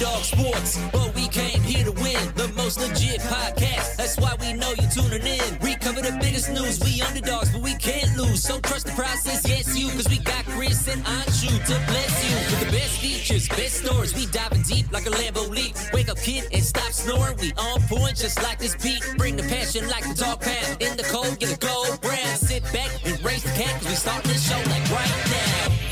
Underdog 0.00 0.24
Sports, 0.24 0.78
but 0.92 1.14
we 1.14 1.28
came 1.28 1.60
here 1.60 1.84
to 1.84 1.92
win. 1.92 2.32
The 2.34 2.50
most 2.56 2.80
legit 2.80 3.20
podcast. 3.20 3.96
That's 3.96 4.16
why 4.16 4.34
we 4.40 4.54
know 4.54 4.72
you're 4.80 4.90
tuning 4.90 5.26
in. 5.26 5.58
We 5.60 5.74
cover 5.74 6.00
the 6.00 6.16
biggest 6.18 6.48
news. 6.50 6.80
We 6.80 7.02
underdogs, 7.02 7.50
but 7.52 7.60
we 7.60 7.74
can't 7.74 8.16
lose. 8.16 8.42
So 8.42 8.60
trust 8.60 8.86
the 8.86 8.92
process, 8.92 9.46
yes 9.46 9.76
you, 9.78 9.90
cause 9.90 10.08
we 10.08 10.16
got 10.16 10.46
Chris 10.46 10.88
and 10.88 11.04
Anshu 11.04 11.52
to 11.52 11.74
bless 11.92 12.14
you 12.24 12.34
with 12.34 12.60
the 12.66 12.72
best 12.72 12.98
features, 12.98 13.46
best 13.50 13.84
stories. 13.84 14.14
We 14.14 14.24
diving 14.24 14.62
deep 14.62 14.90
like 14.90 15.04
a 15.04 15.10
Lambo 15.10 15.50
leap. 15.50 15.76
Wake 15.92 16.08
up, 16.08 16.16
kid, 16.16 16.48
and 16.50 16.64
stop 16.64 16.92
snoring. 16.92 17.36
We 17.36 17.52
on 17.58 17.82
point 17.82 18.16
just 18.16 18.42
like 18.42 18.58
this 18.58 18.76
beat. 18.76 19.04
Bring 19.18 19.36
the 19.36 19.42
passion 19.42 19.86
like 19.88 20.04
the 20.08 20.14
dog 20.14 20.40
pound. 20.40 20.80
In 20.80 20.96
the 20.96 21.04
cold, 21.12 21.38
get 21.38 21.52
a 21.54 21.58
gold 21.58 22.00
brand. 22.00 22.38
Sit 22.38 22.62
back 22.72 22.88
and 23.04 23.22
raise 23.22 23.42
the 23.42 23.50
cat, 23.50 23.74
cause 23.80 23.88
we 23.90 23.94
start 23.96 24.24
this 24.24 24.48
show 24.48 24.56
like 24.70 24.90
right 24.90 25.26
now. 25.28 25.89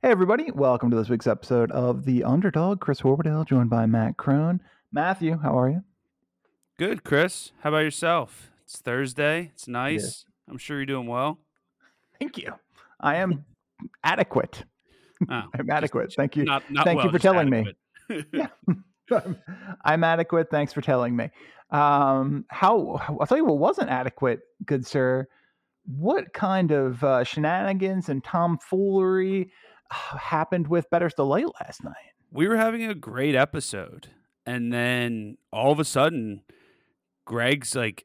Hey, 0.00 0.10
everybody. 0.10 0.52
Welcome 0.52 0.90
to 0.90 0.96
this 0.96 1.08
week's 1.08 1.26
episode 1.26 1.72
of 1.72 2.04
The 2.04 2.22
Underdog. 2.22 2.78
Chris 2.80 3.00
Horwedel, 3.00 3.44
joined 3.46 3.68
by 3.68 3.84
Matt 3.86 4.16
Crone. 4.16 4.60
Matthew, 4.92 5.36
how 5.38 5.58
are 5.58 5.68
you? 5.68 5.82
Good, 6.78 7.02
Chris. 7.02 7.50
How 7.62 7.70
about 7.70 7.78
yourself? 7.78 8.52
It's 8.64 8.80
Thursday. 8.80 9.50
It's 9.54 9.66
nice. 9.66 10.24
I'm 10.48 10.56
sure 10.56 10.76
you're 10.76 10.86
doing 10.86 11.08
well. 11.08 11.40
Thank 12.20 12.38
you. 12.38 12.54
I 13.00 13.16
am 13.16 13.44
adequate. 14.04 14.64
Oh, 15.28 15.42
I'm 15.52 15.68
adequate. 15.68 16.14
Thank 16.16 16.36
you. 16.36 16.44
Not, 16.44 16.62
not 16.70 16.84
Thank 16.84 17.02
you 17.02 17.10
for 17.10 17.18
telling 17.18 17.50
me. 17.50 17.66
adequate. 18.08 18.50
I'm 19.84 20.04
adequate. 20.04 20.48
Thanks 20.48 20.72
for 20.72 20.80
telling 20.80 21.16
me. 21.16 21.28
Um, 21.72 22.44
how 22.50 23.00
I'll 23.08 23.26
tell 23.26 23.36
you 23.36 23.44
what 23.44 23.58
wasn't 23.58 23.90
adequate, 23.90 24.38
good 24.64 24.86
sir. 24.86 25.26
What 25.86 26.32
kind 26.34 26.70
of 26.70 27.02
uh, 27.02 27.24
shenanigans 27.24 28.10
and 28.10 28.22
tomfoolery 28.22 29.50
happened 29.90 30.68
with 30.68 30.88
Better 30.90 31.10
Still 31.10 31.28
Late 31.28 31.46
last 31.60 31.84
night? 31.84 31.94
we 32.30 32.46
were 32.46 32.56
having 32.56 32.84
a 32.84 32.94
great 32.94 33.34
episode, 33.34 34.08
and 34.44 34.70
then 34.72 35.38
all 35.52 35.72
of 35.72 35.80
a 35.80 35.84
sudden, 35.84 36.42
Greg's 37.24 37.74
like, 37.74 38.04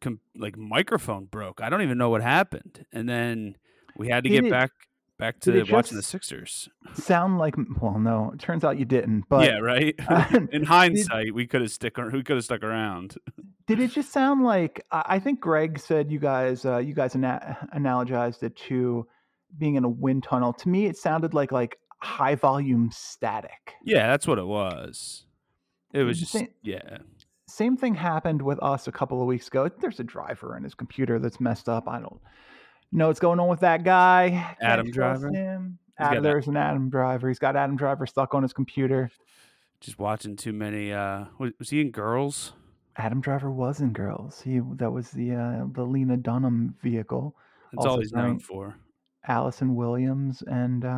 com- 0.00 0.20
like 0.36 0.56
microphone 0.56 1.26
broke. 1.26 1.60
I 1.60 1.70
don't 1.70 1.82
even 1.82 1.98
know 1.98 2.10
what 2.10 2.22
happened, 2.22 2.84
and 2.92 3.08
then 3.08 3.56
we 3.96 4.08
had 4.08 4.24
to 4.24 4.30
Did 4.30 4.36
get 4.36 4.44
it- 4.46 4.50
back 4.50 4.70
back 5.16 5.38
to 5.38 5.62
watching 5.70 5.96
the 5.96 6.02
Sixers. 6.02 6.68
Sound 6.94 7.38
like 7.38 7.54
well, 7.80 7.98
no. 8.00 8.32
It 8.34 8.40
turns 8.40 8.64
out 8.64 8.78
you 8.78 8.84
didn't. 8.84 9.24
But 9.28 9.44
yeah, 9.48 9.58
right. 9.58 9.94
In 10.52 10.64
hindsight, 10.64 11.32
we 11.34 11.46
could 11.46 11.60
have 11.60 11.70
stick. 11.70 11.96
We 11.96 12.24
could 12.24 12.36
have 12.36 12.44
stuck 12.44 12.64
around. 12.64 13.16
Did 13.68 13.78
it 13.78 13.92
just 13.92 14.12
sound 14.12 14.42
like 14.42 14.84
I 14.90 15.02
I 15.06 15.18
think 15.20 15.40
Greg 15.40 15.78
said 15.78 16.10
you 16.10 16.18
guys 16.18 16.64
uh, 16.64 16.78
you 16.78 16.92
guys 16.94 17.14
ana- 17.14 17.68
analogized 17.74 18.42
it 18.42 18.56
to 18.68 19.06
being 19.58 19.74
in 19.76 19.84
a 19.84 19.88
wind 19.88 20.22
tunnel. 20.24 20.52
To 20.54 20.68
me, 20.68 20.86
it 20.86 20.96
sounded 20.96 21.34
like 21.34 21.52
like 21.52 21.76
high 22.02 22.34
volume 22.34 22.90
static. 22.92 23.74
Yeah, 23.84 24.06
that's 24.08 24.26
what 24.26 24.38
it 24.38 24.46
was. 24.46 25.24
It 25.92 26.02
was 26.02 26.18
just 26.20 26.32
same- 26.32 26.48
yeah. 26.62 26.98
Same 27.46 27.76
thing 27.76 27.94
happened 27.94 28.42
with 28.42 28.60
us 28.62 28.88
a 28.88 28.92
couple 28.92 29.20
of 29.20 29.26
weeks 29.28 29.46
ago. 29.48 29.68
There's 29.68 30.00
a 30.00 30.04
driver 30.04 30.56
in 30.56 30.64
his 30.64 30.74
computer 30.74 31.18
that's 31.20 31.38
messed 31.40 31.68
up. 31.68 31.86
I 31.88 32.00
don't 32.00 32.20
know 32.90 33.06
what's 33.08 33.20
going 33.20 33.38
on 33.38 33.48
with 33.48 33.60
that 33.60 33.84
guy. 33.84 34.30
Can't 34.30 34.56
Adam 34.72 34.90
Driver? 34.90 35.28
Him. 35.30 35.78
Adam, 35.98 36.24
there's 36.24 36.48
an 36.48 36.56
Adam 36.56 36.90
Driver. 36.90 37.28
He's 37.28 37.38
got 37.38 37.54
Adam 37.54 37.76
Driver 37.76 38.06
stuck 38.06 38.34
on 38.34 38.42
his 38.42 38.52
computer. 38.52 39.10
Just 39.80 39.98
watching 40.00 40.34
too 40.34 40.52
many. 40.52 40.92
uh 40.92 41.26
Was, 41.38 41.52
was 41.58 41.70
he 41.70 41.80
in 41.80 41.90
Girls? 41.92 42.54
Adam 42.96 43.20
Driver 43.20 43.50
was 43.52 43.80
in 43.80 43.92
Girls. 43.92 44.40
He 44.40 44.60
that 44.76 44.90
was 44.90 45.10
the 45.10 45.32
uh, 45.34 45.66
the 45.72 45.84
Lena 45.84 46.16
Dunham 46.16 46.74
vehicle. 46.82 47.36
That's 47.72 47.84
Also 47.86 47.90
all 47.90 48.00
he's 48.00 48.12
known 48.12 48.38
for. 48.40 48.76
Allison 49.26 49.74
Williams 49.74 50.42
and 50.46 50.84
uh, 50.84 50.90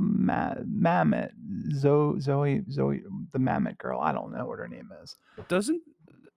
Ma- 0.00 0.54
Mamet, 0.64 1.30
Zoe, 1.74 2.20
Zoe, 2.20 2.62
Zoe, 2.70 3.02
the 3.32 3.38
Mamet 3.38 3.78
girl. 3.78 4.00
I 4.00 4.12
don't 4.12 4.32
know 4.32 4.46
what 4.46 4.58
her 4.58 4.68
name 4.68 4.90
is. 5.02 5.16
Doesn't 5.48 5.82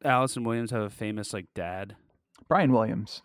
Allison 0.03 0.43
Williams 0.43 0.71
have 0.71 0.81
a 0.83 0.89
famous 0.89 1.33
like 1.33 1.47
dad? 1.53 1.95
Brian 2.47 2.71
Williams, 2.71 3.21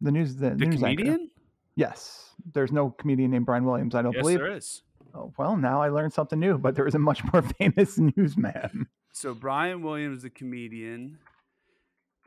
the 0.00 0.10
news, 0.12 0.36
the, 0.36 0.50
The 0.50 0.66
news 0.66 0.82
anchor. 0.82 1.02
comedian? 1.04 1.30
Yes, 1.76 2.34
there's 2.52 2.72
no 2.72 2.90
comedian 2.90 3.30
named 3.30 3.46
Brian 3.46 3.64
Williams. 3.64 3.94
I 3.94 4.02
don't 4.02 4.12
Yes, 4.12 4.22
believe. 4.22 4.38
there 4.38 4.52
is. 4.56 4.82
Oh, 5.14 5.32
well, 5.38 5.56
now 5.56 5.80
I 5.82 5.88
learned 5.90 6.12
something 6.12 6.38
new. 6.40 6.56
But 6.58 6.74
there 6.74 6.86
is 6.86 6.94
a 6.94 6.98
much 6.98 7.22
more 7.32 7.42
famous 7.58 7.98
newsman. 7.98 8.86
So 9.12 9.34
Brian 9.34 9.82
Williams, 9.82 10.22
the 10.22 10.30
comedian, 10.30 11.18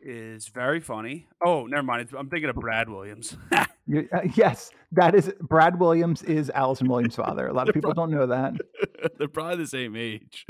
is 0.06 0.48
very 0.50 0.80
funny. 0.80 1.28
Oh, 1.46 1.66
never 1.66 1.84
mind. 1.84 2.10
I'm 2.18 2.30
thinking 2.30 2.50
of 2.50 2.56
Brad 2.56 2.90
Williams. 2.90 3.36
You- 3.88 4.10
uh, 4.12 4.22
yes, 4.34 4.72
that 4.94 5.14
is 5.14 5.32
Brad 5.42 5.80
Williams 5.80 6.24
is 6.24 6.50
Allison 6.50 6.88
Williams' 6.88 7.16
father. 7.18 7.46
A 7.46 7.54
lot 7.54 7.70
of 7.70 7.76
people 7.76 7.94
don't 7.94 8.10
know 8.10 8.26
that. 8.26 8.54
They're 9.20 9.28
probably 9.28 9.58
the 9.58 9.68
same 9.68 9.96
age. 9.96 10.44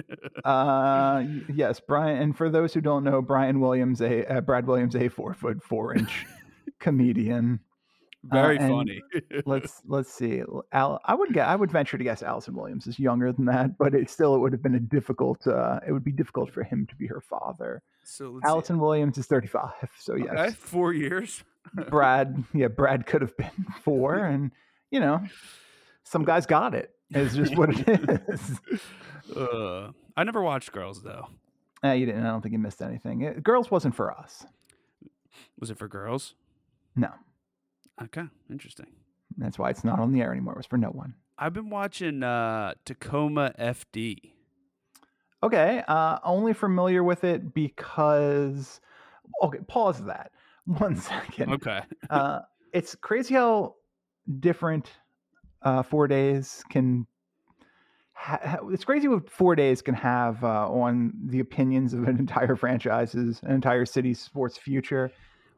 Uh, 0.46 1.22
yes, 1.54 1.82
Brian. 1.86 2.22
And 2.22 2.38
for 2.38 2.50
those 2.50 2.74
who 2.74 2.80
don't 2.80 3.04
know, 3.04 3.22
Brian 3.22 3.60
Williams, 3.60 4.00
a 4.00 4.26
uh, 4.38 4.40
Brad 4.40 4.66
Williams, 4.66 4.96
a 4.96 5.10
four 5.10 5.34
foot 5.34 5.62
four 5.62 5.94
inch 5.94 6.26
comedian. 6.80 7.60
Very 8.31 8.58
and 8.58 8.69
funny. 8.69 9.02
Let's 9.46 9.81
let's 9.88 10.12
see. 10.12 10.41
Al, 10.72 11.00
I 11.06 11.13
would 11.16 11.34
get. 11.34 11.47
I 11.47 11.56
would 11.56 11.72
venture 11.72 11.97
to 11.97 12.03
guess 12.03 12.24
Allison 12.24 12.56
Williams 12.56 12.88
is 12.88 13.00
younger 13.00 13.31
than 13.31 13.46
that, 13.46 13.78
but 13.78 13.94
it 13.94 14.09
still 14.09 14.36
it 14.36 14.40
would 14.40 14.52
have 14.52 14.63
been 14.63 14.75
a 14.75 14.80
difficult. 14.80 15.46
Uh, 15.47 15.80
it 15.88 15.91
would 15.91 16.03
be 16.03 16.12
difficult 16.12 16.52
for 16.52 16.63
him 16.63 16.86
to 16.88 16.96
be 16.96 17.08
her 17.08 17.22
father. 17.22 17.81
so 18.03 18.31
let's 18.31 18.46
see. 18.46 18.50
Allison 18.50 18.80
Williams 18.80 19.18
is 19.18 19.28
thirty 19.28 19.47
five, 19.47 19.90
so 20.00 20.16
yes, 20.16 20.30
Okay, 20.31 20.52
four 20.52 20.94
years. 20.94 21.44
Brad. 21.90 22.44
Yeah, 22.53 22.68
Brad 22.68 23.06
could 23.06 23.22
have 23.22 23.36
been 23.38 23.66
four, 23.84 24.16
and 24.25 24.52
you 24.92 25.00
know, 25.00 25.22
some 26.03 26.24
guys 26.24 26.46
got 26.46 26.74
it. 26.74 26.92
It's 27.12 27.36
just 27.36 27.56
what 27.56 27.69
it 27.72 28.22
is. 28.28 28.59
Uh, 29.36 29.92
I 30.18 30.24
never 30.24 30.42
watched 30.42 30.72
Girls 30.72 31.02
though. 31.03 31.28
Uh, 31.84 31.92
you 31.92 32.06
didn't. 32.06 32.25
I 32.25 32.30
don't 32.30 32.42
think 32.42 32.53
you 32.53 32.59
missed 32.59 32.81
anything. 32.81 33.22
It, 33.22 33.44
Girls 33.44 33.69
wasn't 33.69 33.96
for 33.96 34.12
us. 34.12 34.46
Was 35.59 35.69
it 35.69 35.78
for 35.78 35.88
girls? 35.88 36.34
No. 36.96 37.09
Okay, 38.03 38.23
interesting. 38.50 38.88
That's 39.38 39.57
why 39.57 39.69
it's 39.69 39.83
not 39.83 40.00
on 40.00 40.11
the 40.11 40.22
air 40.22 40.31
anymore. 40.31 40.53
It 40.53 40.57
was 40.57 40.66
for 40.66 40.78
no 40.78 40.89
one. 40.89 41.13
I've 41.38 41.53
been 41.53 41.69
watching 41.69 42.23
uh, 42.23 42.73
Tacoma 42.85 43.53
FD. 43.59 44.17
Okay. 45.44 45.83
Uh, 45.88 46.19
only 46.23 46.53
familiar 46.53 47.03
with 47.03 47.23
it 47.23 47.53
because. 47.53 48.79
Okay, 49.41 49.59
pause 49.67 50.03
that. 50.06 50.31
One 50.66 50.95
second. 50.95 51.53
Okay. 51.53 51.81
Uh, 52.09 52.41
it's 52.73 52.95
crazy 52.95 53.33
how 53.33 53.75
different 54.39 54.91
uh, 55.62 55.81
four 55.83 56.07
days 56.07 56.63
can. 56.69 57.07
Ha- 58.13 58.59
it's 58.72 58.85
crazy 58.85 59.07
what 59.07 59.29
four 59.29 59.56
days 59.56 59.81
can 59.81 59.94
have 59.95 60.44
uh, 60.44 60.69
on 60.69 61.13
the 61.25 61.39
opinions 61.39 61.94
of 61.94 62.07
an 62.07 62.17
entire 62.17 62.56
franchise's, 62.63 63.41
an 63.44 63.51
entire 63.51 63.85
city's 63.85 64.19
sports 64.19 64.57
future. 64.57 65.12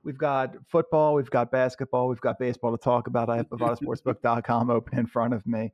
We've 0.07 0.18
got 0.18 0.56
football, 0.66 1.16
we've 1.16 1.29
got 1.29 1.51
basketball, 1.51 2.07
we've 2.07 2.22
got 2.22 2.40
baseball 2.40 2.72
to 2.72 2.81
talk 2.81 3.07
about. 3.07 3.29
I 3.29 3.35
have 3.35 3.50
BovadaSportsbook.com 3.50 4.69
open 4.69 4.97
in 4.97 5.06
front 5.06 5.34
of 5.34 5.45
me. 5.45 5.73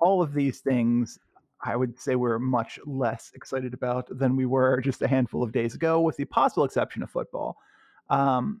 All 0.00 0.20
of 0.20 0.34
these 0.34 0.58
things, 0.58 1.16
I 1.62 1.76
would 1.76 1.96
say, 1.96 2.16
we're 2.16 2.40
much 2.40 2.80
less 2.86 3.30
excited 3.36 3.74
about 3.74 4.08
than 4.10 4.34
we 4.34 4.46
were 4.46 4.80
just 4.80 5.00
a 5.02 5.06
handful 5.06 5.44
of 5.44 5.52
days 5.52 5.76
ago, 5.76 6.00
with 6.00 6.16
the 6.16 6.24
possible 6.24 6.64
exception 6.64 7.04
of 7.04 7.10
football. 7.10 7.56
Um, 8.10 8.60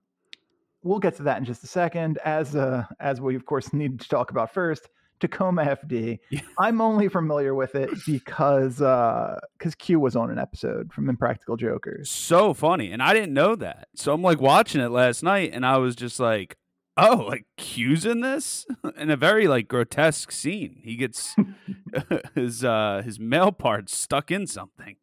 we'll 0.84 1.00
get 1.00 1.16
to 1.16 1.24
that 1.24 1.38
in 1.38 1.44
just 1.44 1.64
a 1.64 1.66
second. 1.66 2.18
As 2.18 2.54
uh, 2.54 2.84
as 3.00 3.20
we 3.20 3.34
of 3.34 3.44
course 3.44 3.72
need 3.72 3.98
to 3.98 4.08
talk 4.08 4.30
about 4.30 4.54
first, 4.54 4.88
Tacoma 5.20 5.64
FD. 5.64 6.18
Yeah. 6.30 6.40
I'm 6.58 6.80
only 6.80 7.08
familiar 7.08 7.54
with 7.54 7.74
it 7.74 7.90
because 8.06 8.76
because 8.78 9.74
Q 9.78 10.00
was 10.00 10.16
on 10.16 10.30
an 10.30 10.38
episode 10.38 10.92
from 10.92 11.08
Impractical 11.08 11.56
Jokers. 11.56 12.10
so 12.10 12.54
funny 12.54 12.90
and 12.92 13.02
i 13.02 13.12
didn't 13.12 13.32
know 13.32 13.54
that 13.56 13.88
so 13.94 14.12
i'm 14.12 14.22
like 14.22 14.40
watching 14.40 14.80
it 14.80 14.90
last 14.90 15.22
night 15.22 15.50
and 15.52 15.64
i 15.66 15.76
was 15.78 15.94
just 15.96 16.18
like 16.20 16.56
oh 16.96 17.24
like 17.28 17.44
q's 17.56 18.04
in 18.04 18.20
this 18.20 18.66
in 18.96 19.10
a 19.10 19.16
very 19.16 19.46
like 19.48 19.68
grotesque 19.68 20.30
scene 20.32 20.76
he 20.82 20.96
gets 20.96 21.34
his 22.34 22.64
uh 22.64 23.02
his 23.04 23.18
male 23.18 23.52
part 23.52 23.88
stuck 23.88 24.30
in 24.30 24.46
something 24.46 24.96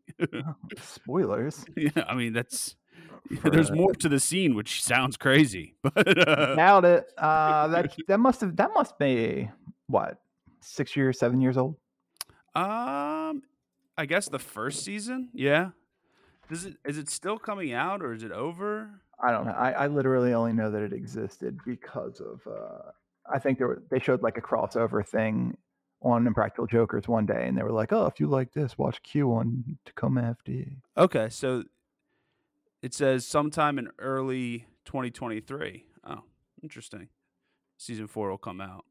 Spoilers. 0.82 1.66
yeah 1.76 1.90
i 2.08 2.14
mean 2.16 2.34
that's 2.34 2.76
For, 3.42 3.50
there's 3.50 3.72
uh, 3.72 3.76
more 3.76 3.94
to 3.96 4.10
the 4.10 4.20
scene 4.20 4.56
which 4.56 4.84
sounds 4.84 5.18
crazy 5.18 5.76
but 5.82 6.28
uh, 6.28 6.56
Doubt 6.56 6.86
it. 6.86 7.06
Uh, 7.18 7.68
that 7.70 7.96
that 8.08 8.20
must 8.20 8.42
have 8.42 8.56
that 8.58 8.72
must 8.74 8.98
be 9.00 9.50
what 9.88 10.20
six 10.62 10.96
years, 10.96 11.20
seven 11.20 11.42
years 11.42 11.58
old. 11.58 11.76
um 12.56 13.44
i 13.98 14.06
guess 14.06 14.28
the 14.28 14.40
first 14.40 14.84
season 14.84 15.30
yeah 15.34 15.70
does 16.50 16.66
it 16.66 16.76
is 16.86 16.98
it 16.98 17.10
still 17.10 17.38
coming 17.38 17.74
out 17.74 18.02
or 18.02 18.14
is 18.14 18.24
it 18.24 18.32
over 18.32 19.02
I 19.20 19.32
don't 19.32 19.46
know. 19.46 19.54
I, 19.54 19.72
I 19.72 19.88
literally 19.88 20.34
only 20.34 20.54
know 20.54 20.70
that 20.72 20.82
it 20.82 20.92
existed 20.94 21.58
because 21.66 22.20
of 22.20 22.42
uh, 22.46 22.92
I 23.32 23.40
think 23.40 23.58
there 23.58 23.68
were, 23.68 23.82
they 23.90 24.00
showed 24.00 24.22
like 24.22 24.38
a 24.38 24.42
crossover 24.42 25.08
thing 25.08 25.58
on 26.02 26.28
Impractical 26.28 26.68
Jokers 26.68 27.08
one 27.08 27.26
day, 27.26 27.48
and 27.48 27.58
they 27.58 27.64
were 27.64 27.72
like, 27.72 27.94
"Oh, 27.94 28.06
if 28.08 28.20
you 28.20 28.28
like 28.28 28.52
this, 28.52 28.78
watch 28.78 29.02
Q 29.04 29.32
on 29.34 29.78
Tacoma 29.86 30.36
FD." 30.46 30.78
Okay, 30.98 31.30
so 31.30 31.64
it 32.82 32.94
says 32.94 33.26
sometime 33.26 33.80
in 33.80 33.90
early 34.00 34.68
2023. 34.84 35.86
Oh, 36.06 36.24
interesting. 36.62 37.08
Season 37.78 38.08
four 38.08 38.30
will 38.30 38.38
come 38.38 38.62
out. 38.62 38.86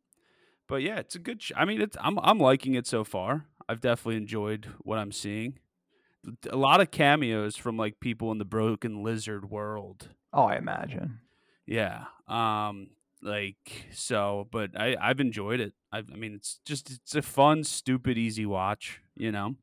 But 0.69 0.83
yeah, 0.83 0.99
it's 0.99 1.15
a 1.15 1.19
good. 1.19 1.43
Sh- 1.43 1.53
I 1.57 1.65
mean, 1.65 1.81
it's 1.81 1.97
I'm 2.01 2.19
I'm 2.21 2.39
liking 2.39 2.75
it 2.75 2.87
so 2.87 3.05
far. 3.05 3.47
I've 3.69 3.81
definitely 3.81 4.17
enjoyed 4.17 4.69
what 4.81 4.99
I'm 4.99 5.13
seeing. 5.13 5.59
A 6.51 6.57
lot 6.57 6.81
of 6.81 6.91
cameos 6.91 7.57
from 7.57 7.77
like 7.77 8.01
people 8.01 8.33
in 8.33 8.39
the 8.39 8.45
Broken 8.45 9.03
Lizard 9.03 9.51
world. 9.51 10.09
Oh, 10.33 10.45
I 10.45 10.57
imagine. 10.57 11.21
Yeah. 11.67 12.05
Um. 12.29 12.89
Like 13.23 13.87
so, 13.93 14.49
but 14.51 14.79
I 14.79 14.97
I've 15.01 15.21
enjoyed 15.21 15.61
it. 15.61 15.73
I 15.93 15.99
I 15.99 16.17
mean, 16.17 16.35
it's 16.35 16.61
just 16.65 16.91
it's 16.91 17.15
a 17.15 17.23
fun, 17.23 17.65
stupid, 17.65 18.19
easy 18.19 18.45
watch. 18.47 19.01
You 19.17 19.33
know. 19.33 19.57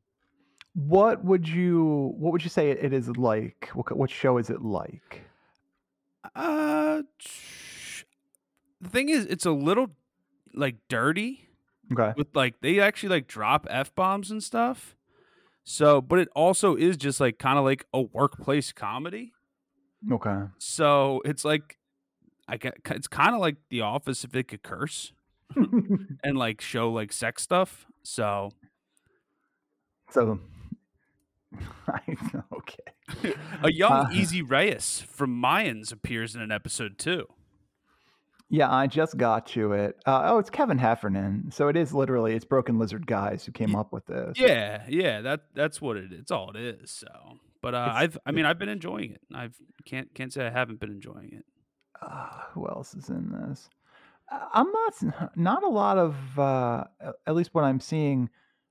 What 0.74 1.24
would 1.24 1.46
you 1.48 2.12
What 2.16 2.32
would 2.32 2.42
you 2.42 2.48
say 2.50 2.70
it 2.70 2.92
is 2.92 3.08
like? 3.16 3.70
What 3.74 3.96
What 3.96 4.10
show 4.10 4.38
is 4.38 4.50
it 4.50 4.62
like? 4.62 5.22
Uh. 6.34 7.02
tch- 7.18 8.06
The 8.80 8.88
thing 8.88 9.08
is, 9.08 9.26
it's 9.26 9.46
a 9.46 9.52
little 9.52 9.90
like 10.54 10.76
dirty. 10.88 11.48
Okay. 11.92 12.14
with 12.16 12.28
like 12.34 12.60
they 12.62 12.80
actually 12.80 13.10
like 13.10 13.26
drop 13.26 13.66
f 13.68 13.94
bombs 13.94 14.30
and 14.30 14.42
stuff. 14.42 14.96
So, 15.64 16.00
but 16.00 16.18
it 16.18 16.28
also 16.34 16.74
is 16.74 16.96
just 16.96 17.20
like 17.20 17.38
kind 17.38 17.58
of 17.58 17.64
like 17.64 17.84
a 17.92 18.00
workplace 18.00 18.72
comedy. 18.72 19.32
Okay. 20.10 20.44
So 20.58 21.20
it's 21.24 21.44
like 21.44 21.76
I 22.48 22.56
get 22.56 22.74
it's 22.86 23.08
kind 23.08 23.34
of 23.34 23.40
like 23.40 23.56
The 23.68 23.82
Office 23.82 24.24
if 24.24 24.34
it 24.34 24.48
could 24.48 24.62
curse 24.62 25.12
and 26.24 26.36
like 26.38 26.60
show 26.60 26.90
like 26.90 27.12
sex 27.12 27.42
stuff. 27.42 27.86
So 28.02 28.50
so, 30.10 30.38
I 31.88 32.00
okay. 32.54 33.34
a 33.62 33.72
young 33.72 34.06
Uh. 34.06 34.10
EZ 34.14 34.42
Reyes 34.42 35.00
from 35.06 35.40
Mayans 35.40 35.92
appears 35.92 36.34
in 36.34 36.40
an 36.42 36.50
episode 36.52 36.98
too. 36.98 37.26
Yeah, 38.52 38.70
I 38.70 38.86
just 38.86 39.16
got 39.16 39.46
to 39.48 39.72
it. 39.72 39.96
Uh, 40.04 40.24
oh, 40.26 40.38
it's 40.38 40.50
Kevin 40.50 40.76
Heffernan. 40.76 41.50
So 41.52 41.68
it 41.68 41.76
is 41.76 41.94
literally 41.94 42.34
it's 42.34 42.44
Broken 42.44 42.78
Lizard 42.78 43.06
guys 43.06 43.46
who 43.46 43.50
came 43.50 43.74
up 43.74 43.94
with 43.94 44.04
this. 44.04 44.38
Yeah, 44.38 44.82
yeah, 44.86 45.22
that 45.22 45.40
that's 45.54 45.80
what 45.80 45.96
it. 45.96 46.12
It's 46.12 46.30
all 46.30 46.50
it 46.50 46.56
is. 46.56 46.90
So, 46.90 47.08
but 47.62 47.74
uh, 47.74 47.90
I've 47.94 48.18
I 48.26 48.30
mean 48.30 48.44
I've 48.44 48.58
been 48.58 48.68
enjoying 48.68 49.12
it. 49.12 49.22
I've 49.34 49.56
can't 49.86 50.14
can't 50.14 50.30
say 50.30 50.46
I 50.46 50.50
haven't 50.50 50.80
been 50.80 50.90
enjoying 50.90 51.30
it. 51.32 51.46
Uh, 52.02 52.28
who 52.52 52.68
else 52.68 52.92
is 52.92 53.08
in 53.08 53.32
this? 53.32 53.70
I'm 54.30 54.70
not 54.70 55.34
not 55.34 55.62
a 55.62 55.68
lot 55.68 55.96
of 55.96 56.38
uh, 56.38 56.84
at 57.26 57.34
least 57.34 57.54
what 57.54 57.64
I'm 57.64 57.80
seeing. 57.80 58.28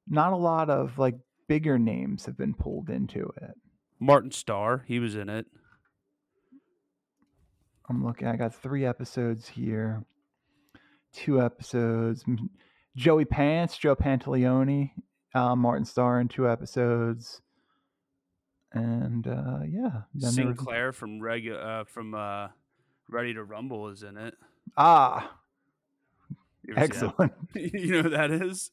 Not 0.07 0.31
a 0.31 0.37
lot 0.37 0.69
of 0.69 0.99
like 0.99 1.15
bigger 1.47 1.79
names 1.79 2.27
have 2.27 2.37
been 2.37 2.53
pulled 2.53 2.91
into 2.91 3.33
it. 3.41 3.55
Martin 3.99 4.29
Starr, 4.29 4.83
he 4.87 4.99
was 4.99 5.15
in 5.15 5.27
it. 5.27 5.47
I'm 7.91 8.05
looking. 8.05 8.27
I 8.27 8.37
got 8.37 8.55
three 8.55 8.85
episodes 8.85 9.49
here. 9.49 10.03
Two 11.13 11.41
episodes. 11.41 12.23
Joey 12.95 13.25
Pants, 13.25 13.77
Joe 13.77 13.97
Pantoliano, 13.97 14.89
uh, 15.35 15.55
Martin 15.57 15.83
Starr 15.83 16.21
in 16.21 16.29
two 16.29 16.49
episodes. 16.49 17.41
And 18.71 19.27
uh, 19.27 19.59
yeah, 19.67 20.03
then 20.13 20.33
there 20.35 20.45
was- 20.47 20.55
Sinclair 20.57 20.93
from 20.93 21.19
Regu- 21.19 21.61
uh, 21.61 21.83
from 21.83 22.13
uh, 22.13 22.47
Ready 23.09 23.33
to 23.33 23.43
Rumble 23.43 23.89
is 23.89 24.03
in 24.03 24.15
it. 24.15 24.35
ah, 24.77 25.29
You 26.65 26.75
ever 26.77 26.85
see 26.93 26.99
that? 27.01 27.05
excellent. 27.05 27.33
you 27.55 27.91
know 27.91 28.01
who 28.03 28.09
that 28.11 28.31
is? 28.31 28.71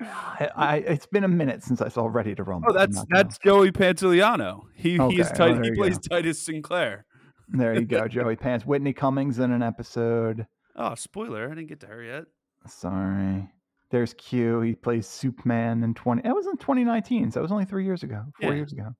I, 0.00 0.48
I, 0.56 0.76
it's 0.78 1.06
been 1.06 1.22
a 1.22 1.28
minute 1.28 1.62
since 1.62 1.80
I 1.80 1.86
saw 1.88 2.06
Ready 2.06 2.34
to 2.34 2.42
Rumble. 2.42 2.70
oh, 2.70 2.72
that's 2.72 3.04
that's 3.10 3.38
Joey 3.38 3.70
Pantoliano. 3.70 4.62
He 4.74 4.98
Okay, 4.98 5.18
Tit- 5.18 5.38
well, 5.38 5.62
he 5.62 5.70
plays 5.70 5.98
go. 5.98 6.16
Titus 6.16 6.42
Sinclair. 6.42 7.06
There 7.48 7.74
you 7.74 7.84
go, 7.84 8.08
Joey 8.08 8.36
Pants. 8.36 8.64
Whitney 8.66 8.92
Cummings 8.92 9.38
in 9.38 9.52
an 9.52 9.62
episode. 9.62 10.46
Oh, 10.76 10.94
spoiler! 10.94 11.46
I 11.46 11.48
didn't 11.54 11.68
get 11.68 11.80
to 11.80 11.86
her 11.86 12.02
yet. 12.02 12.24
Sorry. 12.66 13.48
There's 13.90 14.14
Q. 14.14 14.60
He 14.62 14.74
plays 14.74 15.06
Superman 15.06 15.84
in 15.84 15.94
20. 15.94 16.22
It 16.26 16.32
was 16.32 16.46
in 16.46 16.56
2019, 16.56 17.30
so 17.30 17.38
it 17.40 17.42
was 17.42 17.52
only 17.52 17.64
three 17.66 17.84
years 17.84 18.02
ago, 18.02 18.24
four 18.40 18.50
Yeah. 18.50 18.56
years 18.56 18.72
ago. 18.72 18.94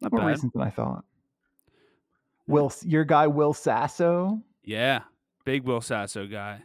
Not 0.00 0.12
More 0.12 0.20
bad. 0.20 0.26
recent 0.28 0.52
than 0.52 0.62
I 0.62 0.70
thought. 0.70 1.04
Will, 2.46 2.72
your 2.82 3.04
guy 3.04 3.26
Will 3.26 3.52
Sasso, 3.52 4.42
Yeah, 4.64 5.00
big 5.44 5.64
Will 5.64 5.80
Sasso 5.80 6.26
guy. 6.26 6.62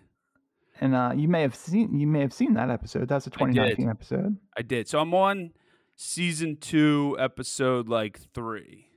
and 0.81 0.95
uh, 0.95 1.11
you 1.15 1.27
may 1.27 1.41
have 1.41 1.55
seen 1.55 1.99
you 1.99 2.07
may 2.07 2.19
have 2.21 2.33
seen 2.33 2.53
that 2.55 2.69
episode. 2.69 3.07
That's 3.07 3.27
a 3.27 3.29
did. 3.29 3.37
2019 3.39 3.89
episode. 3.89 4.37
I 4.57 4.61
did. 4.61 4.87
So 4.87 4.99
I'm 4.99 5.13
on 5.13 5.51
season 5.95 6.57
two, 6.57 7.15
episode 7.19 7.87
like 7.87 8.19
three. 8.33 8.87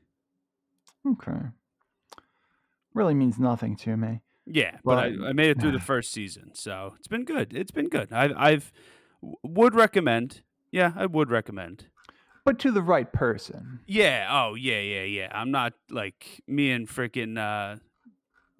Okay. 1.06 1.38
Really 2.94 3.14
means 3.14 3.38
nothing 3.38 3.76
to 3.76 3.96
me. 3.96 4.20
Yeah, 4.46 4.78
but 4.84 4.98
I, 4.98 5.10
But- 5.16 5.26
I 5.28 5.32
made 5.32 5.50
it 5.50 5.60
through 5.60 5.72
the 5.72 5.80
first 5.80 6.12
season, 6.12 6.52
so 6.54 6.94
it's 6.98 7.08
been 7.08 7.24
good. 7.24 7.52
It's 7.54 7.70
been 7.72 7.88
good. 7.88 8.12
I've 8.12 8.32
I've 8.36 8.72
would 9.42 9.74
recommend. 9.74 10.42
Yeah, 10.70 10.92
I 10.96 11.06
would 11.06 11.30
recommend. 11.30 11.86
But 12.44 12.58
to 12.60 12.70
the 12.70 12.82
right 12.82 13.12
person. 13.12 13.80
Yeah. 13.88 14.28
Oh, 14.30 14.54
yeah, 14.54 14.78
yeah, 14.80 15.02
yeah. 15.02 15.28
I'm 15.32 15.50
not 15.50 15.72
like 15.90 16.42
me 16.46 16.70
and 16.70 16.86
freaking 16.88 17.36
uh, 17.38 17.78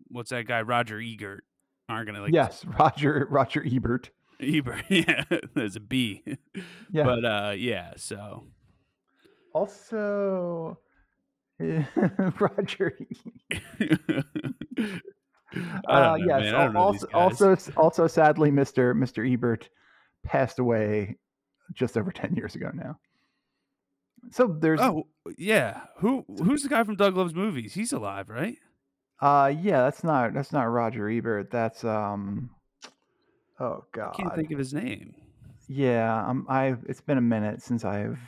what's 0.09 0.31
that 0.31 0.47
guy 0.49 0.63
Roger 0.63 0.99
Egert 1.01 1.45
aren't 1.89 2.07
gonna 2.09 2.21
like. 2.21 2.33
yes, 2.35 2.65
Roger 2.65 3.27
Roger 3.31 3.65
Ebert. 3.65 4.11
Ebert. 4.41 4.85
Yeah, 4.91 5.25
there's 5.55 5.77
a 5.77 5.81
B. 5.81 6.25
Yeah. 6.91 7.05
But 7.05 7.25
uh, 7.25 7.53
yeah. 7.57 7.93
So 7.97 8.45
also, 9.55 10.79
Roger. 12.41 12.99
Uh, 15.89 16.01
know, 16.01 16.15
yes. 16.17 16.41
man. 16.43 16.55
I 16.55 16.65
don't 16.65 16.75
know 16.75 16.93
these 16.93 17.05
also, 17.15 17.51
also, 17.53 17.73
also, 17.77 18.07
sadly, 18.07 18.51
Mister 18.51 18.93
Mister 18.93 19.25
Ebert 19.25 19.71
passed 20.23 20.59
away 20.59 21.17
just 21.73 21.97
over 21.97 22.13
ten 22.13 22.35
years 22.35 22.57
ago 22.57 22.71
now. 22.75 22.99
So 24.33 24.49
there's, 24.49 24.81
Oh 24.81 25.07
yeah. 25.39 25.83
Who 25.99 26.27
who's 26.29 26.63
the 26.63 26.69
guy 26.69 26.85
from 26.85 26.97
Doug 26.97 27.17
Loves 27.17 27.35
Movies? 27.35 27.73
He's 27.73 27.93
alive, 27.93 28.29
right? 28.29 28.59
uh, 29.21 29.53
yeah, 29.63 29.83
that's 29.83 30.05
not 30.05 30.35
that's 30.35 30.53
not 30.53 30.65
Roger 30.65 31.09
Ebert. 31.09 31.51
That's 31.51 31.85
um, 31.85 32.51
oh 33.59 33.85
God, 33.93 34.15
I 34.15 34.23
can't 34.23 34.35
think 34.35 34.51
of 34.51 34.59
his 34.59 34.75
name. 34.75 35.15
yeah. 35.69 36.27
Um, 36.27 36.47
I 36.49 36.77
it's 36.87 37.01
been 37.01 37.19
a 37.19 37.23
minute 37.23 37.63
since 37.63 37.85
I've 37.85 38.21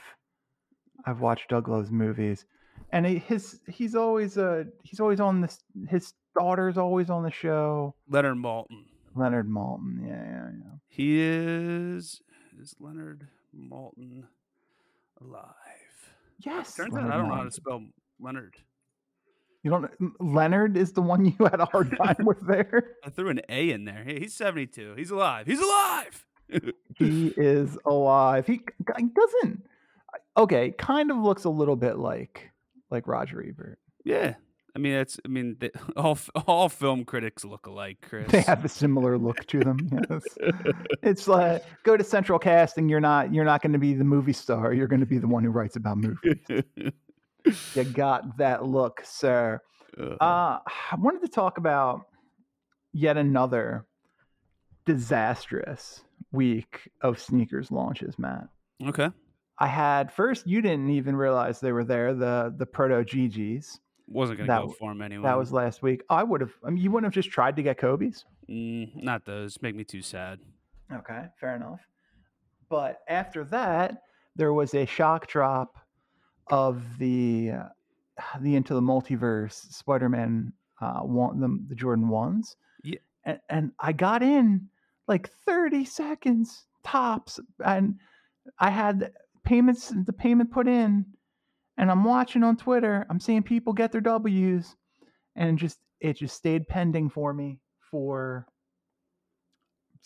I've 1.05 1.21
watched 1.21 1.49
Doug 1.51 1.69
Love's 1.69 1.91
movies, 1.91 2.47
and 2.93 3.07
he, 3.07 3.19
his 3.19 3.61
he's 3.69 3.95
always 3.95 4.39
uh 4.39 4.65
he's 4.83 5.01
always 5.01 5.21
on 5.21 5.41
this. 5.41 5.59
His 5.89 6.15
daughter's 6.39 6.79
always 6.79 7.11
on 7.11 7.23
the 7.23 7.31
show. 7.31 7.95
Leonard 8.09 8.37
Maltin. 8.37 8.85
Leonard 9.15 9.49
Maltin, 9.49 10.07
Yeah, 10.07 10.23
yeah, 10.23 10.51
yeah. 10.59 10.71
He 10.89 11.21
is 11.21 12.21
is 12.61 12.75
Leonard 12.81 13.27
Maltin 13.57 14.25
alive? 15.21 15.45
Yes. 16.39 16.75
Turns 16.75 16.93
Leonard 16.93 17.11
out 17.11 17.15
I 17.15 17.19
don't 17.19 17.29
know 17.29 17.35
how 17.35 17.45
to 17.45 17.51
spell 17.51 17.85
Leonard. 18.21 18.57
You 19.63 19.71
don't. 19.73 19.91
Leonard 20.21 20.77
is 20.77 20.93
the 20.93 21.03
one 21.03 21.25
you 21.39 21.45
had 21.45 21.61
a 21.61 21.65
hard 21.67 21.97
time 22.03 22.25
with 22.25 22.41
there. 22.47 22.97
I 23.05 23.11
threw 23.11 23.29
an 23.31 23.41
A 23.49 23.71
in 23.71 23.85
there. 23.85 24.05
Hey, 24.05 24.21
he's 24.21 24.35
72. 24.35 24.95
He's 24.97 25.11
alive. 25.11 25.47
He's 25.47 25.61
alive. 25.61 26.25
He 26.97 27.29
is 27.37 27.79
alive. 27.85 28.47
He, 28.47 28.61
he 28.97 29.05
doesn't. 29.05 29.63
Okay, 30.37 30.73
kind 30.73 31.11
of 31.13 31.19
looks 31.19 31.45
a 31.45 31.51
little 31.51 31.77
bit 31.77 31.99
like 31.99 32.51
like 32.91 33.07
Roger 33.07 33.43
Ebert. 33.47 33.79
yeah. 34.05 34.35
I 34.77 34.81
mean, 34.81 34.93
that's. 34.93 35.19
I 35.25 35.29
mean, 35.29 35.57
they, 35.59 35.71
all 35.97 36.17
all 36.47 36.69
film 36.69 37.05
critics 37.05 37.45
look 37.45 37.67
alike, 37.67 37.97
Chris. 38.09 38.31
They 38.31 38.43
have 38.43 38.65
a 38.65 38.69
similar 38.69 39.17
look 39.19 39.45
to 39.47 39.61
them. 39.61 39.79
Yes. 40.11 40.23
It's 41.03 41.27
like 41.27 41.65
go 41.85 41.97
to 41.97 42.05
Central 42.05 42.39
Casting. 42.39 42.89
You're 42.89 43.01
not. 43.01 43.33
You're 43.35 43.47
not 43.47 43.63
going 43.63 43.73
to 43.73 43.79
be 43.79 43.95
the 43.95 44.05
movie 44.05 44.35
star. 44.35 44.73
You're 44.75 44.87
going 44.87 45.01
to 45.01 45.07
be 45.07 45.19
the 45.19 45.27
one 45.27 45.43
who 45.43 45.51
writes 45.51 45.75
about 45.77 45.97
movies. 45.99 46.37
You 47.75 47.85
got 47.85 48.37
that 48.37 48.67
look, 48.67 49.01
sir. 49.05 49.61
Uh, 49.99 50.03
Uh, 50.21 50.59
I 50.93 50.97
wanted 50.99 51.23
to 51.23 51.29
talk 51.29 51.57
about 51.59 52.03
yet 52.93 53.17
another 53.17 53.87
disastrous 54.87 56.03
week 56.33 56.89
of 57.01 57.19
sneakers 57.19 57.71
launches, 57.71 58.19
Matt. 58.19 58.45
okay. 58.87 59.11
I 59.59 59.67
had 59.67 60.13
first 60.13 60.47
you 60.47 60.63
didn't 60.63 60.91
even 60.91 61.17
realize 61.17 61.61
they 61.61 61.73
were 61.73 61.85
there, 61.85 62.15
the 62.15 62.55
the 62.57 62.67
proto 62.67 63.05
GGs. 63.05 63.79
Wasn't 64.07 64.39
gonna 64.39 64.47
that 64.47 64.67
go 64.67 64.73
for 64.73 64.93
him 64.93 65.03
anyway. 65.03 65.25
That 65.25 65.37
was 65.39 65.53
last 65.53 65.83
week. 65.83 66.03
I 66.09 66.23
would 66.23 66.41
have 66.41 66.53
I 66.65 66.71
mean 66.71 66.83
you 66.83 66.91
wouldn't 66.91 67.13
have 67.13 67.15
just 67.15 67.31
tried 67.31 67.57
to 67.57 67.63
get 67.63 67.79
Kobe's. 67.79 68.25
Mm, 68.49 69.03
not 69.03 69.25
those. 69.25 69.61
Make 69.61 69.75
me 69.75 69.85
too 69.85 70.01
sad. 70.01 70.39
Okay, 70.93 71.27
fair 71.39 71.57
enough. 71.57 71.81
But 72.71 73.01
after 73.09 73.45
that, 73.45 74.03
there 74.37 74.53
was 74.53 74.75
a 74.75 74.87
shock 74.87 75.27
drop 75.27 75.77
of 76.49 76.83
the 76.99 77.53
uh, 77.53 77.69
the 78.41 78.55
into 78.57 78.75
the 78.75 78.81
multiverse 78.81 79.73
Spider-Man 79.73 80.53
uh 80.81 81.01
one 81.01 81.41
the, 81.41 81.59
the 81.69 81.75
Jordan 81.75 82.09
ones. 82.09 82.57
Yeah. 82.83 82.99
And, 83.25 83.41
and 83.51 83.73
I 83.81 83.93
got 83.93 84.23
in 84.23 84.69
like 85.09 85.29
30 85.45 85.85
seconds 85.85 86.67
tops 86.85 87.41
and 87.65 87.97
I 88.59 88.71
had 88.71 89.13
payments 89.49 89.93
the 90.05 90.13
payment 90.13 90.51
put 90.51 90.69
in 90.69 91.07
and 91.79 91.91
I'm 91.91 92.05
watching 92.05 92.43
on 92.43 92.57
Twitter. 92.57 93.07
I'm 93.09 93.19
seeing 93.19 93.43
people 93.43 93.73
get 93.73 93.93
their 93.93 94.01
W's 94.01 94.77
and 95.37 95.59
just 95.59 95.79
it 96.01 96.19
just 96.19 96.37
stayed 96.37 96.69
pending 96.69 97.09
for 97.09 97.33
me 97.33 97.61
for 97.91 98.47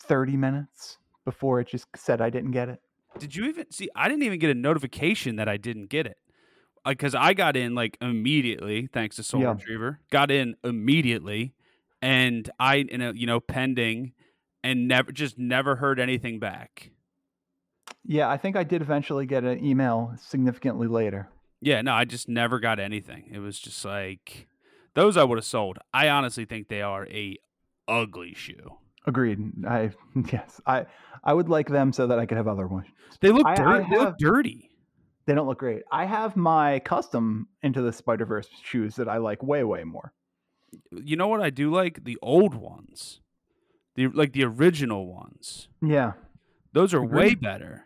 30 0.03 0.37
minutes 0.37 0.97
before 1.25 1.59
it 1.59 1.67
just 1.67 1.87
said 1.95 2.21
I 2.21 2.29
didn't 2.29 2.51
get 2.51 2.69
it. 2.69 2.79
Did 3.19 3.35
you 3.35 3.45
even 3.45 3.69
see? 3.69 3.89
I 3.95 4.07
didn't 4.07 4.23
even 4.23 4.39
get 4.39 4.49
a 4.49 4.55
notification 4.55 5.35
that 5.35 5.49
I 5.49 5.57
didn't 5.57 5.87
get 5.87 6.07
it. 6.07 6.17
Because 6.85 7.15
I 7.15 7.33
got 7.33 7.55
in 7.55 7.75
like 7.75 7.97
immediately, 8.01 8.87
thanks 8.91 9.15
to 9.17 9.23
Sole 9.23 9.41
Yeah. 9.41 9.53
Retriever. 9.53 9.99
Got 10.11 10.31
in 10.31 10.55
immediately, 10.63 11.53
and 12.01 12.49
I, 12.59 12.77
in 12.77 13.01
a, 13.01 13.13
you 13.13 13.25
know, 13.25 13.39
pending, 13.39 14.13
and 14.63 14.87
never, 14.87 15.11
just 15.11 15.37
never 15.37 15.77
heard 15.77 15.99
anything 15.99 16.39
back. 16.39 16.91
Yeah, 18.05 18.29
I 18.29 18.37
think 18.37 18.55
I 18.55 18.63
did 18.63 18.81
eventually 18.81 19.25
get 19.25 19.43
an 19.43 19.63
email 19.63 20.13
significantly 20.19 20.87
later. 20.87 21.29
Yeah, 21.61 21.81
no, 21.81 21.93
I 21.93 22.03
just 22.05 22.27
never 22.27 22.59
got 22.59 22.79
anything. 22.79 23.29
It 23.31 23.39
was 23.39 23.57
just 23.59 23.83
like 23.85 24.47
those 24.93 25.15
I 25.15 25.23
would 25.23 25.37
have 25.37 25.45
sold. 25.45 25.77
I 25.93 26.09
honestly 26.09 26.45
think 26.45 26.67
they 26.67 26.81
are 26.81 27.07
a 27.07 27.37
ugly 27.87 28.33
shoe. 28.33 28.77
Agreed. 29.05 29.39
I 29.67 29.91
yes, 30.31 30.59
I 30.65 30.85
I 31.23 31.33
would 31.33 31.49
like 31.49 31.69
them 31.69 31.93
so 31.93 32.07
that 32.07 32.19
I 32.19 32.25
could 32.25 32.37
have 32.37 32.47
other 32.47 32.67
ones. 32.67 32.87
They 33.21 33.31
look 33.31 33.47
I- 33.47 33.53
I 33.53 33.55
dirty. 33.55 33.87
They 33.89 33.97
look 33.97 34.17
dirty. 34.17 34.69
They 35.25 35.33
don't 35.33 35.47
look 35.47 35.59
great. 35.59 35.83
I 35.89 36.03
have 36.03 36.35
my 36.35 36.79
custom 36.79 37.47
into 37.61 37.81
the 37.81 37.93
Spider 37.93 38.25
Verse 38.25 38.49
shoes 38.61 38.97
that 38.97 39.07
I 39.07 39.17
like 39.17 39.41
way 39.41 39.63
way 39.63 39.85
more. 39.85 40.11
You 40.91 41.15
know 41.15 41.27
what 41.29 41.39
I 41.41 41.49
do 41.49 41.71
like? 41.71 42.03
The 42.03 42.17
old 42.21 42.55
ones. 42.55 43.21
The 43.95 44.07
like 44.07 44.33
the 44.33 44.43
original 44.43 45.07
ones. 45.07 45.69
Yeah, 45.81 46.13
Those 46.73 46.93
are 46.93 47.05
way 47.05 47.35
better. 47.35 47.85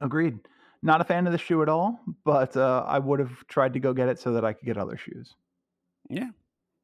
Agreed. 0.00 0.38
Not 0.82 1.00
a 1.00 1.04
fan 1.04 1.26
of 1.26 1.32
the 1.32 1.38
shoe 1.38 1.62
at 1.62 1.68
all, 1.68 1.98
but 2.24 2.56
uh, 2.56 2.84
I 2.86 2.98
would 2.98 3.18
have 3.18 3.46
tried 3.48 3.72
to 3.72 3.80
go 3.80 3.92
get 3.94 4.08
it 4.08 4.18
so 4.18 4.32
that 4.34 4.44
I 4.44 4.52
could 4.52 4.66
get 4.66 4.76
other 4.76 4.96
shoes. 4.98 5.34
Yeah. 6.10 6.28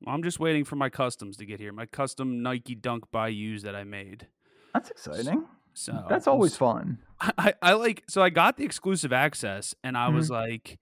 I'm 0.06 0.22
just 0.22 0.40
waiting 0.40 0.64
for 0.64 0.76
my 0.76 0.88
customs 0.88 1.36
to 1.36 1.44
get 1.44 1.60
here. 1.60 1.72
My 1.72 1.84
custom 1.84 2.42
Nike 2.42 2.74
Dunk 2.74 3.10
by 3.12 3.30
Bayous 3.30 3.62
that 3.64 3.76
I 3.76 3.84
made. 3.84 4.28
That's 4.72 4.90
exciting. 4.90 5.44
So 5.74 6.04
That's 6.08 6.26
always 6.26 6.56
fun. 6.56 6.98
I, 7.20 7.32
I, 7.36 7.54
I 7.62 7.72
like 7.74 8.02
so 8.08 8.22
I 8.22 8.30
got 8.30 8.56
the 8.56 8.64
exclusive 8.64 9.12
access 9.12 9.74
and 9.84 9.96
I 9.98 10.06
Mm-hmm. 10.06 10.16
was 10.16 10.30
like 10.30 10.78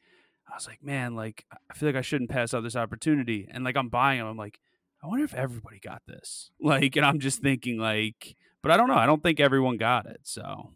I 0.49 0.55
was 0.55 0.67
like, 0.69 0.83
man, 0.85 1.17
like 1.17 1.45
I 1.71 1.75
feel 1.75 1.89
like 1.89 1.97
I 1.97 2.01
shouldn't 2.03 2.31
pass 2.31 2.55
up 2.55 2.63
this 2.63 2.77
opportunity. 2.77 3.49
And 3.51 3.65
like 3.65 3.77
I'm 3.77 3.89
buying 3.89 4.19
them, 4.21 4.29
I'm 4.29 4.37
like, 4.37 4.61
I 5.03 5.09
wonder 5.09 5.25
if 5.25 5.35
everybody 5.35 5.81
got 5.81 6.03
this. 6.07 6.51
Like, 6.61 6.95
and 6.97 7.05
I'm 7.05 7.19
just 7.19 7.43
thinking 7.43 7.79
like, 7.79 8.37
but 8.63 8.71
I 8.71 8.77
don't 8.77 8.89
know. 8.89 8.95
I 8.97 9.07
don't 9.07 9.23
think 9.23 9.41
everyone 9.41 9.77
got 9.79 10.07
it. 10.07 10.21
So 10.23 10.73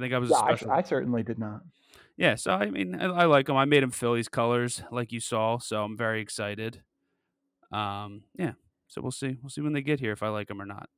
I 0.00 0.02
think 0.04 0.14
I 0.14 0.18
was 0.18 0.30
Yeah, 0.30 0.36
I, 0.36 0.54
special. 0.54 0.70
I 0.70 0.82
certainly 0.82 1.22
did 1.22 1.38
not. 1.38 1.60
yeah, 2.16 2.34
so 2.34 2.52
I 2.52 2.70
mean, 2.70 2.94
I, 2.94 3.04
I 3.06 3.24
like 3.26 3.46
them. 3.46 3.56
I 3.56 3.66
made 3.66 3.82
them 3.82 3.90
Phillies 3.90 4.28
colors, 4.28 4.82
like 4.90 5.12
you 5.12 5.20
saw. 5.20 5.58
So 5.58 5.84
I'm 5.84 5.96
very 5.96 6.20
excited. 6.22 6.82
Um, 7.70 8.22
yeah. 8.38 8.52
So 8.88 9.00
we'll 9.02 9.10
see. 9.12 9.36
We'll 9.42 9.50
see 9.50 9.60
when 9.60 9.72
they 9.72 9.82
get 9.82 10.00
here 10.00 10.12
if 10.12 10.22
I 10.22 10.28
like 10.28 10.48
them 10.48 10.60
or 10.60 10.66
not. 10.66 10.88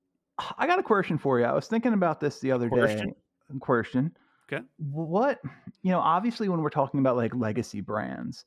I 0.57 0.67
got 0.67 0.79
a 0.79 0.83
question 0.83 1.19
for 1.19 1.39
you. 1.39 1.45
I 1.45 1.53
was 1.53 1.67
thinking 1.67 1.93
about 1.93 2.21
this 2.21 2.39
the 2.41 2.53
other 2.53 2.69
Question? 2.69 3.09
day. 3.09 3.15
Question. 3.61 4.17
Okay. 4.51 4.65
What 4.79 5.41
you 5.83 5.91
know, 5.91 6.01
obviously, 6.01 6.49
when 6.49 6.61
we're 6.63 6.71
talking 6.71 7.01
about 7.01 7.17
like 7.17 7.35
legacy 7.35 7.81
brands, 7.81 8.45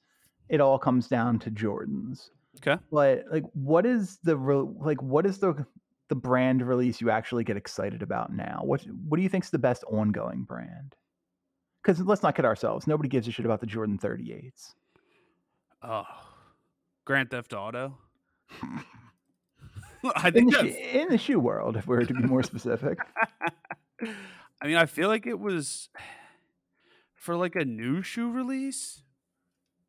it 0.50 0.62
all 0.62 0.80
comes 0.80 1.08
down 1.08 1.38
to 1.40 1.52
Jordans. 1.52 2.30
Okay. 2.58 2.82
But 2.92 3.26
like, 3.32 3.44
what 3.54 3.86
is 3.86 4.18
the 4.24 4.36
like? 4.36 5.02
What 5.02 5.26
is 5.26 5.38
the 5.38 5.66
the 6.10 6.16
brand 6.16 6.62
release 6.62 7.02
you 7.02 7.10
actually 7.10 7.44
get 7.44 7.58
excited 7.58 8.02
about 8.04 8.32
now? 8.34 8.62
What 8.64 8.82
What 9.08 9.18
do 9.18 9.24
you 9.24 9.30
think's 9.30 9.50
the 9.50 9.60
best 9.60 9.84
ongoing 9.86 10.44
brand? 10.44 10.96
Because 11.84 12.00
let's 12.02 12.24
not 12.24 12.36
kid 12.36 12.46
ourselves. 12.46 12.88
Nobody 12.88 13.10
gives 13.10 13.28
a 13.28 13.32
shit 13.32 13.46
about 13.46 13.60
the 13.60 13.68
Jordan 13.68 13.98
38s. 14.00 14.74
Oh, 15.84 16.04
Grand 17.06 17.30
Theft 17.30 17.54
Auto. 17.54 17.98
I 20.16 20.28
In 20.28 20.34
think 20.34 20.52
the, 20.52 20.58
that's, 20.64 20.76
shoe, 20.76 21.00
in 21.00 21.10
the 21.10 21.18
shoe 21.18 21.40
world, 21.40 21.78
if 21.78 21.88
we 21.88 21.96
were 21.96 22.06
to 22.06 22.14
be 22.14 22.24
more 22.24 22.44
specific. 22.44 23.00
I 24.62 24.68
mean, 24.68 24.78
I 24.78 24.86
feel 24.86 25.08
like 25.10 25.26
it 25.26 25.40
was 25.40 25.90
for 27.16 27.36
like 27.36 27.56
a 27.56 27.66
new 27.66 28.02
shoe 28.02 28.32
release. 28.32 29.02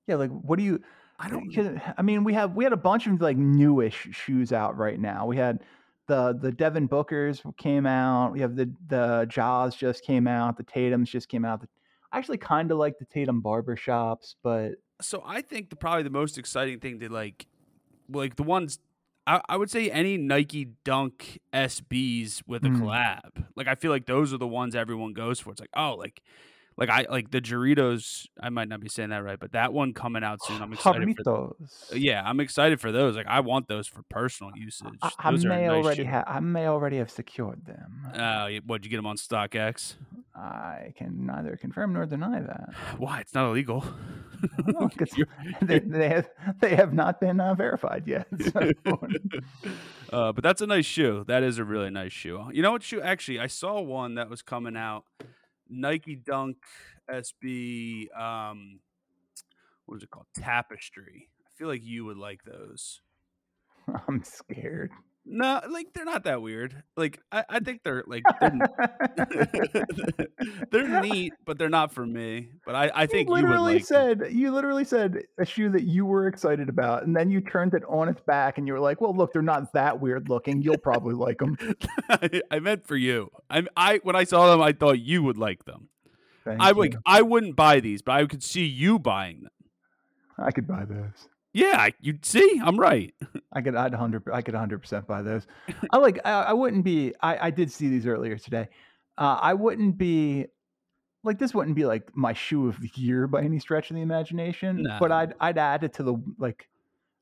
Yeah, 0.07 0.17
like 0.17 0.31
what 0.31 0.59
do 0.59 0.65
you? 0.65 0.81
I 1.19 1.29
don't. 1.29 1.49
Uh, 1.59 1.63
'cause, 1.63 1.81
I 1.99 2.03
mean, 2.03 2.25
we 2.25 2.35
have 2.35 2.55
we 2.55 2.65
had 2.65 2.73
a 2.73 2.79
bunch 2.79 3.07
of 3.07 3.21
like 3.21 3.37
newish 3.37 4.09
shoes 4.13 4.53
out 4.53 4.77
right 4.77 4.99
now. 5.01 5.27
We 5.27 5.37
had 5.37 5.63
the 6.07 6.39
the 6.41 6.53
Devin 6.53 6.89
Bookers 6.89 7.43
came 7.57 7.87
out. 7.87 8.33
We 8.33 8.41
have 8.41 8.57
the 8.57 8.73
the 8.89 9.27
Jaws 9.29 9.75
just 9.77 10.05
came 10.05 10.27
out. 10.27 10.57
The 10.57 10.63
Tatum's 10.65 11.11
just 11.11 11.29
came 11.29 11.45
out. 11.45 11.63
I 12.13 12.19
actually 12.19 12.39
kind 12.39 12.71
of 12.71 12.79
like 12.79 12.99
the 12.99 13.05
Tatum 13.05 13.43
barbershops, 13.43 14.37
but 14.43 14.73
So 15.01 15.23
I 15.27 15.43
think 15.43 15.71
the 15.71 15.77
probably 15.77 16.05
the 16.05 16.11
most 16.11 16.39
exciting 16.39 16.81
thing 16.81 17.01
to 17.01 17.09
like, 17.13 17.47
like 18.09 18.37
the 18.37 18.43
ones. 18.43 18.79
I, 19.29 19.41
I 19.49 19.57
would 19.57 19.71
say 19.73 19.91
any 19.91 20.17
Nike 20.17 20.69
Dunk 20.85 21.41
SBs 21.53 22.43
with 22.47 22.65
a 22.65 22.69
Mm. 22.69 22.81
collab. 22.81 23.45
Like 23.57 23.67
I 23.67 23.75
feel 23.75 23.91
like 23.91 24.07
those 24.07 24.33
are 24.33 24.39
the 24.39 24.47
ones 24.47 24.77
everyone 24.77 25.13
goes 25.15 25.41
for. 25.41 25.51
It's 25.51 25.61
like 25.61 25.71
oh 25.77 25.95
like, 25.99 26.23
like 26.77 26.89
I 26.91 27.07
like 27.09 27.31
the 27.31 27.41
Doritos. 27.41 28.27
I 28.41 28.49
might 28.51 28.69
not 28.69 28.81
be 28.81 28.89
saying 28.89 29.11
that 29.11 29.23
right, 29.25 29.39
but 29.39 29.53
that 29.53 29.73
one 29.73 29.93
coming 29.95 30.23
out 30.23 30.39
soon. 30.45 30.61
I'm 30.63 30.73
excited 30.73 31.17
for. 31.17 31.23
Jarritos. 31.25 31.93
Yeah, 31.95 32.23
I'm 32.25 32.41
excited 32.41 32.81
for 32.81 32.93
those. 32.93 33.17
Like 33.17 33.27
I 33.27 33.41
want 33.41 33.69
those 33.69 33.87
for 33.87 34.03
personal 34.11 34.53
usage. 34.57 34.87
I, 35.03 35.11
I 35.19 35.31
may 35.31 35.67
nice 35.67 35.85
already 35.85 36.05
have 36.05 36.25
I 36.27 36.41
may 36.41 36.67
already 36.67 36.99
have 36.99 37.11
secured 37.11 37.65
them. 37.67 38.09
Uh, 38.15 38.49
what'd 38.67 38.85
you 38.85 38.91
get 38.91 38.97
them 38.99 39.07
on 39.07 39.17
StockX? 39.17 39.95
I 40.35 40.93
can 40.99 41.25
neither 41.25 41.57
confirm 41.57 41.95
nor 41.95 42.05
deny 42.05 42.41
that. 42.41 42.75
Why? 42.99 43.21
It's 43.21 43.33
not 43.33 43.47
illegal. 43.49 43.83
Well, 44.67 44.91
'cause 44.99 45.09
You're- 45.17 45.31
they, 45.63 45.79
they 45.79 46.09
have 46.11 46.29
they 46.61 46.77
have 46.77 46.93
not 46.93 47.21
been 47.21 47.41
uh, 47.41 47.55
verified 47.55 48.03
yet. 48.07 48.27
so- 48.53 48.73
uh, 50.13 50.33
but 50.33 50.43
that's 50.45 50.61
a 50.61 50.67
nice 50.67 50.85
shoe. 50.87 51.25
That 51.27 51.43
is 51.43 51.59
a 51.59 51.65
really 51.65 51.91
nice 51.91 52.13
shoe. 52.13 52.45
You 52.53 52.63
know 52.63 52.73
what 52.73 52.83
shoe? 52.83 53.01
Actually, 53.01 53.41
I 53.41 53.47
saw 53.47 53.81
one 53.81 54.15
that 54.17 54.29
was 54.31 54.43
coming 54.43 54.77
out. 54.77 55.05
Nike 55.69 56.17
Dunk 56.17 56.59
SB. 57.11 58.17
Um, 58.19 58.81
what 59.87 59.97
is 59.97 60.03
it 60.03 60.11
called? 60.11 60.27
Tapestry. 60.37 61.29
I 61.45 61.49
feel 61.57 61.69
like 61.69 61.85
you 61.85 62.05
would 62.05 62.17
like 62.19 62.43
those. 62.45 63.01
I'm 64.09 64.23
scared. 64.25 64.91
No, 65.29 65.61
like 65.69 65.93
they're 65.93 66.05
not 66.05 66.23
that 66.25 66.41
weird. 66.41 66.85
Like 66.97 67.19
I, 67.33 67.45
I 67.49 67.61
think 67.61 67.83
they're 67.83 68.05
like 68.07 68.23
they're, 68.41 69.49
they're 70.71 71.01
neat, 71.03 71.33
but 71.45 71.59
they're 71.59 71.69
not 71.69 71.93
for 71.93 72.07
me. 72.07 72.51
But 72.65 72.77
I, 72.77 72.93
I 72.95 73.07
think 73.07 73.29
you 73.29 73.37
you 73.37 73.43
would 73.43 73.51
literally 73.51 73.79
them. 73.79 73.83
said 73.83 74.23
you 74.31 74.53
literally 74.53 74.85
said 74.85 75.25
a 75.39 75.45
shoe 75.45 75.69
that 75.71 75.83
you 75.83 76.07
were 76.07 76.29
excited 76.29 76.69
about, 76.69 77.05
and 77.05 77.17
then 77.17 77.29
you 77.29 77.41
turned 77.41 77.75
it 77.75 77.83
on 77.89 78.09
its 78.09 78.21
back, 78.21 78.59
and 78.59 78.69
you 78.69 78.73
were 78.73 78.81
like, 78.81 79.01
"Well, 79.01 79.17
look, 79.17 79.33
they're 79.33 79.43
not 79.43 79.73
that 79.73 80.01
weird 80.01 80.29
looking. 80.29 80.63
You'll 80.63 80.79
probably 80.79 81.15
like 81.15 81.39
them." 81.39 81.57
I, 82.09 82.43
I 82.53 82.61
meant 82.61 82.87
for 82.87 82.97
you. 82.97 83.31
I, 83.51 83.67
I 83.77 83.97
when 84.05 84.15
I 84.15 84.23
saw 84.23 84.53
them, 84.53 84.63
I 84.63 84.73
thought 84.73 85.01
you 85.01 85.25
would 85.25 85.39
like 85.39 85.65
them. 85.65 85.89
Thank 86.45 86.63
I 86.63 86.69
you. 86.69 86.77
would. 86.77 86.97
I 87.05 87.23
wouldn't 87.23 87.57
buy 87.57 87.81
these, 87.81 88.01
but 88.01 88.13
I 88.13 88.27
could 88.27 88.45
see 88.45 88.65
you 88.65 89.01
buying 89.01 89.43
them. 89.43 89.51
I 90.39 90.53
could 90.53 90.69
buy 90.69 90.85
those. 90.85 91.29
Yeah, 91.57 91.89
you 92.03 92.19
see, 92.21 92.61
I'm 92.63 92.79
right. 92.79 93.15
I 93.53 93.63
could. 93.63 93.75
I'd 93.75 93.95
hundred. 93.95 94.25
I 94.31 94.43
could 94.43 94.55
hundred 94.55 94.81
percent 94.81 95.07
buy 95.07 95.23
those. 95.23 95.47
I 95.91 95.97
like. 95.97 96.21
I, 96.23 96.31
I 96.43 96.53
wouldn't 96.53 96.85
be. 96.85 97.15
I, 97.23 97.47
I 97.47 97.51
did 97.51 97.73
see 97.73 97.89
these 97.89 98.07
earlier 98.07 98.37
today. 98.37 98.69
Uh, 99.17 99.39
I 99.41 99.55
wouldn't 99.55 99.97
be. 99.97 100.49
Like 101.25 101.39
this 101.39 101.55
wouldn't 101.55 101.75
be 101.75 101.87
like 101.87 102.15
my 102.15 102.35
shoe 102.35 102.69
of 102.69 102.79
the 102.79 102.91
year 102.95 103.27
by 103.27 103.43
any 103.43 103.59
stretch 103.59 103.91
of 103.91 103.97
the 103.97 104.03
imagination. 104.03 104.87
But 105.01 105.11
I'd 105.11 105.33
I'd 105.41 105.57
add 105.57 105.83
it 105.83 105.95
to 105.95 106.03
the 106.03 106.23
like. 106.39 106.69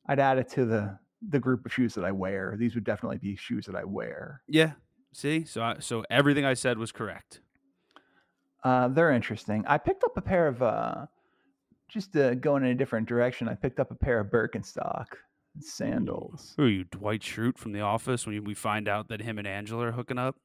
I'd 0.09 0.19
add 0.19 0.39
it 0.39 0.49
to 0.51 0.65
the 0.65 0.99
the 1.31 1.39
group 1.39 1.65
of 1.65 1.73
shoes 1.73 1.95
that 1.95 2.05
I 2.05 2.11
wear. 2.11 2.57
These 2.59 2.75
would 2.75 2.85
definitely 2.85 3.19
be 3.19 3.37
shoes 3.37 3.67
that 3.67 3.77
I 3.77 3.85
wear. 3.85 4.43
Yeah. 4.49 4.73
See, 5.13 5.45
so 5.45 5.63
I, 5.63 5.77
so 5.79 6.05
everything 6.11 6.45
I 6.45 6.55
said 6.55 6.77
was 6.77 6.91
correct. 6.91 7.41
Uh, 8.65 8.89
they're 8.89 9.13
interesting. 9.13 9.65
I 9.69 9.79
picked 9.79 10.03
up 10.03 10.17
a 10.17 10.21
pair 10.21 10.49
of 10.49 10.61
uh, 10.61 11.07
just 11.89 12.17
uh, 12.17 12.35
going 12.35 12.65
in 12.65 12.71
a 12.71 12.75
different 12.75 13.09
direction. 13.09 13.49
I 13.49 13.55
picked 13.55 13.81
up 13.81 13.91
a 13.91 13.95
pair 13.95 14.21
of 14.21 14.29
Birkenstock 14.31 15.07
sandals. 15.61 16.55
Who 16.57 16.65
are 16.65 16.69
you, 16.69 16.85
Dwight 16.85 17.21
Schrute 17.21 17.59
from 17.59 17.73
The 17.73 17.81
Office? 17.81 18.27
When 18.27 18.45
we 18.45 18.55
find 18.55 18.89
out 18.89 19.09
that 19.09 19.21
him 19.21 19.39
and 19.39 19.47
Angela 19.47 19.89
are 19.89 19.93
hooking 19.93 20.19
up, 20.19 20.37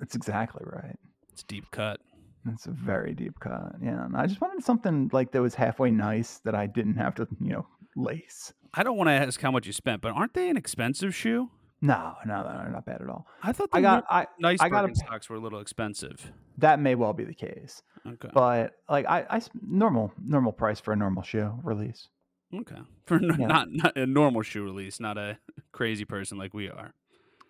That's 0.00 0.14
exactly 0.14 0.62
right. 0.64 0.96
it's 1.32 1.42
deep 1.42 1.70
cut. 1.70 2.00
It's 2.46 2.66
a 2.66 2.72
very 2.72 3.14
deep 3.14 3.40
cut. 3.40 3.76
Yeah, 3.82 4.04
and 4.04 4.16
I 4.16 4.26
just 4.26 4.40
wanted 4.40 4.62
something 4.64 5.08
like 5.12 5.32
that 5.32 5.40
was 5.40 5.54
halfway 5.54 5.90
nice 5.90 6.40
that 6.44 6.54
I 6.54 6.66
didn't 6.66 6.96
have 6.96 7.14
to, 7.14 7.26
you 7.40 7.52
know, 7.52 7.66
lace. 7.96 8.52
I 8.74 8.82
don't 8.82 8.98
want 8.98 9.08
to 9.08 9.12
ask 9.12 9.40
how 9.40 9.50
much 9.50 9.66
you 9.66 9.72
spent, 9.72 10.02
but 10.02 10.12
aren't 10.12 10.34
they 10.34 10.50
an 10.50 10.56
expensive 10.56 11.14
shoe? 11.14 11.50
No, 11.84 12.14
no, 12.24 12.42
no, 12.42 12.62
no, 12.64 12.70
not 12.70 12.86
bad 12.86 13.02
at 13.02 13.08
all. 13.08 13.26
I 13.42 13.52
thought 13.52 13.70
the 13.70 13.76
I 13.78 13.80
got, 13.82 14.04
I 14.08 14.26
nice 14.38 14.58
I 14.60 14.68
got 14.70 14.88
Birkenstocks 14.88 15.28
were 15.28 15.36
a 15.36 15.40
little 15.40 15.60
expensive. 15.60 16.32
that 16.58 16.80
may 16.80 16.94
well 16.94 17.12
be 17.12 17.24
the 17.24 17.34
case, 17.34 17.82
Okay. 18.06 18.28
but 18.32 18.72
like 18.88 19.04
I, 19.06 19.26
I 19.28 19.42
normal, 19.60 20.12
normal 20.24 20.52
price 20.52 20.80
for 20.80 20.92
a 20.92 20.96
normal 20.96 21.22
shoe 21.22 21.52
release. 21.62 22.08
Okay. 22.54 22.76
For 23.06 23.16
n- 23.16 23.36
Yeah. 23.38 23.46
not 23.48 23.68
not 23.70 23.96
a 23.96 24.06
normal 24.06 24.40
shoe 24.42 24.64
release, 24.64 24.98
not 25.00 25.18
a 25.18 25.38
crazy 25.72 26.04
person 26.06 26.38
like 26.38 26.54
we 26.54 26.70
are. 26.70 26.94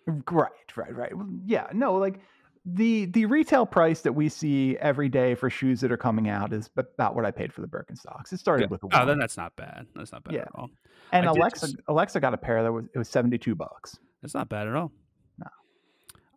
Mm, 0.09 0.21
right, 0.31 0.51
right, 0.75 0.93
right. 0.95 1.11
Yeah, 1.45 1.67
no, 1.73 1.95
like 1.95 2.19
the 2.65 3.05
the 3.05 3.25
retail 3.27 3.65
price 3.65 4.01
that 4.01 4.13
we 4.13 4.27
see 4.27 4.75
every 4.79 5.07
day 5.07 5.35
for 5.35 5.49
shoes 5.49 5.79
that 5.81 5.91
are 5.91 5.97
coming 5.97 6.27
out 6.27 6.51
is 6.51 6.69
about 6.75 7.15
what 7.15 7.23
I 7.23 7.31
paid 7.31 7.53
for 7.53 7.61
the 7.61 7.67
Birkenstocks. 7.67 8.33
It 8.33 8.39
started 8.39 8.69
with 8.71 8.83
a 8.83 8.87
Oh, 8.99 9.05
then 9.05 9.19
that's 9.19 9.37
not 9.37 9.55
bad. 9.55 9.85
That's 9.95 10.11
not 10.11 10.23
bad 10.23 10.33
Yeah. 10.33 10.41
at 10.41 10.51
all. 10.55 10.69
and 11.13 11.25
I 11.27 11.31
Alexa 11.31 11.67
just- 11.67 11.77
Alexa 11.87 12.19
got 12.19 12.33
a 12.33 12.37
pair 12.37 12.63
that 12.63 12.71
was 12.73 12.85
it 12.93 12.97
was 12.97 13.07
seventy 13.07 13.37
two 13.37 13.53
bucks. 13.55 13.97
That's 14.25 14.33
not 14.33 14.49
bad 14.49 14.67
at 14.67 14.73
all. 14.75 14.91
No. 15.37 15.45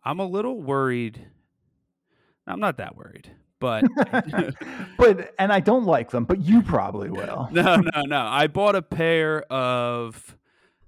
I'm 0.03 0.19
a 0.19 0.25
little 0.27 0.61
worried. 0.61 1.25
I'm 2.45 2.59
not 2.59 2.77
that 2.77 2.95
worried, 2.95 3.31
but 3.59 3.83
but 4.99 5.33
and 5.39 5.51
I 5.51 5.59
don't 5.59 5.85
like 5.85 6.11
them, 6.11 6.25
but 6.25 6.39
you 6.39 6.61
probably 6.61 7.09
will. 7.09 7.49
no, 7.51 7.77
no, 7.77 8.01
no. 8.05 8.19
I 8.19 8.45
bought 8.45 8.75
a 8.75 8.83
pair 8.83 9.41
of. 9.51 10.37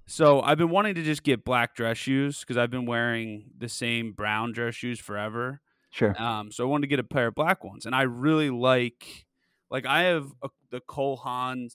So 0.06 0.40
I've 0.42 0.58
been 0.58 0.70
wanting 0.70 0.94
to 0.94 1.02
just 1.02 1.24
get 1.24 1.44
black 1.44 1.74
dress 1.74 1.98
shoes 1.98 2.38
because 2.38 2.56
I've 2.56 2.70
been 2.70 2.86
wearing 2.86 3.46
the 3.58 3.68
same 3.68 4.12
brown 4.12 4.52
dress 4.52 4.76
shoes 4.76 5.00
forever. 5.00 5.60
Sure. 5.90 6.14
Um, 6.22 6.52
so 6.52 6.62
I 6.62 6.68
wanted 6.68 6.82
to 6.82 6.86
get 6.86 7.00
a 7.00 7.04
pair 7.04 7.26
of 7.26 7.34
black 7.34 7.64
ones, 7.64 7.84
and 7.84 7.96
I 7.96 8.02
really 8.02 8.50
like, 8.50 9.26
like 9.72 9.86
I 9.86 10.02
have 10.02 10.26
a, 10.40 10.50
the 10.70 10.78
Cole 10.86 11.16
Haan 11.16 11.68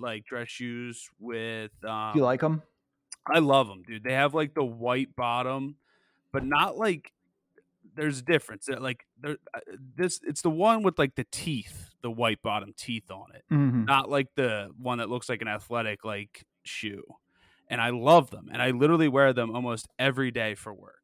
like 0.00 0.24
dress 0.24 0.48
shoes 0.48 1.10
with. 1.20 1.72
Um, 1.84 2.14
Do 2.14 2.20
you 2.20 2.24
like 2.24 2.40
them? 2.40 2.62
I 3.26 3.38
love 3.38 3.68
them, 3.68 3.82
dude. 3.86 4.04
They 4.04 4.14
have 4.14 4.34
like 4.34 4.54
the 4.54 4.64
white 4.64 5.14
bottom, 5.16 5.76
but 6.32 6.44
not 6.44 6.76
like. 6.76 7.12
There's 7.94 8.20
a 8.20 8.22
difference. 8.22 8.66
They're, 8.66 8.80
like 8.80 9.04
there, 9.20 9.36
uh, 9.52 9.60
this, 9.96 10.20
it's 10.26 10.40
the 10.40 10.48
one 10.50 10.82
with 10.82 10.98
like 10.98 11.14
the 11.14 11.26
teeth, 11.30 11.90
the 12.00 12.10
white 12.10 12.40
bottom 12.40 12.72
teeth 12.74 13.10
on 13.10 13.26
it 13.34 13.44
Mhm. 13.52 13.84
not 13.86 14.08
like 14.08 14.28
the 14.34 14.70
one 14.78 14.96
that 14.98 15.10
looks 15.10 15.28
like 15.28 15.42
an 15.42 15.48
athletic 15.48 16.02
like 16.04 16.46
shoe. 16.64 17.02
And 17.68 17.80
I 17.82 17.90
love 17.90 18.30
them, 18.30 18.48
and 18.50 18.62
I 18.62 18.70
literally 18.70 19.08
wear 19.08 19.32
them 19.34 19.54
almost 19.54 19.88
every 19.98 20.30
day 20.30 20.54
for 20.54 20.72
work. 20.72 21.02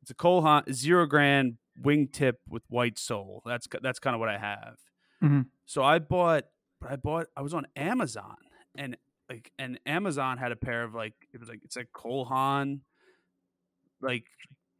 It's 0.00 0.10
a 0.10 0.14
Cole 0.14 0.40
Haan 0.42 0.72
zero 0.72 1.04
grand 1.06 1.58
wingtip 1.80 2.34
with 2.48 2.62
white 2.68 2.98
sole. 2.98 3.42
That's 3.44 3.66
that's 3.82 3.98
kind 3.98 4.14
of 4.14 4.20
what 4.20 4.28
I 4.30 4.38
have. 4.38 4.78
Mhm. 5.22 5.46
So 5.66 5.82
I 5.82 5.98
bought, 5.98 6.44
but 6.80 6.92
I 6.92 6.96
bought. 6.96 7.26
I 7.36 7.42
was 7.42 7.52
on 7.52 7.66
Amazon, 7.76 8.36
and 8.74 8.96
like, 9.30 9.52
and 9.58 9.80
Amazon 9.86 10.38
had 10.38 10.52
a 10.52 10.56
pair 10.56 10.84
of 10.84 10.94
like 10.94 11.14
it 11.32 11.40
was 11.40 11.48
like 11.48 11.60
it's 11.64 11.76
like 11.76 11.92
Cole 11.92 12.26
Haan, 12.26 12.82
like 14.00 14.26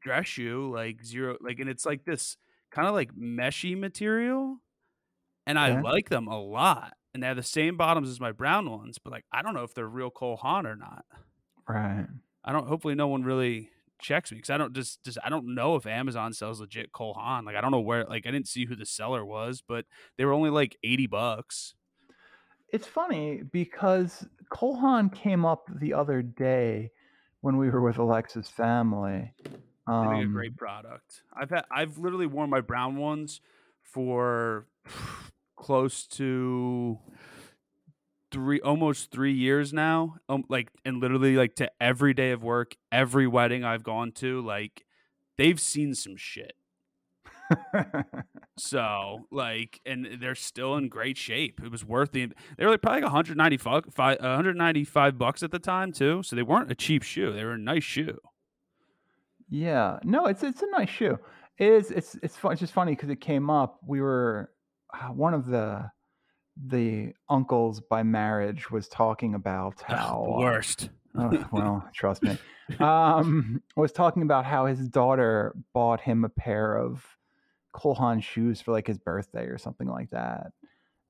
dress 0.02 0.26
shoe, 0.26 0.72
like 0.72 1.04
zero, 1.04 1.36
like, 1.40 1.58
and 1.58 1.68
it's 1.68 1.84
like 1.86 2.04
this 2.04 2.36
kind 2.70 2.88
of 2.88 2.94
like 2.94 3.14
meshy 3.14 3.76
material, 3.78 4.58
and 5.46 5.58
I 5.58 5.70
Okay. 5.70 5.82
like 5.82 6.10
them 6.10 6.28
a 6.28 6.40
lot. 6.40 6.94
And 7.14 7.22
they 7.22 7.28
have 7.28 7.36
the 7.36 7.44
same 7.44 7.76
bottoms 7.76 8.10
as 8.10 8.20
my 8.20 8.32
brown 8.32 8.70
ones, 8.70 8.98
but 8.98 9.12
like 9.12 9.24
I 9.32 9.42
don't 9.42 9.54
know 9.54 9.64
if 9.64 9.74
they're 9.74 9.88
real 9.88 10.10
Cole 10.10 10.36
Haan 10.38 10.66
or 10.66 10.76
not. 10.76 11.06
Right. 11.68 12.08
I 12.44 12.52
don't. 12.52 12.66
Hopefully, 12.66 12.94
no 12.94 13.08
one 13.08 13.22
really 13.22 13.70
checks 14.00 14.32
me 14.32 14.36
because 14.38 14.50
I 14.50 14.56
don't 14.56 14.74
just 14.74 15.04
just 15.04 15.18
I 15.22 15.28
don't 15.28 15.54
know 15.54 15.76
if 15.76 15.86
Amazon 15.86 16.32
sells 16.32 16.60
legit 16.60 16.92
Cole 16.92 17.14
Haan. 17.14 17.44
Like 17.44 17.56
I 17.56 17.60
don't 17.60 17.70
know 17.70 17.80
where. 17.80 18.04
Like 18.04 18.26
I 18.26 18.30
didn't 18.30 18.48
see 18.48 18.64
who 18.64 18.76
the 18.76 18.86
seller 18.86 19.24
was, 19.24 19.62
but 19.66 19.86
they 20.16 20.24
were 20.24 20.32
only 20.32 20.50
like 20.50 20.76
eighty 20.82 21.06
bucks. 21.06 21.74
It's 22.72 22.86
funny 22.86 23.42
because 23.42 24.26
Cole 24.50 24.76
Haan 24.76 25.10
came 25.10 25.44
up 25.44 25.68
the 25.80 25.92
other 25.94 26.22
day 26.22 26.90
when 27.40 27.56
we 27.56 27.70
were 27.70 27.80
with 27.80 27.98
Alexa's 27.98 28.48
family. 28.48 29.34
They 29.44 30.06
make 30.06 30.24
a 30.24 30.26
Um, 30.26 30.32
great 30.32 30.56
product. 30.56 31.22
I've 31.34 31.50
had 31.50 31.64
I've 31.70 31.98
literally 31.98 32.26
worn 32.26 32.50
my 32.50 32.60
brown 32.60 32.96
ones 32.96 33.40
for 33.82 34.66
close 35.56 36.06
to 36.08 36.98
three 38.30 38.60
almost 38.60 39.10
three 39.10 39.32
years 39.32 39.72
now. 39.72 40.16
Um, 40.28 40.44
like 40.48 40.70
and 40.84 41.00
literally 41.00 41.36
like 41.36 41.56
to 41.56 41.70
every 41.80 42.14
day 42.14 42.30
of 42.30 42.42
work, 42.42 42.76
every 42.92 43.26
wedding 43.26 43.64
I've 43.64 43.82
gone 43.82 44.12
to, 44.12 44.40
like 44.40 44.84
they've 45.36 45.60
seen 45.60 45.94
some 45.94 46.16
shit. 46.16 46.54
So 48.60 49.26
like, 49.30 49.80
and 49.86 50.18
they're 50.20 50.34
still 50.34 50.76
in 50.76 50.88
great 50.88 51.16
shape. 51.16 51.60
It 51.64 51.70
was 51.70 51.82
worth 51.82 52.12
the. 52.12 52.26
They 52.58 52.64
were 52.64 52.70
like 52.70 52.82
probably 52.82 53.00
like 53.00 53.12
195, 53.12 53.84
195 53.96 55.18
bucks 55.18 55.42
at 55.42 55.50
the 55.50 55.58
time 55.58 55.92
too. 55.92 56.22
So 56.22 56.36
they 56.36 56.42
weren't 56.42 56.70
a 56.70 56.74
cheap 56.74 57.02
shoe. 57.02 57.32
They 57.32 57.44
were 57.44 57.54
a 57.54 57.58
nice 57.58 57.84
shoe. 57.84 58.18
Yeah, 59.48 59.98
no, 60.04 60.26
it's 60.26 60.42
it's 60.42 60.62
a 60.62 60.70
nice 60.70 60.90
shoe. 60.90 61.18
It 61.58 61.68
is. 61.68 61.90
It's 61.90 62.16
it's 62.22 62.36
fun. 62.36 62.52
It's 62.52 62.60
just 62.60 62.74
funny 62.74 62.92
because 62.92 63.08
it 63.08 63.20
came 63.20 63.48
up. 63.48 63.80
We 63.86 64.02
were 64.02 64.50
uh, 64.92 65.08
one 65.08 65.32
of 65.32 65.46
the 65.46 65.90
the 66.66 67.14
uncles 67.30 67.80
by 67.80 68.02
marriage 68.02 68.70
was 68.70 68.88
talking 68.88 69.34
about 69.34 69.82
how 69.86 70.26
uh, 70.28 70.38
worst. 70.38 70.90
oh, 71.16 71.44
well, 71.50 71.88
trust 71.94 72.22
me, 72.22 72.36
um, 72.78 73.62
was 73.74 73.92
talking 73.92 74.22
about 74.22 74.44
how 74.44 74.66
his 74.66 74.86
daughter 74.86 75.56
bought 75.72 76.02
him 76.02 76.24
a 76.24 76.28
pair 76.28 76.76
of 76.76 77.02
Cole 77.72 77.94
Haan 77.94 78.20
shoes 78.20 78.60
for 78.60 78.72
like 78.72 78.86
his 78.86 78.98
birthday 78.98 79.44
or 79.44 79.58
something 79.58 79.88
like 79.88 80.10
that, 80.10 80.52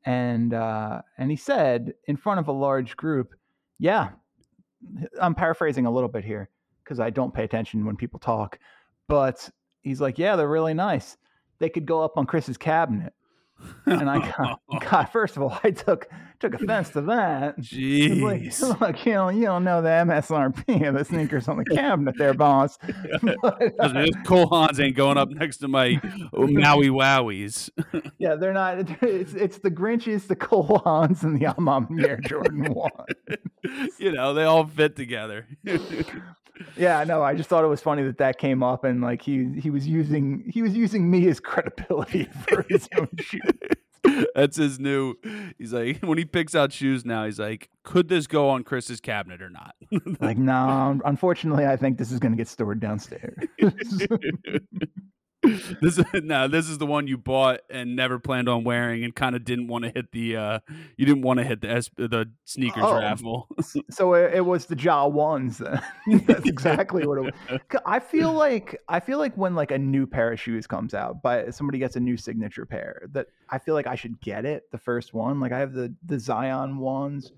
and 0.05 0.55
uh, 0.55 1.03
and 1.19 1.31
he 1.31 1.37
said 1.37 1.95
in 2.07 2.17
front 2.17 2.41
of 2.41 2.49
a 2.49 2.53
large 2.53 2.97
group, 2.97 3.35
"Yeah, 3.79 4.11
I'm 5.21 5.35
paraphrasing 5.35 5.87
a 5.87 5.91
little 5.91 6.09
bit 6.09 6.25
here 6.25 6.49
because 6.85 7.01
I 7.01 7.11
don't 7.11 7.35
pay 7.35 7.45
attention 7.45 7.85
when 7.85 7.97
people 7.97 8.19
talk, 8.21 8.59
but 9.09 9.49
he's 9.83 10.01
like, 10.01 10.19
yeah, 10.19 10.37
they're 10.37 10.49
really 10.49 10.75
nice. 10.75 11.17
They 11.59 11.69
could 11.69 11.87
go 11.87 12.03
up 12.03 12.17
on 12.17 12.27
Chris's 12.27 12.57
cabinet." 12.57 13.13
And 13.87 14.09
I 14.09 14.19
got, 14.37 14.61
God, 14.91 15.05
first 15.07 15.37
of 15.37 15.43
all, 15.43 15.59
I 15.63 15.71
took 15.71 16.09
took 16.39 16.55
offense 16.55 16.91
to 16.91 17.03
that. 17.03 17.55
It's 17.59 18.63
like, 18.63 18.81
look, 18.81 19.07
you 19.07 19.13
don't, 19.13 19.37
you 19.37 19.45
don't 19.45 19.63
know 19.63 19.83
the 19.83 19.89
MSRP 19.89 20.89
of 20.89 20.95
the 20.95 21.05
sneakers 21.05 21.49
on 21.49 21.59
the 21.59 21.65
cabinet 21.65 22.17
there, 22.17 22.35
boss. 22.35 22.79
But, 23.43 23.75
uh, 23.79 23.89
those 23.89 24.11
Cole 24.25 24.49
Haans 24.49 24.81
ain't 24.81 24.97
going 24.97 25.19
up 25.19 25.29
next 25.31 25.59
to 25.59 25.69
my 25.69 26.01
Maui 26.33 26.89
Wowies. 26.89 27.71
yeah, 28.19 28.35
they're 28.35 28.53
not. 28.53 28.79
It's, 29.03 29.35
it's 29.35 29.59
the 29.59 29.71
Grinches, 29.71 30.27
the 30.27 30.37
Cole 30.37 30.83
Haans, 30.85 31.23
and 31.23 31.39
the 31.39 31.47
Amam 31.47 32.03
Air 32.03 32.17
Jordan 32.17 32.73
1. 32.73 32.91
you 33.99 34.13
know, 34.13 34.35
they 34.35 34.45
all 34.45 34.67
fit 34.67 34.97
together. 34.97 35.47
Yeah, 36.77 37.05
no, 37.05 37.23
I 37.23 37.35
just 37.35 37.49
thought 37.49 37.65
it 37.65 37.69
was 37.69 37.81
funny 37.81 38.03
that 38.05 38.19
that 38.19 38.39
came 38.39 38.63
up 38.63 38.85
and 38.85 39.01
like 39.01 39.23
he 39.23 39.49
he 39.61 39.71
was 39.71 39.87
using 39.87 40.45
he 40.53 40.63
was 40.63 40.75
using 40.77 41.11
me 41.11 41.29
as 41.29 41.41
credibility 41.41 42.25
for 42.49 42.65
his 42.69 42.89
own 42.97 43.09
shoes. 43.19 43.41
That's 44.35 44.57
his 44.57 44.79
new. 44.79 45.15
He's 45.59 45.73
like, 45.73 45.99
when 46.03 46.19
he 46.19 46.25
picks 46.25 46.55
out 46.55 46.73
shoes 46.73 47.05
now, 47.05 47.27
he's 47.27 47.39
like, 47.39 47.69
could 47.85 48.09
this 48.09 48.27
go 48.27 48.49
on 48.49 48.65
Chris's 48.65 49.01
cabinet 49.01 49.43
or 49.43 49.51
not? 49.51 49.75
Like, 50.21 50.39
no, 50.39 51.01
unfortunately, 51.05 51.67
I 51.67 51.77
think 51.77 51.99
this 51.99 52.11
is 52.11 52.19
going 52.19 52.33
to 52.33 52.39
get 52.39 52.49
stored 52.49 52.81
downstairs. 52.81 53.35
this 55.81 55.99
is 55.99 56.05
no, 56.23 56.49
this 56.49 56.69
is 56.69 56.79
the 56.79 56.87
one 56.87 57.07
you 57.07 57.17
bought 57.17 57.61
and 57.71 57.97
never 57.97 58.19
planned 58.19 58.49
on 58.49 58.63
wearing, 58.65 59.05
and 59.05 59.15
kind 59.15 59.35
of 59.35 59.45
didn't 59.45 59.69
want 59.69 59.85
to 59.85 59.91
hit 59.91 60.13
the. 60.13 60.37
uh 60.37 60.59
You 60.97 61.07
didn't 61.07 61.23
want 61.23 61.39
to 61.39 61.45
hit 61.45 61.63
the 61.63 61.71
S- 61.71 61.91
the 61.97 62.31
sneakers 62.45 62.83
Oh. 62.85 62.99
raffle. 62.99 63.49
so 63.91 64.15
it, 64.15 64.35
it 64.35 64.41
was 64.45 64.67
the 64.67 64.77
jaw 64.77 65.07
ones. 65.07 65.59
then. 65.59 65.81
That's 66.27 66.47
exactly 66.47 67.07
what 67.07 67.19
it 67.19 67.21
was. 67.23 67.81
I 67.87 68.01
feel 68.01 68.33
like 68.33 68.81
I 68.89 69.01
feel 69.01 69.19
like 69.19 69.35
when 69.37 69.55
like 69.55 69.71
a 69.71 69.79
new 69.79 70.07
pair 70.07 70.33
of 70.33 70.39
shoes 70.41 70.67
comes 70.67 70.93
out, 70.93 71.23
but 71.23 71.55
somebody 71.55 71.79
gets 71.79 71.97
a 71.97 72.01
new 72.01 72.17
signature 72.19 72.67
pair, 72.67 73.03
that 73.13 73.29
I 73.49 73.59
feel 73.59 73.75
like 73.75 73.87
I 73.87 73.95
should 73.95 74.21
get 74.21 74.45
it 74.45 74.65
the 74.73 74.79
first 74.79 75.15
one. 75.15 75.41
Like 75.41 75.53
I 75.53 75.59
have 75.61 75.73
the 75.73 75.95
the 76.05 76.19
Zion 76.19 76.77
ones 76.79 77.33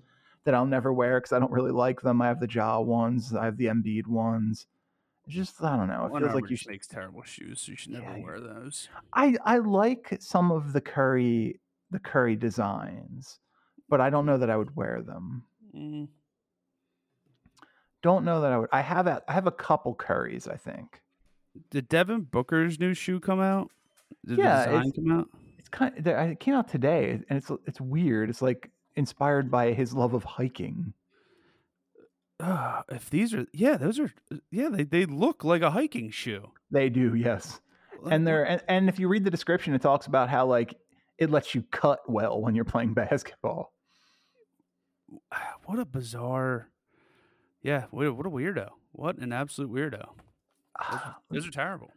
that 0.45 0.53
I'll 0.53 0.65
never 0.65 0.91
wear 0.91 1.21
because 1.21 1.31
I 1.31 1.39
don't 1.39 1.53
really 1.53 1.71
like 1.71 2.01
them. 2.01 2.21
I 2.21 2.27
have 2.27 2.41
the 2.41 2.47
jaw 2.47 2.81
ones. 2.81 3.33
I 3.33 3.45
have 3.45 3.55
the 3.55 3.67
Embiid 3.67 4.07
ones. 4.07 4.67
It's 5.25 5.35
just 5.35 5.63
I 5.63 5.77
don't 5.77 5.87
know. 5.87 6.05
It 6.05 6.11
One 6.11 6.21
feels 6.23 6.35
like 6.35 6.49
you 6.49 6.55
should. 6.57 6.69
makes 6.71 6.87
terrible 6.87 7.23
shoes, 7.23 7.61
so 7.61 7.71
you 7.71 7.77
should 7.77 7.93
never 7.93 8.17
Yeah, 8.17 8.23
wear 8.23 8.39
those. 8.39 8.89
I 9.13 9.35
I 9.45 9.57
like 9.59 10.17
some 10.19 10.51
of 10.51 10.73
the 10.73 10.81
Curry 10.81 11.59
the 11.91 11.99
Curry 11.99 12.35
designs, 12.35 13.39
but 13.89 14.01
I 14.01 14.09
don't 14.09 14.25
know 14.25 14.37
that 14.37 14.49
I 14.49 14.57
would 14.57 14.75
wear 14.75 15.01
them. 15.01 15.43
Mm, 15.75 16.07
Don't 18.01 18.25
know 18.25 18.41
that 18.41 18.51
I 18.51 18.57
would. 18.57 18.69
I 18.73 18.81
have 18.81 19.07
a 19.07 19.21
I 19.27 19.33
have 19.33 19.47
a 19.47 19.51
couple 19.51 19.95
curries. 19.95 20.47
I 20.47 20.57
think. 20.57 21.01
Did 21.69 21.87
Devin 21.87 22.21
Booker's 22.23 22.79
new 22.79 22.93
shoe 22.93 23.19
come 23.19 23.39
out? 23.39 23.71
Did 24.25 24.39
Yeah, 24.39 24.59
the 24.59 24.65
design 24.71 24.87
it's- 24.87 24.95
come 24.95 25.11
out? 25.19 25.29
it's 25.57 25.69
kind 25.69 25.97
of, 25.97 26.07
it 26.07 26.39
came 26.39 26.53
out 26.55 26.67
today 26.67 27.11
and 27.29 27.37
it's 27.37 27.49
it's 27.65 27.79
weird 27.79 28.29
it's 28.29 28.41
like 28.41 28.69
inspired 28.95 29.49
by 29.49 29.71
his 29.71 29.93
love 29.93 30.13
of 30.13 30.23
hiking 30.23 30.93
Uh, 32.39 32.81
if 32.89 33.09
these 33.09 33.33
are, 33.33 33.45
yeah, 33.53 33.77
those 33.77 33.99
are, 33.99 34.11
yeah, 34.51 34.69
they, 34.69 34.83
they 34.83 35.05
look 35.05 35.43
like 35.43 35.61
a 35.61 35.71
hiking 35.71 36.09
shoe. 36.11 36.51
they 36.71 36.89
do 36.89 37.13
yes 37.15 37.59
and 38.11 38.27
they're 38.27 38.43
and, 38.43 38.61
and 38.67 38.89
if 38.89 38.99
you 38.99 39.07
read 39.07 39.23
the 39.23 39.31
description 39.31 39.73
it 39.73 39.81
talks 39.81 40.07
about 40.07 40.27
how 40.29 40.45
like 40.45 40.75
it 41.19 41.29
lets 41.29 41.55
you 41.55 41.63
cut 41.71 41.99
well 42.09 42.41
when 42.41 42.53
you're 42.55 42.65
playing 42.65 42.93
basketball 43.05 43.71
what, 45.07 45.21
what 45.65 45.79
a 45.79 45.85
bizarre, 45.85 46.69
yeah, 47.61 47.85
what 47.91 48.07
a, 48.07 48.13
what 48.13 48.25
a 48.25 48.29
weirdo. 48.29 48.69
What 48.91 49.17
an 49.19 49.31
absolute 49.31 49.71
weirdo. 49.71 50.05
Those 51.29 51.47
are 51.47 51.51
terrible. 51.63 51.91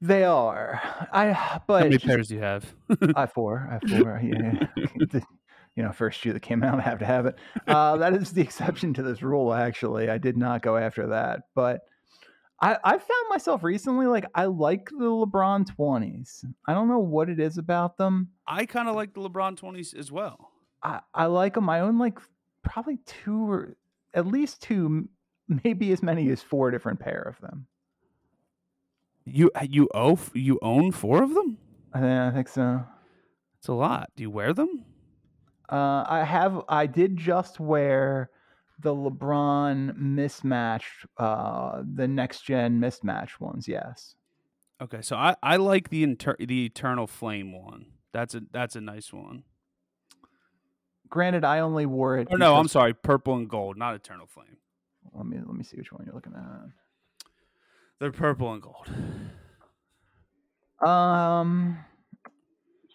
they 0.00 0.24
are 0.24 0.80
i 1.12 1.60
but 1.68 1.82
How 1.82 1.88
many 1.88 1.98
pairs 1.98 2.28
do 2.28 2.34
you 2.34 2.40
have? 2.40 2.64
i 3.14 3.20
have 3.20 3.32
four 3.32 3.68
i 3.70 3.74
have 3.74 3.82
four 4.02 4.20
yeah 4.24 4.66
you 5.76 5.82
know 5.82 5.92
first 5.92 6.20
shoe 6.20 6.32
that 6.32 6.40
came 6.40 6.62
out 6.62 6.78
i 6.78 6.82
have 6.90 6.98
to 6.98 7.04
have 7.04 7.26
it 7.26 7.36
uh 7.66 7.96
that 7.96 8.14
is 8.14 8.32
the 8.32 8.42
exception 8.42 8.92
to 8.94 9.02
this 9.02 9.22
rule 9.22 9.52
actually 9.52 10.08
i 10.08 10.18
did 10.18 10.36
not 10.36 10.62
go 10.62 10.76
after 10.76 11.08
that 11.08 11.42
but 11.54 11.82
I, 12.62 12.78
I 12.84 12.90
found 12.92 13.28
myself 13.28 13.64
recently 13.64 14.06
like 14.06 14.24
I 14.36 14.44
like 14.44 14.88
the 14.88 15.06
LeBron 15.06 15.66
20s. 15.76 16.44
I 16.64 16.72
don't 16.72 16.86
know 16.86 17.00
what 17.00 17.28
it 17.28 17.40
is 17.40 17.58
about 17.58 17.96
them. 17.96 18.28
I 18.46 18.66
kind 18.66 18.88
of 18.88 18.94
like 18.94 19.14
the 19.14 19.20
LeBron 19.20 19.58
20s 19.58 19.98
as 19.98 20.12
well. 20.12 20.52
I, 20.80 21.00
I 21.12 21.26
like 21.26 21.54
them. 21.54 21.68
I 21.68 21.80
own 21.80 21.98
like 21.98 22.20
probably 22.62 22.98
two 23.04 23.50
or 23.50 23.76
at 24.14 24.28
least 24.28 24.62
two, 24.62 25.08
maybe 25.64 25.90
as 25.90 26.04
many 26.04 26.30
as 26.30 26.40
four 26.40 26.70
different 26.70 27.00
pair 27.00 27.20
of 27.22 27.40
them. 27.40 27.66
You 29.24 29.50
you 29.68 29.88
owe 29.94 30.18
you 30.32 30.58
own 30.62 30.90
four 30.90 31.22
of 31.22 31.34
them? 31.34 31.58
I 31.92 32.00
think, 32.00 32.12
I 32.12 32.30
think 32.30 32.48
so. 32.48 32.84
It's 33.58 33.68
a 33.68 33.72
lot. 33.72 34.10
Do 34.16 34.22
you 34.22 34.30
wear 34.30 34.52
them? 34.52 34.84
Uh, 35.70 36.04
I 36.06 36.24
have. 36.24 36.62
I 36.68 36.86
did 36.86 37.16
just 37.16 37.60
wear 37.60 38.30
the 38.80 38.94
LeBron 38.94 39.96
mismatched, 39.96 41.06
uh, 41.16 41.82
the 41.94 42.08
next 42.08 42.42
gen 42.42 42.80
mismatch 42.80 43.40
ones. 43.40 43.68
Yes. 43.68 44.14
Okay, 44.80 45.00
so 45.00 45.16
I, 45.16 45.36
I 45.42 45.56
like 45.56 45.90
the 45.90 46.02
inter- 46.02 46.36
the 46.38 46.66
Eternal 46.66 47.06
Flame 47.06 47.52
one. 47.52 47.86
That's 48.12 48.34
a 48.34 48.42
that's 48.50 48.74
a 48.76 48.80
nice 48.80 49.12
one. 49.12 49.44
Granted, 51.08 51.44
I 51.44 51.60
only 51.60 51.86
wore 51.86 52.18
it. 52.18 52.28
Or 52.30 52.38
no, 52.38 52.56
I'm 52.56 52.68
sorry, 52.68 52.92
purple 52.92 53.34
and 53.34 53.48
gold, 53.48 53.76
not 53.76 53.94
Eternal 53.94 54.26
Flame. 54.26 54.56
Let 55.14 55.26
me 55.26 55.38
let 55.38 55.54
me 55.54 55.62
see 55.62 55.76
which 55.76 55.92
one 55.92 56.04
you're 56.04 56.14
looking 56.14 56.34
at. 56.34 56.70
They're 58.00 58.12
purple 58.12 58.52
and 58.52 58.62
gold. 58.62 58.88
Um, 60.84 61.78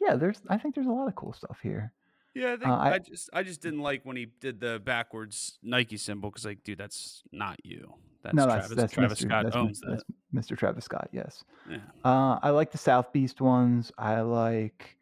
yeah, 0.01 0.15
there's. 0.15 0.41
I 0.49 0.57
think 0.57 0.75
there's 0.75 0.87
a 0.87 0.91
lot 0.91 1.07
of 1.07 1.15
cool 1.15 1.31
stuff 1.31 1.59
here. 1.63 1.93
Yeah, 2.37 2.53
I, 2.53 2.57
think, 2.57 2.67
Uh, 2.67 2.75
I- 2.75 2.93
I, 2.93 2.99
just 2.99 3.29
I 3.33 3.43
just 3.43 3.61
didn't 3.61 3.81
like 3.81 4.01
when 4.03 4.15
he 4.15 4.27
did 4.39 4.59
the 4.59 4.79
backwards 4.83 5.57
Nike 5.63 5.97
symbol 5.97 6.29
because 6.29 6.45
like, 6.45 6.63
dude, 6.63 6.77
that's 6.77 7.23
not 7.31 7.57
you. 7.63 7.93
That's 8.23 8.35
no, 8.35 8.45
Travis. 8.45 8.67
that's 8.69 8.75
that's 8.75 8.93
Travis 8.93 9.19
Mr. 9.19 9.27
Scott 9.27 9.43
that's, 9.45 9.55
owns 9.55 9.81
Mr. 9.81 9.89
that. 9.89 10.03
that's 10.33 10.51
Mr. 10.51 10.57
Travis 10.57 10.85
Scott. 10.85 11.09
Yes. 11.11 11.43
Yeah. 11.69 11.77
Uh, 12.05 12.39
I 12.43 12.49
like 12.51 12.71
the 12.71 12.77
South 12.77 13.11
Beast 13.11 13.41
ones. 13.41 13.91
I 13.97 14.21
like, 14.21 14.97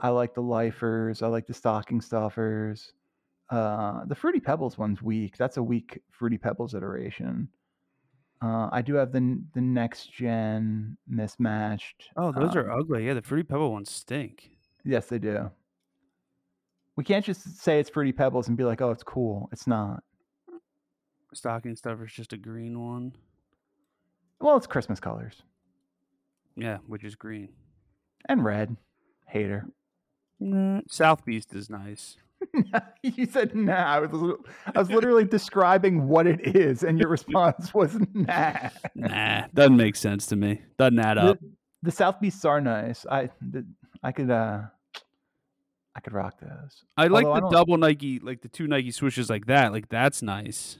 I 0.00 0.10
like 0.10 0.34
the 0.34 0.42
lifers. 0.42 1.22
I 1.22 1.28
like 1.28 1.46
the 1.46 1.54
stocking 1.54 2.00
stuffers. 2.00 2.92
Uh, 3.48 4.04
the 4.06 4.14
Fruity 4.14 4.40
Pebbles 4.40 4.78
one's 4.78 5.02
weak. 5.02 5.36
That's 5.36 5.56
a 5.56 5.62
weak 5.62 6.00
Fruity 6.10 6.38
Pebbles 6.38 6.74
iteration. 6.74 7.48
Uh, 8.42 8.68
I 8.72 8.80
do 8.80 8.94
have 8.94 9.12
the 9.12 9.40
the 9.52 9.60
next 9.60 10.12
gen 10.12 10.96
mismatched. 11.06 12.08
Oh, 12.16 12.32
those 12.32 12.56
are 12.56 12.70
um, 12.70 12.80
ugly. 12.80 13.06
Yeah, 13.06 13.14
the 13.14 13.22
fruity 13.22 13.42
pebble 13.42 13.70
ones 13.70 13.90
stink. 13.90 14.50
Yes, 14.82 15.06
they 15.06 15.18
do. 15.18 15.50
We 16.96 17.04
can't 17.04 17.24
just 17.24 17.58
say 17.62 17.78
it's 17.80 17.88
Fruity 17.90 18.12
Pebbles 18.12 18.48
and 18.48 18.56
be 18.56 18.64
like, 18.64 18.80
oh, 18.80 18.90
it's 18.90 19.02
cool. 19.02 19.48
It's 19.52 19.66
not. 19.66 20.02
Stocking 21.32 21.76
stuffer's 21.76 22.12
just 22.12 22.32
a 22.32 22.36
green 22.36 22.80
one. 22.80 23.12
Well, 24.40 24.56
it's 24.56 24.66
Christmas 24.66 24.98
colors 25.00 25.42
Yeah, 26.56 26.78
which 26.86 27.04
is 27.04 27.14
green. 27.14 27.50
and 28.28 28.44
red. 28.44 28.76
Hater. 29.26 29.66
South 30.88 31.24
Beast 31.24 31.54
is 31.54 31.68
nice. 31.70 32.16
you 33.02 33.26
said 33.26 33.54
nah. 33.54 33.74
I 33.74 34.00
was 34.00 34.38
I 34.74 34.78
was 34.78 34.90
literally 34.90 35.24
describing 35.24 36.08
what 36.08 36.26
it 36.26 36.56
is, 36.56 36.82
and 36.82 36.98
your 36.98 37.08
response 37.10 37.72
was 37.74 37.96
nah. 38.14 38.70
Nah, 38.94 39.46
doesn't 39.54 39.76
make 39.76 39.94
sense 39.94 40.24
to 40.26 40.36
me. 40.36 40.62
Doesn't 40.78 40.98
add 40.98 41.18
The, 41.18 41.20
up. 41.22 41.38
the 41.82 41.90
South 41.90 42.18
Beasts 42.20 42.44
are 42.46 42.60
nice. 42.60 43.04
I 43.10 43.28
the, 43.42 43.64
I 44.02 44.10
could 44.12 44.30
uh 44.30 44.62
I 45.94 46.00
could 46.00 46.12
rock 46.12 46.40
those. 46.40 46.84
I 46.96 47.08
like 47.08 47.24
although 47.26 47.32
I 47.32 47.36
the 47.36 47.40
don't- 47.42 47.52
double 47.52 47.76
Nike, 47.78 48.18
like 48.20 48.42
the 48.42 48.48
two 48.48 48.66
Nike 48.66 48.90
swooshes 48.90 49.28
like 49.30 49.46
that. 49.46 49.72
Like 49.72 49.88
that's 49.88 50.22
nice. 50.22 50.78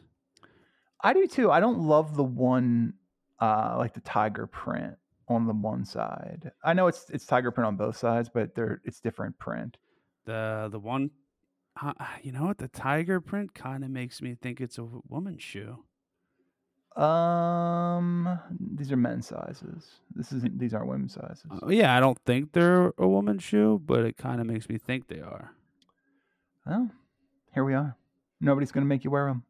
I 1.03 1.13
do 1.15 1.27
too. 1.27 1.51
I 1.51 1.61
don't 1.61 1.81
love 1.81 2.17
the 2.17 2.23
one 2.25 2.95
uh 3.41 3.75
like 3.79 3.95
the 3.95 4.01
tiger 4.01 4.47
print 4.47 4.97
on 5.29 5.47
the 5.47 5.53
one 5.55 5.85
side. 5.85 6.53
I 6.63 6.75
know 6.75 6.87
it's 6.87 7.09
it's 7.11 7.25
tiger 7.27 7.51
print 7.51 7.67
on 7.69 7.77
both 7.77 7.97
sides, 7.97 8.29
but 8.33 8.55
they're 8.55 8.81
it's 8.85 9.01
different 9.01 9.39
print. 9.39 9.77
The 10.27 10.69
the 10.71 10.79
one, 10.79 11.11
uh, 11.81 11.93
you 12.23 12.33
know 12.33 12.45
what? 12.45 12.59
The 12.59 12.69
tiger 12.69 13.21
print 13.21 13.55
kind 13.55 13.83
of 13.85 13.91
makes 13.91 14.21
me 14.23 14.37
think 14.41 14.61
it's 14.61 14.79
a 14.79 14.87
woman's 15.09 15.43
shoe. 15.43 15.85
Um, 16.97 18.39
these 18.59 18.91
are 18.91 18.97
men's 18.97 19.29
sizes. 19.29 19.87
This 20.15 20.33
isn't. 20.33 20.59
These 20.59 20.75
aren't 20.75 20.89
women's 20.89 21.15
sizes. 21.15 21.47
Uh, 21.51 21.69
yeah, 21.69 21.97
I 21.97 22.01
don't 22.01 22.19
think 22.27 22.53
they're 22.53 22.93
a 22.99 23.07
woman's 23.07 23.43
shoe, 23.43 23.81
but 23.85 24.05
it 24.05 24.17
kind 24.17 24.41
of 24.41 24.47
makes 24.47 24.69
me 24.69 24.77
think 24.77 25.09
they 25.09 25.21
are. 25.21 25.53
Well, 26.67 26.91
here 27.55 27.65
we 27.65 27.75
are. 27.75 27.97
Nobody's 28.41 28.73
gonna 28.73 28.87
make 28.87 29.05
you 29.05 29.11
wear 29.11 29.27
them. 29.27 29.45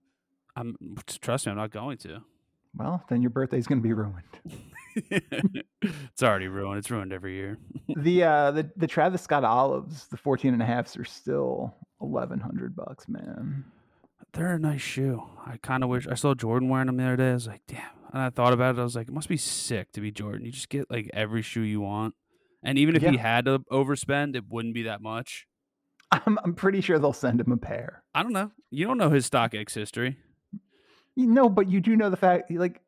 I'm 0.57 0.77
trust 1.07 1.47
me, 1.47 1.53
I'm 1.53 1.59
not 1.59 1.71
going 1.71 1.99
to. 1.99 2.23
Well, 2.77 3.03
then 3.09 3.23
your 3.23 3.31
birthday's 3.31 3.67
gonna 3.67 3.81
be 3.81 3.93
ruined. 3.93 4.23
it's 5.11 6.23
already 6.23 6.49
ruined. 6.49 6.79
It's 6.79 6.91
ruined 6.91 7.13
every 7.13 7.35
year. 7.35 7.59
the 7.97 8.25
uh 8.25 8.51
the, 8.51 8.71
the 8.77 8.87
Travis 8.87 9.23
Scott 9.23 9.45
olives, 9.45 10.09
the 10.09 10.17
14 10.17 10.53
and 10.53 10.63
a 10.63 10.67
halfs 10.67 10.97
are 10.97 11.05
still 11.05 11.75
1100 11.99 12.77
bucks, 12.77 13.09
man. 13.09 13.65
They're 14.33 14.55
a 14.55 14.59
nice 14.59 14.81
shoe. 14.81 15.23
I 15.45 15.57
kind 15.57 15.83
of 15.83 15.91
wish 15.91 16.07
I 16.07 16.15
saw 16.15 16.35
Jordan 16.35 16.69
wearing 16.69 16.87
them 16.87 16.97
the 16.97 17.05
other 17.05 17.17
day. 17.17 17.31
I 17.31 17.35
was 17.35 17.47
like, 17.47 17.63
damn. 17.67 17.83
And 18.13 18.23
I 18.23 18.31
thought 18.31 18.53
about 18.53 18.77
it. 18.77 18.81
I 18.81 18.85
was 18.85 18.97
like, 18.97 19.09
it 19.09 19.15
must 19.15 19.29
be 19.29 19.37
sick 19.37 19.93
to 19.93 20.01
be 20.01 20.11
Jordan. 20.11 20.45
You 20.45 20.53
just 20.53 20.69
get 20.69 20.91
like 20.91 21.11
every 21.13 21.43
shoe 21.43 21.63
you 21.63 21.81
want. 21.81 22.15
And 22.63 22.79
even 22.79 22.97
if 22.97 23.03
he 23.03 23.17
had 23.17 23.47
to 23.47 23.61
overspend, 23.71 24.37
it 24.37 24.45
wouldn't 24.49 24.75
be 24.75 24.83
that 24.85 25.01
much. 25.01 25.47
I'm 26.13 26.39
I'm 26.43 26.55
pretty 26.55 26.81
sure 26.81 26.99
they'll 26.99 27.13
send 27.13 27.41
him 27.41 27.53
a 27.53 27.57
pair. 27.57 28.03
I 28.15 28.23
don't 28.23 28.33
know. 28.33 28.51
You 28.71 28.87
don't 28.87 28.99
know 28.99 29.11
his 29.11 29.31
StockX 29.31 29.75
history. 29.75 30.19
You 31.15 31.27
know, 31.27 31.49
but 31.49 31.69
you 31.71 31.81
do 31.81 31.97
know 31.97 32.11
the 32.11 32.17
fact 32.17 32.51
like 32.51 32.81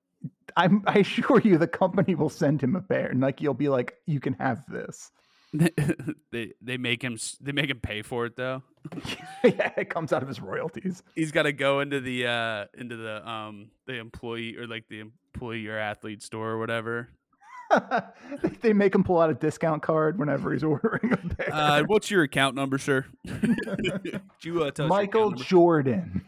I'm 0.57 0.83
I 0.87 0.99
assure 0.99 1.41
you 1.41 1.57
the 1.57 1.69
company 1.69 2.15
will 2.15 2.29
send 2.29 2.63
him 2.63 2.77
a 2.77 2.83
pair 2.83 3.07
and 3.07 3.21
like 3.21 3.41
you'll 3.41 3.55
be 3.55 3.69
like, 3.69 3.95
you 4.07 4.21
can 4.21 4.35
have 4.35 4.65
this. 4.69 5.11
they 6.31 6.53
they 6.63 6.77
make 6.79 7.03
him 7.03 7.19
they 7.41 7.53
make 7.53 7.69
him 7.69 7.81
pay 7.81 8.03
for 8.03 8.27
it 8.27 8.37
though. 8.37 8.63
yeah, 9.45 9.73
it 9.77 9.91
comes 9.91 10.13
out 10.13 10.23
of 10.23 10.29
his 10.29 10.41
royalties. 10.41 11.03
He's 11.15 11.31
got 11.31 11.43
to 11.43 11.53
go 11.53 11.81
into 11.81 12.01
the 12.01 12.27
uh 12.27 12.67
into 12.77 12.97
the 12.97 13.29
um 13.29 13.71
the 13.87 13.99
employee 13.99 14.57
or 14.57 14.67
like 14.67 14.89
the 14.89 15.01
employee 15.01 15.67
or 15.69 15.77
athlete 15.77 16.23
store 16.23 16.51
or 16.51 16.59
whatever. 16.59 17.09
they 18.61 18.73
make 18.73 18.95
him 18.95 19.05
pull 19.05 19.19
out 19.19 19.31
a 19.31 19.35
discount 19.35 19.83
card 19.83 20.19
whenever 20.19 20.53
he's 20.53 20.65
ordering 20.65 21.13
a 21.13 21.17
pair. 21.17 21.55
Uh, 21.55 21.83
what's 21.87 22.11
your 22.11 22.23
account 22.23 22.55
number, 22.55 22.79
sir? 22.79 23.07
You 23.25 23.33
uh, 23.35 23.51
tell 24.43 24.65
us 24.65 24.77
your 24.79 24.89
Michael 24.89 25.33
Jordan. 25.33 26.23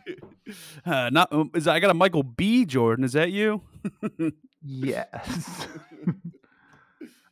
Uh, 0.85 1.11
not 1.11 1.33
um, 1.33 1.51
is 1.55 1.67
I 1.67 1.81
got 1.81 1.91
a 1.91 1.95
Michael 1.95 2.23
B. 2.23 2.65
Jordan. 2.65 3.05
Is 3.05 3.15
that 3.15 3.31
you? 3.31 3.63
Yes. 4.63 5.67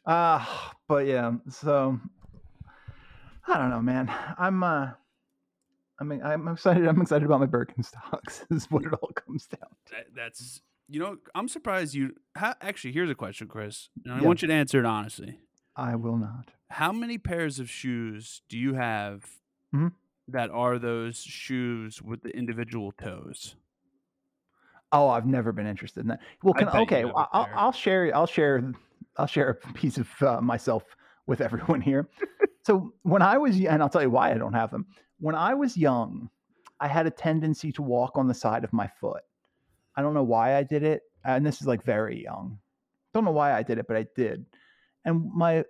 uh 0.06 0.44
but 0.92 1.06
yeah, 1.06 1.32
so 1.48 1.98
I 3.48 3.56
don't 3.56 3.70
know, 3.70 3.80
man. 3.80 4.12
I'm 4.36 4.62
uh 4.62 4.90
I 5.98 6.04
mean 6.04 6.22
I'm 6.22 6.46
excited 6.48 6.86
I'm 6.86 7.00
excited 7.00 7.24
about 7.24 7.40
my 7.40 7.46
Birkenstocks 7.46 8.44
is 8.50 8.70
what 8.70 8.84
it 8.84 8.92
all 8.92 9.08
comes 9.14 9.46
down 9.46 9.70
to. 9.86 9.94
That's 10.14 10.60
you 10.88 11.00
know 11.00 11.16
I'm 11.34 11.48
surprised 11.48 11.94
you. 11.94 12.14
How, 12.34 12.54
actually, 12.60 12.92
here's 12.92 13.08
a 13.08 13.14
question, 13.14 13.48
Chris. 13.48 13.88
And 14.04 14.12
I 14.12 14.20
Yeah. 14.20 14.26
want 14.26 14.42
you 14.42 14.48
to 14.48 14.54
answer 14.54 14.78
it 14.80 14.84
honestly. 14.84 15.38
I 15.74 15.96
will 15.96 16.18
not. 16.18 16.50
How 16.68 16.92
many 16.92 17.16
pairs 17.16 17.58
of 17.58 17.70
shoes 17.70 18.42
do 18.50 18.58
you 18.58 18.74
have 18.74 19.24
Mhm. 19.74 19.92
that 20.28 20.50
are 20.50 20.78
those 20.78 21.16
shoes 21.22 22.02
with 22.02 22.22
the 22.22 22.36
individual 22.36 22.92
toes? 22.92 23.56
Oh, 24.94 25.08
I've 25.08 25.24
never 25.24 25.52
been 25.52 25.66
interested 25.66 26.00
in 26.00 26.08
that. 26.08 26.20
Well, 26.42 26.52
can 26.52 26.68
okay, 26.68 27.00
have 27.00 27.08
a 27.08 27.16
I- 27.16 27.28
I'll. 27.32 27.48
I'll 27.56 27.72
share 27.72 28.14
I'll 28.14 28.26
share 28.26 28.74
I'll 29.16 29.26
share 29.26 29.50
a 29.50 29.54
piece 29.74 29.98
of 29.98 30.08
uh, 30.22 30.40
myself 30.40 30.84
with 31.26 31.40
everyone 31.40 31.80
here. 31.80 32.08
so 32.64 32.92
when 33.02 33.22
I 33.22 33.38
was 33.38 33.56
and 33.56 33.82
I'll 33.82 33.88
tell 33.88 34.02
you 34.02 34.10
why 34.10 34.32
I 34.32 34.38
don't 34.38 34.52
have 34.54 34.70
them. 34.70 34.86
When 35.20 35.34
I 35.34 35.54
was 35.54 35.76
young, 35.76 36.28
I 36.80 36.88
had 36.88 37.06
a 37.06 37.10
tendency 37.10 37.70
to 37.72 37.82
walk 37.82 38.18
on 38.18 38.26
the 38.26 38.34
side 38.34 38.64
of 38.64 38.72
my 38.72 38.88
foot. 38.88 39.22
I 39.96 40.02
don't 40.02 40.14
know 40.14 40.24
why 40.24 40.56
I 40.56 40.62
did 40.62 40.82
it, 40.82 41.02
and 41.24 41.46
this 41.46 41.60
is 41.60 41.66
like 41.66 41.84
very 41.84 42.22
young. 42.22 42.58
Don't 43.14 43.24
know 43.24 43.30
why 43.30 43.52
I 43.52 43.62
did 43.62 43.78
it, 43.78 43.86
but 43.86 43.96
I 43.96 44.06
did. 44.16 44.44
And 45.04 45.30
my 45.32 45.64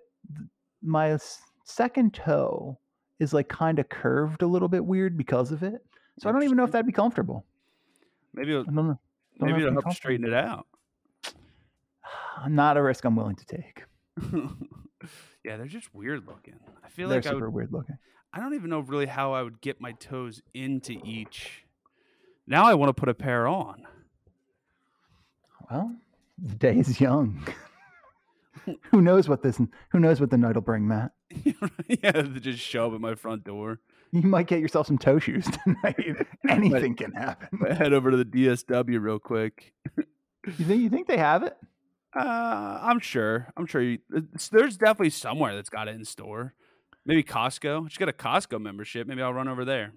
my 0.81 1.17
second 1.65 2.13
toe 2.13 2.79
is 3.19 3.33
like 3.33 3.47
kind 3.47 3.79
of 3.79 3.89
curved 3.89 4.41
a 4.41 4.47
little 4.47 4.67
bit 4.67 4.85
weird 4.85 5.17
because 5.17 5.51
of 5.51 5.63
it. 5.63 5.85
So 6.19 6.29
I 6.29 6.31
don't 6.31 6.43
even 6.43 6.57
know 6.57 6.63
if 6.63 6.71
that'd 6.71 6.85
be 6.85 6.91
comfortable. 6.91 7.45
Maybe 8.33 8.51
it'll, 8.51 8.63
I 8.63 8.65
don't 8.65 8.75
know. 8.75 8.99
Don't 9.39 9.49
maybe 9.49 9.63
it'll 9.63 9.81
help 9.81 9.95
straighten 9.95 10.25
it 10.25 10.33
out. 10.33 10.67
Not 12.47 12.77
a 12.77 12.83
risk 12.83 13.05
I'm 13.05 13.15
willing 13.15 13.35
to 13.35 13.45
take. 13.45 13.83
yeah, 15.43 15.57
they're 15.57 15.65
just 15.65 15.93
weird 15.93 16.27
looking. 16.27 16.59
I 16.83 16.89
feel 16.89 17.09
They're 17.09 17.19
like 17.19 17.25
super 17.25 17.49
would, 17.49 17.53
weird 17.53 17.73
looking. 17.73 17.97
I 18.33 18.39
don't 18.39 18.53
even 18.55 18.69
know 18.69 18.79
really 18.79 19.05
how 19.05 19.33
I 19.33 19.43
would 19.43 19.61
get 19.61 19.79
my 19.79 19.91
toes 19.93 20.41
into 20.53 20.99
each. 21.03 21.65
Now 22.47 22.65
I 22.65 22.73
want 22.73 22.89
to 22.89 22.99
put 22.99 23.09
a 23.09 23.13
pair 23.13 23.47
on. 23.47 23.83
Well, 25.69 25.95
the 26.37 26.55
day 26.55 26.77
is 26.77 26.99
young. 26.99 27.45
who 28.91 29.01
knows 29.01 29.29
what 29.29 29.43
this? 29.43 29.59
Who 29.91 29.99
knows 29.99 30.19
what 30.19 30.29
the 30.29 30.37
night 30.37 30.55
will 30.55 30.61
bring, 30.61 30.87
Matt? 30.87 31.11
yeah, 31.87 32.11
to 32.11 32.39
just 32.39 32.59
show 32.59 32.87
up 32.87 32.93
at 32.93 33.01
my 33.01 33.15
front 33.15 33.43
door. 33.43 33.79
You 34.11 34.23
might 34.23 34.47
get 34.47 34.59
yourself 34.59 34.87
some 34.87 34.97
toe 34.97 35.17
shoes 35.19 35.47
tonight. 35.63 36.27
Anything 36.47 36.95
can 36.95 37.13
happen. 37.13 37.59
Head 37.75 37.93
over 37.93 38.11
to 38.11 38.17
the 38.17 38.25
DSW 38.25 39.01
real 39.01 39.17
quick. 39.19 39.73
You 39.97 40.65
think? 40.65 40.81
You 40.81 40.89
think 40.89 41.07
they 41.07 41.17
have 41.17 41.43
it? 41.43 41.57
Uh, 42.15 42.79
I'm 42.81 42.99
sure. 42.99 43.47
I'm 43.57 43.65
sure 43.65 43.81
you, 43.81 43.99
there's 44.51 44.77
definitely 44.77 45.09
somewhere 45.09 45.55
that's 45.55 45.69
got 45.69 45.87
it 45.87 45.95
in 45.95 46.05
store. 46.05 46.53
Maybe 47.05 47.23
Costco. 47.23 47.87
Just 47.87 47.99
got 47.99 48.09
a 48.09 48.13
Costco 48.13 48.61
membership. 48.61 49.07
Maybe 49.07 49.21
I'll 49.21 49.33
run 49.33 49.47
over 49.47 49.65
there. 49.65 49.93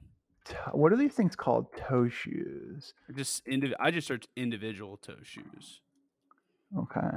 What 0.72 0.92
are 0.92 0.96
these 0.96 1.14
things 1.14 1.36
called? 1.36 1.66
Toe 1.76 2.08
shoes. 2.08 2.94
Just 3.14 3.44
indiv- 3.46 3.74
I 3.80 3.90
just 3.90 4.06
searched 4.06 4.28
individual 4.36 4.96
toe 4.96 5.16
shoes. 5.22 5.80
Okay. 6.76 7.08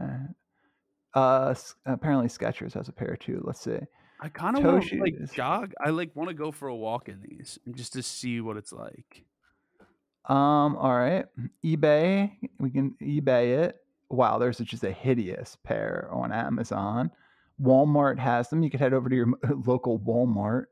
Uh, 1.13 1.53
apparently 1.85 2.27
Skechers 2.27 2.73
has 2.73 2.87
a 2.87 2.91
pair 2.91 3.15
too. 3.15 3.41
Let's 3.45 3.61
see. 3.61 3.77
I 4.21 4.29
kind 4.29 4.57
of 4.57 4.63
want 4.63 4.87
to 4.87 4.99
like 4.99 5.15
jog. 5.33 5.73
I 5.83 5.91
like 5.91 6.15
want 6.15 6.29
to 6.29 6.35
go 6.35 6.51
for 6.51 6.67
a 6.67 6.75
walk 6.75 7.07
in 7.07 7.21
these 7.21 7.57
and 7.65 7.75
just 7.75 7.93
to 7.93 8.03
see 8.03 8.41
what 8.41 8.57
it's 8.57 8.73
like. 8.73 9.23
Um, 10.27 10.75
all 10.75 10.95
right. 10.95 11.25
eBay, 11.65 12.31
we 12.59 12.69
can 12.69 12.95
eBay 13.01 13.63
it. 13.63 13.77
Wow, 14.09 14.37
there's 14.39 14.57
just 14.57 14.83
a 14.83 14.91
hideous 14.91 15.57
pair 15.63 16.07
on 16.11 16.31
Amazon. 16.31 17.11
Walmart 17.61 18.17
has 18.19 18.49
them. 18.49 18.63
You 18.63 18.69
could 18.71 18.79
head 18.79 18.93
over 18.93 19.09
to 19.09 19.15
your 19.15 19.27
local 19.65 19.99
Walmart. 19.99 20.65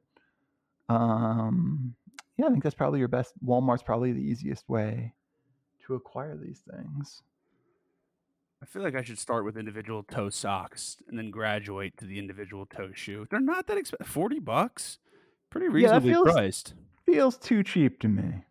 Um, 0.89 1.95
yeah, 2.37 2.45
I 2.45 2.49
think 2.49 2.63
that's 2.63 2.75
probably 2.75 2.99
your 2.99 3.07
best. 3.07 3.33
Walmart's 3.45 3.83
probably 3.83 4.11
the 4.13 4.21
easiest 4.21 4.67
way 4.69 5.13
to 5.85 5.95
acquire 5.95 6.37
these 6.37 6.61
things. 6.71 7.21
I 8.61 8.65
feel 8.65 8.81
like 8.81 8.95
I 8.95 9.03
should 9.03 9.19
start 9.19 9.45
with 9.45 9.57
individual 9.57 10.01
toe 10.03 10.29
socks 10.29 10.97
and 11.07 11.17
then 11.17 11.29
graduate 11.29 11.95
to 11.97 12.05
the 12.05 12.17
individual 12.17 12.65
toe 12.65 12.89
shoe. 12.93 13.27
They're 13.29 13.39
not 13.39 13.67
that 13.67 13.77
expensive. 13.77 14.07
Forty 14.11 14.39
bucks, 14.39 14.97
pretty 15.51 15.67
Yeah, 15.67 15.73
reasonably 15.73 16.13
feels- 16.13 16.31
priced. 16.31 16.73
Feels 17.05 17.37
too 17.37 17.63
cheap 17.63 17.99
to 18.01 18.07
me. 18.09 18.43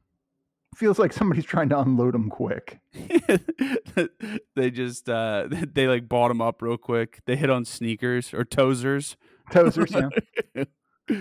Feels 0.76 0.98
like 0.98 1.12
somebody's 1.12 1.46
trying 1.46 1.70
to 1.70 1.80
unload 1.80 2.12
them 2.14 2.28
quick. 2.28 2.80
they 4.54 4.70
just 4.70 5.08
uh 5.08 5.48
they 5.72 5.88
like 5.88 6.08
bought 6.08 6.28
them 6.28 6.40
up 6.42 6.60
real 6.62 6.76
quick. 6.76 7.20
They 7.26 7.34
hit 7.36 7.48
on 7.50 7.64
sneakers 7.64 8.34
or 8.34 8.44
toesers. 8.44 9.16
Toesers, 9.50 10.10
yeah. 10.54 10.64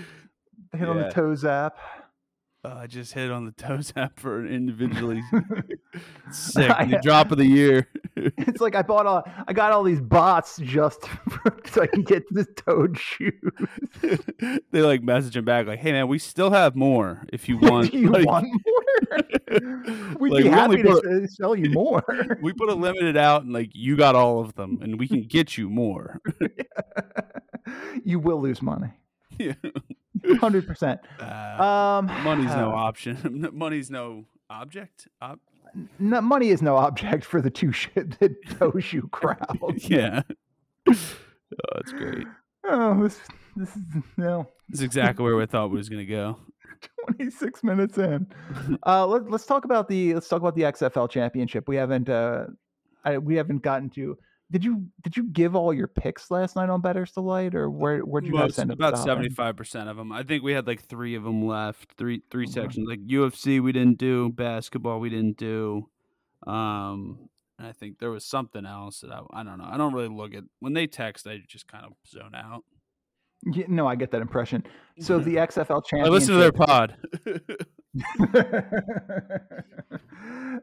They 0.71 0.79
hit 0.79 0.89
on 0.89 0.97
Yeah. 0.97 1.03
the 1.03 1.09
toe 1.11 1.35
zap. 1.35 1.77
Uh, 2.65 2.79
I 2.81 2.87
just 2.87 3.13
hit 3.13 3.29
on 3.31 3.45
the 3.45 3.51
toes 3.51 3.93
app 3.95 4.19
for 4.19 4.39
an 4.39 4.47
individually 4.47 5.21
sick 6.31 6.69
I- 6.71 6.85
the 6.85 6.99
drop 7.01 7.31
of 7.31 7.37
the 7.37 7.45
year. 7.45 7.87
It's 8.17 8.59
like 8.59 8.73
I 8.75 8.81
bought 8.81 9.05
all, 9.05 9.23
I 9.47 9.53
got 9.53 9.71
all 9.71 9.83
these 9.83 10.01
bots 10.01 10.57
just 10.57 11.03
so 11.65 11.81
I 11.83 11.87
can 11.87 12.01
get 12.01 12.23
this 12.31 12.47
toad 12.55 12.97
shoe. 12.97 13.31
they 14.71 14.81
like 14.81 15.03
message 15.03 15.37
him 15.37 15.45
back 15.45 15.67
like, 15.67 15.79
"Hey 15.79 15.91
man, 15.91 16.07
we 16.07 16.17
still 16.17 16.49
have 16.49 16.75
more 16.75 17.23
if 17.31 17.47
you 17.47 17.57
want." 17.57 17.91
Do 17.91 17.99
you 17.99 18.09
Like- 18.09 18.25
want 18.25 18.47
more? 18.47 18.74
We'd 20.19 20.31
Like, 20.31 20.43
be 20.43 20.49
we 20.49 20.49
happy 20.49 20.83
to 20.83 21.21
s- 21.23 21.35
sell 21.35 21.55
you 21.55 21.69
more. 21.71 22.03
we 22.41 22.53
put 22.53 22.69
a 22.69 22.73
limited 22.73 23.17
out 23.17 23.43
and 23.43 23.53
like 23.53 23.69
you 23.73 23.95
got 23.95 24.15
all 24.15 24.39
of 24.41 24.53
them 24.55 24.79
and 24.81 24.99
we 24.99 25.07
can 25.07 25.21
get 25.23 25.57
you 25.57 25.69
more. 25.69 26.19
you 28.03 28.19
will 28.19 28.41
lose 28.41 28.61
money, 28.61 28.89
Yeah. 29.37 29.53
hundred 30.39 30.67
percent. 30.67 30.99
Uh, 31.19 31.63
Um, 31.63 32.05
money's 32.23 32.47
no 32.55 32.71
uh, 32.71 32.75
option. 32.87 33.49
money's 33.53 33.89
no 33.89 34.25
object. 34.49 35.07
Ob- 35.21 35.39
no, 35.99 36.21
money 36.21 36.49
is 36.49 36.61
no 36.61 36.77
object 36.77 37.25
for 37.25 37.41
the 37.41 37.49
two 37.49 37.71
sh- 37.71 37.89
the 37.95 38.35
toe 38.57 38.79
shoe 38.79 39.07
crowd. 39.11 39.57
yeah. 39.77 40.21
oh, 40.87 40.93
that's 41.75 41.91
great. 41.91 42.25
Oh, 42.65 43.03
this 43.03 43.19
this 43.55 43.75
is 43.75 43.83
no. 44.17 44.47
This 44.69 44.79
is 44.79 44.83
exactly 44.85 45.23
where 45.23 45.35
we 45.35 45.45
thought 45.45 45.69
we 45.71 45.77
was 45.77 45.89
gonna 45.89 46.05
go. 46.05 46.37
26 47.07 47.63
minutes 47.63 47.97
in. 47.97 48.27
Uh, 48.87 49.05
let, 49.05 49.29
let's 49.29 49.45
talk 49.45 49.65
about 49.65 49.87
the 49.87 50.13
let's 50.13 50.27
talk 50.27 50.39
about 50.41 50.55
the 50.55 50.61
XFL 50.63 51.09
championship. 51.09 51.67
We 51.67 51.75
haven't 51.75 52.07
uh, 52.09 52.45
I, 53.03 53.17
we 53.17 53.35
haven't 53.35 53.63
gotten 53.63 53.89
to. 53.91 54.17
Did 54.51 54.63
you 54.63 54.85
did 55.01 55.17
you 55.17 55.23
give 55.23 55.55
all 55.55 55.73
your 55.73 55.87
picks 55.87 56.29
last 56.29 56.55
night 56.55 56.69
on 56.69 56.81
Better's 56.81 57.11
Delight, 57.11 57.55
or 57.55 57.69
where 57.69 57.99
where'd 58.01 58.25
you 58.27 58.33
guys 58.33 58.41
Most, 58.41 58.59
end 58.59 58.71
up? 58.71 58.77
about 58.77 58.97
seventy 58.99 59.29
five 59.29 59.55
percent 59.55 59.89
of 59.89 59.97
them. 59.97 60.11
I 60.11 60.21
think 60.23 60.43
we 60.43 60.51
had 60.53 60.67
like 60.67 60.81
three 60.83 61.15
of 61.15 61.23
them 61.23 61.45
left. 61.47 61.93
Three 61.97 62.21
three 62.29 62.43
Okay. 62.45 62.51
sections. 62.53 62.87
Like 62.87 62.99
UFC, 63.07 63.59
we 63.59 63.71
didn't 63.71 63.97
do 63.97 64.29
basketball. 64.31 64.99
We 64.99 65.09
didn't 65.09 65.37
do. 65.37 65.89
Um, 66.45 67.17
and 67.57 67.67
I 67.67 67.71
think 67.71 67.97
there 67.99 68.11
was 68.11 68.25
something 68.25 68.65
else 68.65 68.99
that 68.99 69.11
I 69.11 69.21
I 69.33 69.43
don't 69.43 69.57
know. 69.57 69.67
I 69.69 69.77
don't 69.77 69.93
really 69.93 70.09
look 70.09 70.35
at 70.35 70.43
when 70.59 70.73
they 70.73 70.85
text. 70.85 71.25
I 71.25 71.41
just 71.47 71.67
kind 71.67 71.85
of 71.85 71.93
zone 72.07 72.35
out. 72.35 72.63
Yeah, 73.45 73.65
no, 73.67 73.87
I 73.87 73.95
get 73.95 74.11
that 74.11 74.21
impression. 74.21 74.63
So 74.99 75.19
the 75.19 75.35
XFL 75.47 75.81
I 75.83 75.87
championship. 75.87 76.11
listen 76.11 76.33
to 76.33 76.39
their 76.39 76.51
pod. 76.51 76.97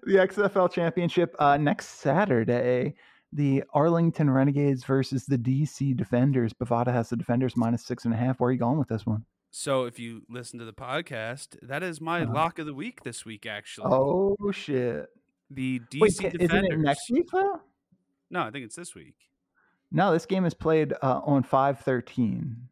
the 0.05 0.14
XFL 0.14 0.73
championship 0.73 1.35
uh, 1.38 1.57
next 1.57 2.01
Saturday. 2.01 2.95
The 3.35 3.64
Arlington 3.73 4.29
Renegades 4.29 4.85
versus 4.85 5.25
the 5.25 5.38
DC 5.38 5.97
Defenders. 5.97 6.53
Bovada 6.53 6.92
has 6.92 7.09
the 7.09 7.16
Defenders 7.16 7.57
minus 7.57 7.85
six 7.85 8.05
and 8.05 8.12
a 8.12 8.16
half. 8.16 8.40
Where 8.40 8.49
are 8.49 8.53
you 8.53 8.59
going 8.59 8.79
with 8.79 8.88
this 8.88 9.07
one? 9.07 9.25
so 9.55 9.85
if 9.85 9.99
you 9.99 10.23
listen 10.31 10.59
to 10.59 10.64
the 10.64 10.73
podcast, 10.73 11.57
that 11.62 11.83
is 11.83 12.01
my 12.01 12.23
Uh-huh. 12.23 12.33
lock 12.33 12.59
of 12.59 12.64
the 12.66 12.73
week 12.75 13.03
this 13.05 13.25
week. 13.27 13.45
Actually, 13.47 13.87
Oh 13.90 14.37
shit! 14.51 15.07
the 15.51 15.79
DC 15.90 16.01
Wait, 16.01 16.11
Defenders. 16.18 16.40
isn't 16.51 16.73
it 16.73 16.79
next 16.79 17.11
week 17.11 17.27
though? 17.33 17.61
No, 18.31 18.42
I 18.42 18.51
think 18.51 18.64
it's 18.64 18.77
this 18.77 18.95
week. 18.95 19.14
No, 19.90 20.11
this 20.12 20.25
game 20.25 20.45
is 20.47 20.55
played 20.55 20.95
uh, 21.03 21.21
on 21.25 21.42
five 21.42 21.81
thirteen. 21.81 22.68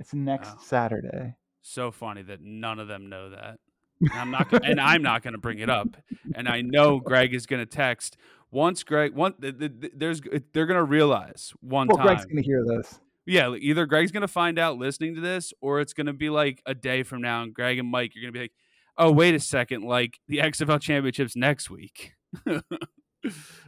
It's 0.00 0.12
next 0.12 0.50
Oh. 0.56 0.58
Saturday. 0.62 1.34
So 1.62 1.92
funny 1.92 2.22
that 2.22 2.40
none 2.40 2.78
of 2.80 2.88
them 2.88 3.08
know 3.08 3.30
that. 3.30 3.58
And 4.00 4.10
I'm 4.14 4.30
not, 4.32 4.50
gonna, 4.50 4.66
and 4.66 4.80
I'm 4.92 5.02
not 5.02 5.22
going 5.22 5.34
to 5.34 5.38
bring 5.38 5.58
it 5.60 5.68
up. 5.70 5.88
And 6.34 6.48
I 6.48 6.62
know 6.62 6.98
Greg 6.98 7.34
is 7.34 7.46
going 7.46 7.60
to 7.60 7.66
text 7.66 8.16
once. 8.50 8.82
Greg, 8.82 9.14
one, 9.14 9.34
th- 9.40 9.58
th- 9.58 9.72
th- 9.80 9.92
there's, 9.94 10.20
they're 10.54 10.66
going 10.66 10.78
to 10.78 10.82
realize 10.84 11.52
one 11.60 11.86
Well, 11.86 11.98
time. 11.98 12.06
Greg's 12.06 12.24
gonna 12.24 12.40
hear 12.42 12.64
this. 12.66 12.98
Yeah, 13.26 13.54
either 13.54 13.84
Greg's 13.86 14.10
going 14.10 14.22
to 14.22 14.26
find 14.28 14.58
out 14.58 14.78
listening 14.78 15.14
to 15.16 15.20
this, 15.20 15.52
or 15.60 15.80
it's 15.80 15.92
going 15.92 16.06
to 16.06 16.14
be 16.14 16.30
like 16.30 16.62
a 16.64 16.74
day 16.74 17.02
from 17.02 17.20
now, 17.20 17.42
and 17.42 17.52
Greg 17.54 17.78
and 17.78 17.88
Mike, 17.90 18.12
you're 18.14 18.22
going 18.22 18.32
to 18.32 18.36
be 18.38 18.44
like, 18.44 18.52
"Oh, 18.96 19.12
wait 19.12 19.34
a 19.34 19.38
second, 19.38 19.84
like 19.84 20.18
the 20.26 20.38
XFL 20.38 20.80
championships 20.80 21.36
next 21.36 21.70
week." 21.70 22.14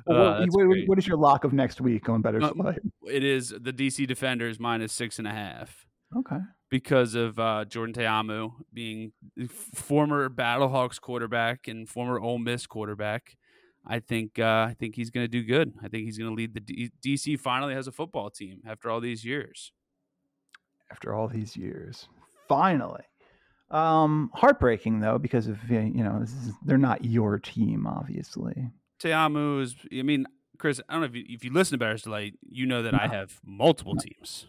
Well, 0.06 0.26
Uh, 0.42 0.46
what- 0.48 0.66
what, 0.66 0.78
what 0.86 0.98
is 0.98 1.06
your 1.06 1.18
lock 1.18 1.44
of 1.44 1.52
next 1.52 1.80
week 1.80 2.08
on 2.08 2.22
Better 2.22 2.42
Uh, 2.42 2.52
Light? 2.56 2.78
It 3.06 3.22
is 3.22 3.50
the 3.50 3.72
DC 3.72 4.06
Defenders 4.06 4.58
minus 4.58 4.92
six 4.94 5.18
and 5.18 5.28
a 5.28 5.30
half. 5.30 5.84
Okay. 6.16 6.38
because 6.70 7.14
of 7.14 7.38
uh, 7.38 7.64
Jordan 7.64 7.94
Ta'amu 7.94 8.52
being 8.72 9.12
former 9.48 10.28
Battlehawks 10.28 11.00
quarterback 11.00 11.68
and 11.68 11.88
former 11.88 12.20
Ole 12.20 12.38
Miss 12.38 12.66
quarterback. 12.66 13.36
I 13.86 13.98
think 13.98 14.38
uh, 14.38 14.66
I 14.68 14.76
think 14.78 14.94
he's 14.94 15.10
going 15.10 15.24
to 15.24 15.28
do 15.28 15.42
good. 15.42 15.72
I 15.82 15.88
think 15.88 16.04
he's 16.04 16.18
going 16.18 16.30
to 16.30 16.36
lead 16.36 16.54
the 16.54 16.60
D- 16.60 16.92
DC. 17.04 17.38
Finally, 17.40 17.74
has 17.74 17.88
a 17.88 17.92
football 17.92 18.30
team 18.30 18.60
after 18.66 18.90
all 18.90 19.00
these 19.00 19.24
years. 19.24 19.72
After 20.90 21.14
all 21.14 21.26
these 21.26 21.56
years, 21.56 22.08
finally. 22.48 23.02
Um, 23.70 24.30
heartbreaking 24.34 25.00
though 25.00 25.18
because 25.18 25.46
of 25.46 25.58
you 25.68 26.04
know 26.04 26.20
this 26.20 26.30
is, 26.30 26.52
they're 26.64 26.76
not 26.78 27.04
your 27.04 27.38
team, 27.38 27.86
obviously. 27.86 28.70
Teamu 29.02 29.62
is. 29.62 29.74
I 29.92 30.02
mean, 30.02 30.26
Chris. 30.58 30.80
I 30.88 30.92
don't 30.92 31.00
know 31.00 31.06
if 31.06 31.16
you, 31.16 31.24
if 31.28 31.44
you 31.44 31.52
listen 31.52 31.72
to 31.72 31.78
Bears 31.78 32.02
Delight, 32.02 32.34
you 32.42 32.66
know 32.66 32.82
that 32.82 32.94
I 32.94 33.08
have 33.08 33.40
multiple 33.44 33.96
teams. 33.96 34.46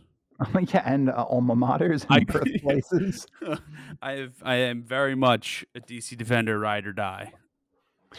yeah, 0.73 0.83
and 0.85 1.09
uh, 1.09 1.25
alma 1.27 1.55
maters 1.55 2.05
and 2.09 2.27
birthplaces. 2.33 3.27
I 4.01 4.11
have. 4.13 4.33
I 4.43 4.55
am 4.55 4.83
very 4.83 5.15
much 5.15 5.65
a 5.75 5.79
DC 5.79 6.17
Defender 6.17 6.59
ride 6.59 6.85
or 6.87 6.93
die. 6.93 7.33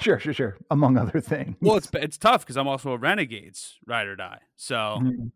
sure, 0.00 0.18
sure, 0.18 0.32
sure. 0.34 0.56
Among 0.70 0.96
other 0.98 1.20
things. 1.20 1.56
Well, 1.60 1.76
it's 1.76 1.88
it's 1.94 2.18
tough 2.18 2.42
because 2.42 2.56
I'm 2.56 2.68
also 2.68 2.92
a 2.92 2.98
Renegades 2.98 3.78
ride 3.86 4.06
or 4.06 4.16
die. 4.16 4.40
So. 4.56 4.98
Mhm. 5.02 5.30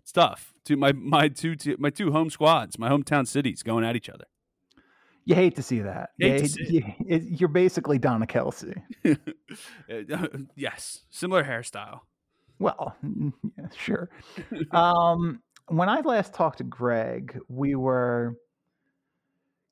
it's 0.00 0.10
tough. 0.10 0.54
Two 0.64 0.76
my 0.76 0.92
my 0.92 1.28
two 1.28 1.54
te- 1.54 1.76
my 1.78 1.90
two 1.90 2.10
home 2.12 2.30
squads, 2.30 2.78
my 2.78 2.88
hometown 2.88 3.28
cities 3.28 3.62
going 3.62 3.84
at 3.84 3.94
each 3.94 4.08
other. 4.08 4.24
you 5.26 5.34
hate 5.34 5.54
to 5.56 5.62
see 5.62 5.80
that. 5.80 6.10
You 6.16 6.28
Hate 6.30 6.46
to 6.46 6.64
hate- 6.64 6.70
you- 6.72 6.94
it- 7.06 7.40
you're 7.40 7.48
basically 7.50 7.98
Donna 7.98 8.26
Kelce. 8.26 8.74
Uh, 9.04 10.26
yes, 10.56 11.02
similar 11.10 11.44
hairstyle. 11.44 12.00
Well, 12.58 12.96
yeah, 13.56 13.68
sure. 13.76 14.08
um, 14.72 15.40
when 15.68 15.88
I 15.88 16.00
last 16.00 16.34
talked 16.34 16.58
to 16.58 16.64
Greg, 16.64 17.38
we 17.48 17.74
were 17.74 18.36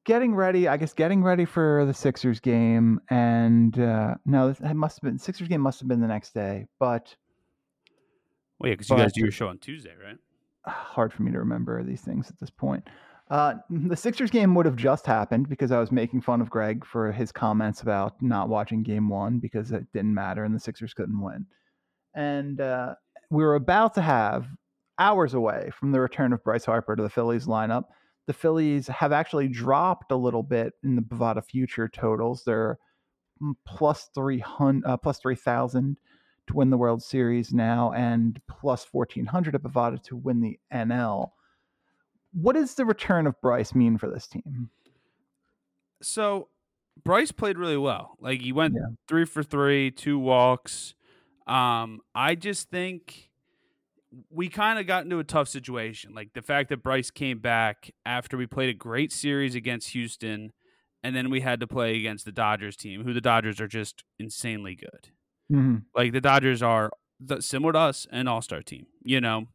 getting 0.05 0.35
ready. 0.35 0.69
I 0.69 0.77
guess 0.77 0.93
getting 0.93 1.23
ready 1.23 1.45
for 1.45 1.85
the 1.87 1.95
Sixers 1.95 2.41
game, 2.41 3.01
and 3.11 3.79
uh, 3.79 4.15
no, 4.25 4.49
it 4.49 4.75
must 4.75 4.99
have 4.99 5.03
been 5.03 5.19
Sixers 5.19 5.49
game. 5.49 5.61
Must 5.61 5.81
have 5.81 5.89
been 5.89 6.01
the 6.01 6.07
next 6.07 6.35
day, 6.35 6.67
but 6.79 7.15
Well, 8.59 8.69
yeah, 8.69 8.75
because 8.75 8.91
you 8.91 8.97
guys 8.97 9.13
do 9.13 9.21
your 9.21 9.31
show 9.31 9.49
on 9.49 9.59
Tuesday, 9.59 9.95
right? 10.03 10.17
hard 10.67 11.13
for 11.13 11.23
me 11.23 11.33
to 11.33 11.39
remember 11.39 11.83
these 11.83 12.01
things 12.01 12.29
at 12.29 12.39
this 12.39 12.51
point. 12.51 12.89
Uh, 13.31 13.55
the 13.71 13.97
Sixers 13.97 14.31
game 14.31 14.55
would 14.55 14.67
have 14.67 14.77
just 14.77 15.07
happened 15.07 15.49
because 15.49 15.73
I 15.73 15.81
was 15.81 15.91
making 15.91 16.21
fun 16.21 16.41
of 16.41 16.51
Greg 16.51 16.85
for 16.85 17.11
his 17.11 17.33
comments 17.33 17.83
about 17.83 18.21
not 18.23 18.49
watching 18.49 18.83
game 18.83 19.09
one 19.09 19.39
because 19.39 19.73
it 19.73 19.85
didn't 19.93 20.15
matter 20.15 20.45
and 20.45 20.55
the 20.55 20.61
Sixers 20.61 20.95
couldn't 20.95 21.21
win. 21.21 21.47
And 22.15 22.61
uh, 22.61 22.95
we 23.31 23.43
were 23.43 23.57
about 23.57 23.95
to 23.95 24.01
have 24.01 24.47
hours 24.99 25.35
away 25.35 25.71
from 25.79 25.93
the 25.93 26.01
return 26.01 26.33
of 26.33 26.43
Bryce 26.45 26.65
Harper 26.65 26.97
to 26.97 27.03
the 27.03 27.11
Phillies 27.11 27.47
lineup. 27.47 27.85
The 28.27 28.33
Phillies 28.33 28.89
have 28.89 29.13
actually 29.13 29.49
dropped 29.49 30.11
a 30.11 30.17
little 30.17 30.43
bit 30.43 30.75
in 30.83 30.97
the 30.97 31.03
Bovada 31.03 31.45
future 31.45 31.89
totals. 31.89 32.43
They're 32.45 32.79
mm, 33.43 33.55
plus 33.67 34.11
300, 34.15 34.85
uh, 34.89 34.97
plus 34.97 35.19
3,000 35.19 35.97
to 36.49 36.55
win 36.55 36.71
the 36.71 36.77
World 36.79 37.03
Series 37.03 37.53
now 37.53 37.93
and 37.93 38.41
plus 38.49 38.87
1400 38.91 39.55
at 39.55 39.63
Bovada 39.63 40.03
to 40.05 40.17
win 40.17 40.41
the 40.41 40.59
NL. 40.73 41.31
What 42.33 42.55
does 42.55 42.75
the 42.75 42.85
return 42.85 43.27
of 43.27 43.41
Bryce 43.41 43.75
mean 43.75 43.97
for 43.99 44.11
this 44.11 44.27
team? 44.27 44.71
So 46.03 46.49
Bryce 47.05 47.33
played 47.33 47.59
really 47.59 47.77
well. 47.77 48.17
Like 48.21 48.41
he 48.41 48.53
went 48.53 48.75
Yeah. 48.75 48.95
three 49.09 49.25
for 49.25 49.43
three, 49.43 49.91
two 49.91 50.19
walks. 50.19 50.95
Um, 51.47 52.01
I 52.15 52.35
just 52.35 52.71
think 52.71 53.31
we 54.31 54.49
kind 54.49 54.79
of 54.79 54.87
got 54.87 55.05
into 55.05 55.19
a 55.19 55.25
tough 55.25 55.49
situation. 55.49 56.15
Like 56.15 56.33
the 56.35 56.43
fact 56.43 56.69
that 56.71 56.83
Bryce 56.83 57.11
came 57.11 57.39
back 57.39 57.91
after 58.05 58.37
we 58.37 58.47
played 58.47 58.69
a 58.71 58.75
great 58.75 59.13
series 59.13 59.55
against 59.55 59.91
Houston, 59.91 60.53
and 61.03 61.15
then 61.15 61.31
we 61.31 61.41
had 61.41 61.61
to 61.61 61.67
play 61.67 61.97
against 61.97 62.25
the 62.25 62.33
Dodgers 62.33 62.77
team, 62.77 63.05
who 63.05 63.13
the 63.13 63.21
Dodgers 63.21 63.61
are 63.61 63.69
just 63.69 64.05
insanely 64.19 64.75
good. 64.75 65.11
Mhm. 65.51 65.85
Like 65.95 66.13
the 66.13 66.21
Dodgers 66.21 66.63
are 66.63 66.91
the, 67.21 67.41
similar 67.41 67.73
to 67.73 67.79
us, 67.79 68.07
an 68.11 68.29
All 68.29 68.43
Star 68.43 68.63
team, 68.63 68.87
you 69.03 69.21
know. 69.21 69.49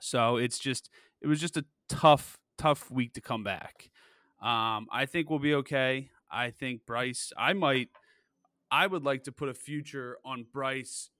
So 0.00 0.36
it's 0.36 0.58
just 0.58 0.90
it 1.20 1.26
was 1.26 1.40
just 1.40 1.56
a 1.56 1.64
tough, 1.88 2.38
tough 2.58 2.90
week 2.90 3.14
to 3.14 3.20
come 3.20 3.42
back. 3.44 3.90
Um, 4.40 4.86
I 4.92 5.06
think 5.06 5.30
we'll 5.30 5.38
be 5.38 5.54
okay. 5.54 6.10
I 6.30 6.50
think 6.50 6.84
Bryce. 6.86 7.32
I 7.36 7.52
might. 7.52 7.88
I 8.70 8.86
would 8.86 9.04
like 9.04 9.24
to 9.24 9.32
put 9.32 9.48
a 9.48 9.54
future 9.54 10.18
on 10.24 10.44
Bryce 10.52 11.10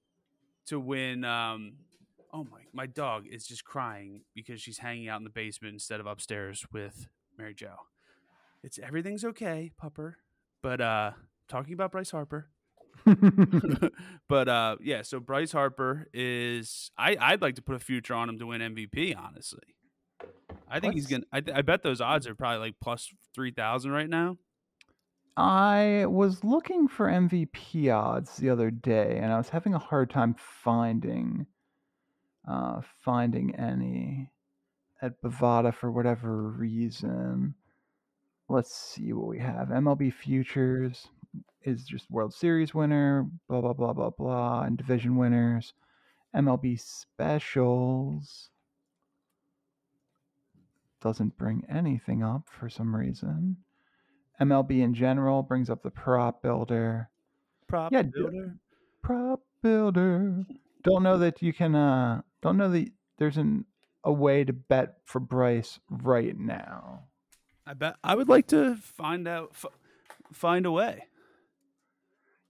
to 0.67 0.81
win. 0.81 1.25
Um, 1.25 1.77
oh 2.33 2.45
my! 2.45 2.61
My 2.73 2.87
dog 2.87 3.27
is 3.31 3.47
just 3.47 3.65
crying 3.65 4.23
because 4.35 4.61
she's 4.61 4.79
hanging 4.79 5.09
out 5.09 5.19
in 5.19 5.25
the 5.25 5.31
basement 5.31 5.75
instead 5.75 6.01
of 6.01 6.07
upstairs 6.07 6.65
with 6.73 7.09
Mary 7.39 7.55
Jo. 7.55 7.75
It's 8.63 8.79
everything's 8.79 9.25
okay, 9.25 9.71
pupper. 9.83 10.15
But 10.63 10.81
uh, 10.81 11.13
talking 11.49 11.75
about 11.75 11.93
Bryce 11.93 12.11
Harper. 12.11 12.49
but 14.29 14.49
uh, 14.49 14.77
yeah, 14.81 15.03
so 15.03 15.21
Bryce 15.21 15.53
Harper 15.53 16.09
is. 16.13 16.91
I 16.99 17.17
I'd 17.21 17.43
like 17.43 17.55
to 17.57 17.63
put 17.63 17.77
a 17.77 17.79
future 17.79 18.15
on 18.15 18.29
him 18.29 18.39
to 18.39 18.47
win 18.47 18.61
MVP. 18.61 19.17
Honestly, 19.17 19.77
I 20.69 20.81
think 20.81 20.95
he's 20.95 21.07
gonna. 21.07 21.25
I, 21.33 21.41
th- 21.41 21.57
I 21.57 21.63
bet 21.63 21.83
those 21.83 22.01
odds 22.01 22.27
are 22.27 22.35
probably 22.35 22.59
like 22.59 22.75
plus 22.81 23.09
three 23.35 23.53
thousand 23.53 23.93
right 23.93 24.09
now. 24.09 24.39
I 25.37 26.07
was 26.09 26.43
looking 26.45 26.89
for 26.89 27.09
MVP 27.09 27.95
odds 27.95 28.37
the 28.39 28.49
other 28.49 28.71
day, 28.71 29.19
and 29.23 29.33
I 29.33 29.37
was 29.37 29.51
having 29.51 29.75
a 29.75 29.79
hard 29.79 30.09
time 30.09 30.35
finding 30.39 31.47
uh, 32.47 32.81
finding 33.05 33.55
any 33.57 34.31
at 35.03 35.21
Bovada 35.23 35.75
for 35.75 35.91
whatever 35.91 36.51
reason. 36.51 37.55
Let's 38.49 38.75
see 38.75 39.13
what 39.13 39.29
we 39.29 39.39
have. 39.41 39.69
MLB 39.69 40.13
futures 40.13 41.09
is 41.63 41.85
just 41.85 42.11
World 42.11 42.33
Series 42.33 42.75
winner, 42.75 43.29
blah 43.49 43.61
blah 43.61 43.73
blah 43.73 43.93
blah 43.93 44.11
blah, 44.11 44.63
and 44.63 44.79
division 44.79 45.17
winners. 45.17 45.75
MLB 46.35 46.79
specials 46.81 48.51
doesn't 51.01 51.37
bring 51.37 51.65
anything 51.69 52.23
up 52.23 52.43
for 52.49 52.69
some 52.69 52.95
reason. 52.95 53.57
MLB 54.41 54.83
in 54.83 54.95
general 54.95 55.43
brings 55.43 55.71
up 55.71 55.83
the 55.83 55.91
prop 55.91 56.43
builder. 56.43 57.09
Prop 57.69 57.93
Yeah, 57.93 58.03
builder. 58.03 58.57
Prop 59.03 59.41
builder. 59.63 60.45
Don't 60.83 61.03
know 61.03 61.19
that 61.19 61.43
you 61.43 61.53
can 61.53 61.75
uh 61.75 62.23
don't 62.43 62.57
know 62.57 62.71
that 62.71 62.91
there's 63.19 63.37
an 63.37 63.65
a 64.05 64.13
way 64.13 64.45
to 64.45 64.53
bet 64.53 64.99
for 65.05 65.21
Bryce 65.21 65.81
right 65.91 66.37
now. 66.39 67.05
I 67.67 67.75
bet 67.75 67.97
I 68.05 68.15
would 68.15 68.29
like 68.29 68.47
to 68.49 68.77
find 68.77 69.27
out, 69.27 69.51
f- 69.53 69.65
find 70.33 70.65
a 70.67 70.71
way. 70.71 71.03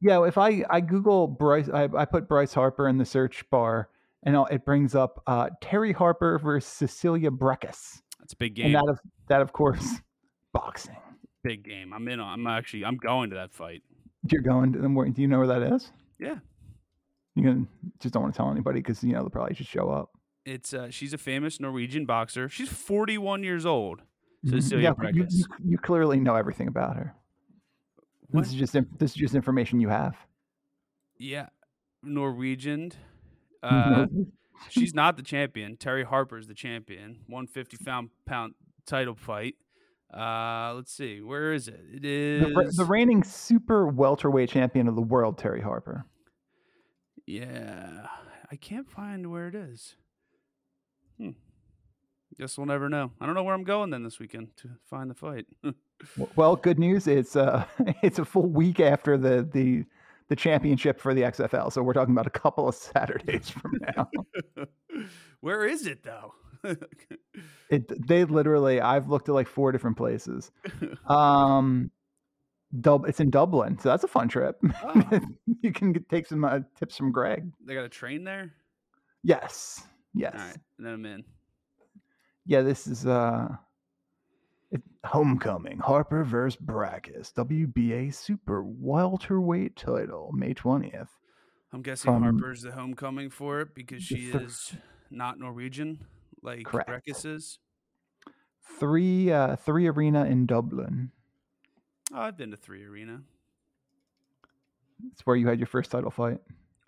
Yeah, 0.00 0.24
if 0.26 0.36
I 0.36 0.62
I 0.68 0.80
Google 0.80 1.26
Bryce, 1.26 1.68
I, 1.70 1.88
I 1.96 2.04
put 2.04 2.28
Bryce 2.28 2.52
Harper 2.52 2.86
in 2.88 2.98
the 2.98 3.06
search 3.06 3.48
bar, 3.50 3.88
and 4.22 4.36
I'll, 4.36 4.44
it 4.46 4.64
brings 4.66 4.94
up 4.94 5.22
uh, 5.26 5.48
Terri 5.62 5.94
Harper 5.94 6.38
versus 6.38 6.70
Cecilia 6.70 7.30
Brækhus, 7.30 8.00
That's 8.20 8.34
a 8.34 8.36
big 8.36 8.58
and 8.58 8.66
game. 8.68 8.72
that 8.74 8.88
of 8.90 9.00
that 9.28 9.40
of 9.40 9.52
course, 9.54 9.86
boxing. 10.52 10.96
big 11.42 11.64
game. 11.64 11.94
I'm 11.94 12.06
in. 12.08 12.20
on 12.20 12.38
I'm 12.40 12.46
actually. 12.46 12.84
I'm 12.84 12.98
going 12.98 13.30
to 13.30 13.36
that 13.36 13.54
fight. 13.54 13.82
You're 14.30 14.42
going 14.42 14.72
to 14.74 14.78
them. 14.80 14.94
where- 14.94 15.08
Do 15.08 15.22
you 15.22 15.28
know 15.28 15.38
where 15.38 15.46
that 15.46 15.62
is? 15.74 15.90
Yeah. 16.20 16.36
You 17.36 17.42
can 17.42 17.68
just 18.00 18.14
don't 18.14 18.22
want 18.22 18.34
to 18.34 18.36
tell 18.36 18.50
anybody 18.50 18.80
because 18.80 19.04
you 19.04 19.12
know 19.12 19.20
they'll 19.20 19.30
probably 19.30 19.54
just 19.54 19.70
show 19.70 19.90
up. 19.90 20.10
It's. 20.44 20.72
Uh, 20.74 20.90
she's 20.90 21.12
a 21.12 21.18
famous 21.18 21.60
Norwegian 21.60 22.06
boxer. 22.06 22.48
She's 22.48 22.68
41 22.68 23.44
years 23.44 23.66
old. 23.66 24.02
Cecilia 24.48 24.94
yeah, 25.02 25.10
you, 25.12 25.26
you, 25.28 25.44
you 25.64 25.78
clearly 25.78 26.18
know 26.18 26.34
everything 26.36 26.68
about 26.68 26.96
her. 26.96 27.14
What? 28.30 28.44
This 28.44 28.52
is 28.52 28.58
just 28.58 28.72
this 28.98 29.10
is 29.10 29.14
just 29.14 29.34
information 29.34 29.80
you 29.80 29.88
have. 29.88 30.16
Yeah, 31.18 31.48
Norwegian. 32.02 32.92
Uh, 33.62 34.06
she's 34.68 34.94
not 34.94 35.16
the 35.16 35.24
champion. 35.24 35.76
Terri 35.76 36.04
Harper's 36.04 36.46
the 36.46 36.54
champion. 36.54 37.18
150 37.26 37.78
pound 37.84 38.10
pound 38.24 38.54
title 38.86 39.16
fight. 39.16 39.56
Uh, 40.14 40.72
let's 40.76 40.92
see. 40.92 41.20
Where 41.20 41.52
is 41.52 41.66
it? 41.66 41.80
It 41.92 42.04
is 42.04 42.42
the, 42.42 42.72
the 42.76 42.84
reigning 42.84 43.24
super 43.24 43.88
welterweight 43.88 44.50
champion 44.50 44.86
of 44.86 44.94
the 44.94 45.02
world, 45.02 45.36
Terri 45.36 45.60
Harper. 45.62 46.04
Yeah, 47.26 48.06
I 48.50 48.56
can't 48.56 48.88
find 48.88 49.30
where 49.30 49.48
it 49.48 49.54
is. 49.54 49.96
Hmm. 51.18 51.30
Guess 52.38 52.58
we'll 52.58 52.66
never 52.66 52.88
know. 52.88 53.12
I 53.20 53.26
don't 53.26 53.34
know 53.34 53.42
where 53.42 53.54
I'm 53.54 53.64
going 53.64 53.90
then 53.90 54.02
this 54.02 54.18
weekend 54.18 54.48
to 54.58 54.68
find 54.88 55.10
the 55.10 55.14
fight. 55.14 55.46
Well, 56.36 56.56
good 56.56 56.78
news. 56.78 57.06
It's 57.06 57.34
uh, 57.34 57.64
it's 58.02 58.18
a 58.18 58.24
full 58.24 58.48
week 58.48 58.78
after 58.80 59.16
the 59.16 59.48
the 59.52 59.84
the 60.28 60.36
championship 60.36 61.00
for 61.00 61.14
the 61.14 61.22
XFL. 61.22 61.72
So 61.72 61.82
we're 61.82 61.94
talking 61.94 62.12
about 62.12 62.26
a 62.26 62.30
couple 62.30 62.68
of 62.68 62.74
Saturdays 62.74 63.48
from 63.48 63.78
now. 63.80 64.10
where 65.40 65.64
is 65.66 65.86
it 65.86 66.02
though? 66.02 66.32
It 67.68 68.06
they 68.06 68.24
literally 68.24 68.80
I've 68.80 69.08
looked 69.08 69.28
at 69.28 69.34
like 69.34 69.48
four 69.48 69.72
different 69.72 69.96
places. 69.96 70.52
Um, 71.08 71.90
Dub, 72.80 73.06
it's 73.06 73.20
in 73.20 73.30
Dublin, 73.30 73.78
so 73.78 73.88
that's 73.88 74.04
a 74.04 74.08
fun 74.08 74.28
trip. 74.28 74.56
Oh. 74.82 75.20
you 75.62 75.72
can 75.72 75.92
get, 75.92 76.08
take 76.08 76.26
some 76.26 76.44
uh, 76.44 76.60
tips 76.78 76.96
from 76.96 77.12
Greg. 77.12 77.50
they 77.64 77.74
got 77.74 77.84
a 77.84 77.88
train 77.88 78.24
there. 78.24 78.52
Yes, 79.22 79.82
yes, 80.14 80.34
All 80.34 80.40
right, 80.40 80.56
and 80.78 80.86
then 80.86 80.92
I'm 80.94 81.06
in. 81.06 81.24
yeah. 82.44 82.62
This 82.62 82.86
is 82.86 83.06
uh, 83.06 83.48
it, 84.70 84.82
homecoming. 85.04 85.78
Harper 85.78 86.22
versus 86.24 86.60
Brækhus, 86.64 87.32
WBA 87.32 88.14
Super 88.14 88.62
Welterweight 88.64 89.76
title, 89.76 90.30
May 90.32 90.54
twentieth. 90.54 91.10
I'm 91.72 91.82
guessing 91.82 92.12
From- 92.12 92.22
Harper's 92.22 92.62
the 92.62 92.72
homecoming 92.72 93.30
for 93.30 93.60
it 93.60 93.74
because 93.74 94.02
she 94.02 94.30
thir- 94.30 94.42
is 94.44 94.74
not 95.10 95.38
Norwegian 95.38 96.04
like 96.42 96.64
Correct. 96.66 96.88
Brækhus 96.88 97.26
is. 97.26 97.58
Three 98.78 99.30
uh, 99.32 99.56
three 99.56 99.86
arena 99.88 100.24
in 100.24 100.46
Dublin. 100.46 101.10
Oh, 102.14 102.20
I've 102.20 102.36
been 102.36 102.50
to 102.50 102.56
three 102.56 102.84
arena. 102.84 103.20
It's 105.12 105.26
where 105.26 105.36
you 105.36 105.46
had 105.48 105.58
your 105.58 105.66
first 105.66 105.90
title 105.90 106.10
fight. 106.10 106.38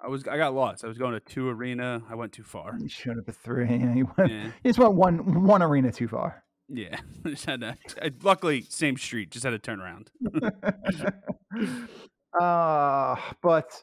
I 0.00 0.08
was 0.08 0.26
I 0.28 0.36
got 0.36 0.54
lost. 0.54 0.84
I 0.84 0.88
was 0.88 0.96
going 0.98 1.12
to 1.14 1.20
two 1.20 1.48
arena. 1.48 2.02
I 2.08 2.14
went 2.14 2.32
too 2.32 2.44
far. 2.44 2.76
You 2.80 2.88
showed 2.88 3.18
up 3.18 3.28
at 3.28 3.34
three. 3.36 3.66
You, 3.96 4.08
went, 4.16 4.30
Yeah. 4.30 4.44
you 4.44 4.70
just 4.70 4.78
went 4.78 4.94
one 4.94 5.44
one 5.44 5.62
arena 5.62 5.90
too 5.92 6.08
far. 6.08 6.44
Yeah, 6.68 6.96
just 7.26 7.46
had 7.46 7.60
to, 7.62 7.76
I, 8.00 8.10
luckily 8.22 8.62
same 8.68 8.96
street. 8.96 9.30
Just 9.30 9.44
had 9.44 9.50
to 9.50 9.58
turn 9.58 9.80
around. 9.80 10.10
uh, 12.40 13.16
but 13.42 13.82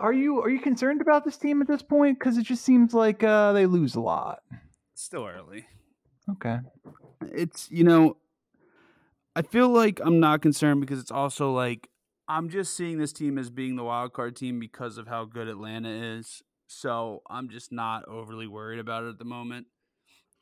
are 0.00 0.12
you 0.12 0.40
are 0.42 0.50
you 0.50 0.60
concerned 0.60 1.00
about 1.00 1.24
this 1.24 1.36
team 1.36 1.62
at 1.62 1.68
this 1.68 1.82
point? 1.82 2.18
Because 2.18 2.36
it 2.36 2.42
just 2.42 2.64
seems 2.64 2.92
like 2.92 3.22
uh, 3.22 3.52
they 3.52 3.66
lose 3.66 3.94
a 3.94 4.00
lot. 4.00 4.40
It's 4.92 5.02
still 5.02 5.24
early. 5.26 5.64
Okay. 6.32 6.58
It's 7.32 7.70
you 7.70 7.84
know, 7.84 8.16
I 9.38 9.42
feel 9.42 9.68
like 9.68 10.00
I'm 10.04 10.18
not 10.18 10.42
concerned 10.42 10.80
because 10.80 10.98
it's 10.98 11.12
also 11.12 11.52
like 11.52 11.88
I'm 12.26 12.48
just 12.48 12.76
seeing 12.76 12.98
this 12.98 13.12
team 13.12 13.38
as 13.38 13.50
being 13.50 13.76
the 13.76 13.84
wild 13.84 14.12
card 14.12 14.34
team 14.34 14.58
because 14.58 14.98
of 14.98 15.06
how 15.06 15.24
good 15.26 15.46
Atlanta 15.46 15.90
is. 15.90 16.42
So 16.66 17.22
I'm 17.30 17.48
just 17.48 17.70
not 17.70 18.06
overly 18.08 18.48
worried 18.48 18.80
about 18.80 19.04
it 19.04 19.10
at 19.10 19.18
the 19.18 19.24
moment. 19.24 19.68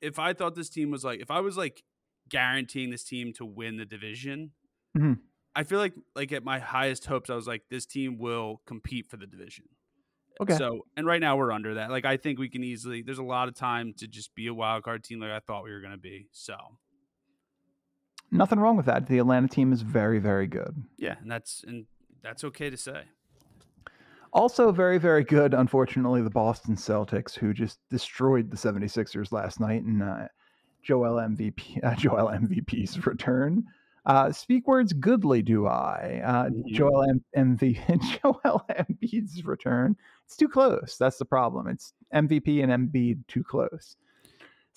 If 0.00 0.18
I 0.18 0.32
thought 0.32 0.54
this 0.54 0.70
team 0.70 0.90
was 0.90 1.04
like, 1.04 1.20
if 1.20 1.30
I 1.30 1.40
was 1.40 1.58
like 1.58 1.82
guaranteeing 2.30 2.90
this 2.90 3.04
team 3.04 3.34
to 3.34 3.44
win 3.44 3.76
the 3.76 3.84
division, 3.84 4.52
Mhm. 4.96 5.18
I 5.54 5.62
feel 5.64 5.78
like 5.78 5.94
like 6.14 6.32
at 6.32 6.42
my 6.42 6.58
highest 6.58 7.04
hopes, 7.04 7.28
I 7.28 7.34
was 7.34 7.46
like, 7.46 7.64
this 7.68 7.84
team 7.84 8.16
will 8.18 8.62
compete 8.66 9.06
for 9.10 9.18
the 9.18 9.26
division. 9.26 9.66
Okay. 10.40 10.56
So, 10.56 10.86
and 10.96 11.06
right 11.06 11.20
now 11.20 11.36
we're 11.36 11.52
under 11.52 11.74
that. 11.74 11.90
Like, 11.90 12.04
I 12.06 12.16
think 12.16 12.38
we 12.38 12.48
can 12.48 12.64
easily. 12.64 13.02
There's 13.02 13.18
a 13.18 13.22
lot 13.24 13.48
of 13.48 13.54
time 13.54 13.92
to 13.98 14.06
just 14.08 14.34
be 14.34 14.46
a 14.48 14.54
wild 14.54 14.84
card 14.84 15.04
team, 15.04 15.20
like 15.20 15.30
I 15.30 15.40
thought 15.40 15.64
we 15.64 15.70
were 15.72 15.80
going 15.80 15.92
to 15.92 15.98
be. 15.98 16.28
So, 16.32 16.56
Nothing 18.30 18.58
wrong 18.58 18.76
with 18.76 18.86
that. 18.86 19.06
The 19.06 19.18
Atlanta 19.18 19.48
team 19.48 19.72
is 19.72 19.82
very 19.82 20.18
very 20.18 20.46
good. 20.46 20.74
yeah, 20.98 21.16
and 21.20 21.30
that's 21.30 21.64
and 21.66 21.86
that's 22.22 22.44
okay 22.44 22.70
to 22.70 22.76
say. 22.76 23.02
Also 24.32 24.70
very 24.72 24.98
very 24.98 25.24
good. 25.24 25.54
Unfortunately, 25.54 26.20
the 26.22 26.30
Boston 26.30 26.76
Celtics, 26.76 27.34
who 27.34 27.54
just 27.54 27.78
destroyed 27.88 28.50
the 28.50 28.56
76ers 28.56 29.32
last 29.32 29.60
night, 29.60 29.82
and 29.84 30.02
uh, 30.02 30.28
Joel 30.82 31.14
MVP 31.16 31.80
uh, 31.84 31.94
Joel 31.94 32.28
MVP's 32.28 33.06
return. 33.06 33.64
Uh, 34.04 34.30
speak 34.30 34.68
words 34.68 34.92
goodly 34.92 35.42
do 35.42 35.66
I. 35.66 36.20
Uh, 36.24 36.44
Mhm. 36.50 36.66
Joel 36.66 37.02
M- 37.10 37.24
MV 37.56 38.20
Joel 38.22 38.64
Embiid's 38.70 39.44
return. 39.44 39.96
It's 40.26 40.36
too 40.36 40.48
close. 40.48 40.96
That's 40.98 41.16
the 41.18 41.24
problem. 41.24 41.66
It's 41.66 41.92
MVP 42.14 42.62
and 42.62 42.70
Embiid 42.92 43.26
too 43.26 43.42
close. 43.42 43.96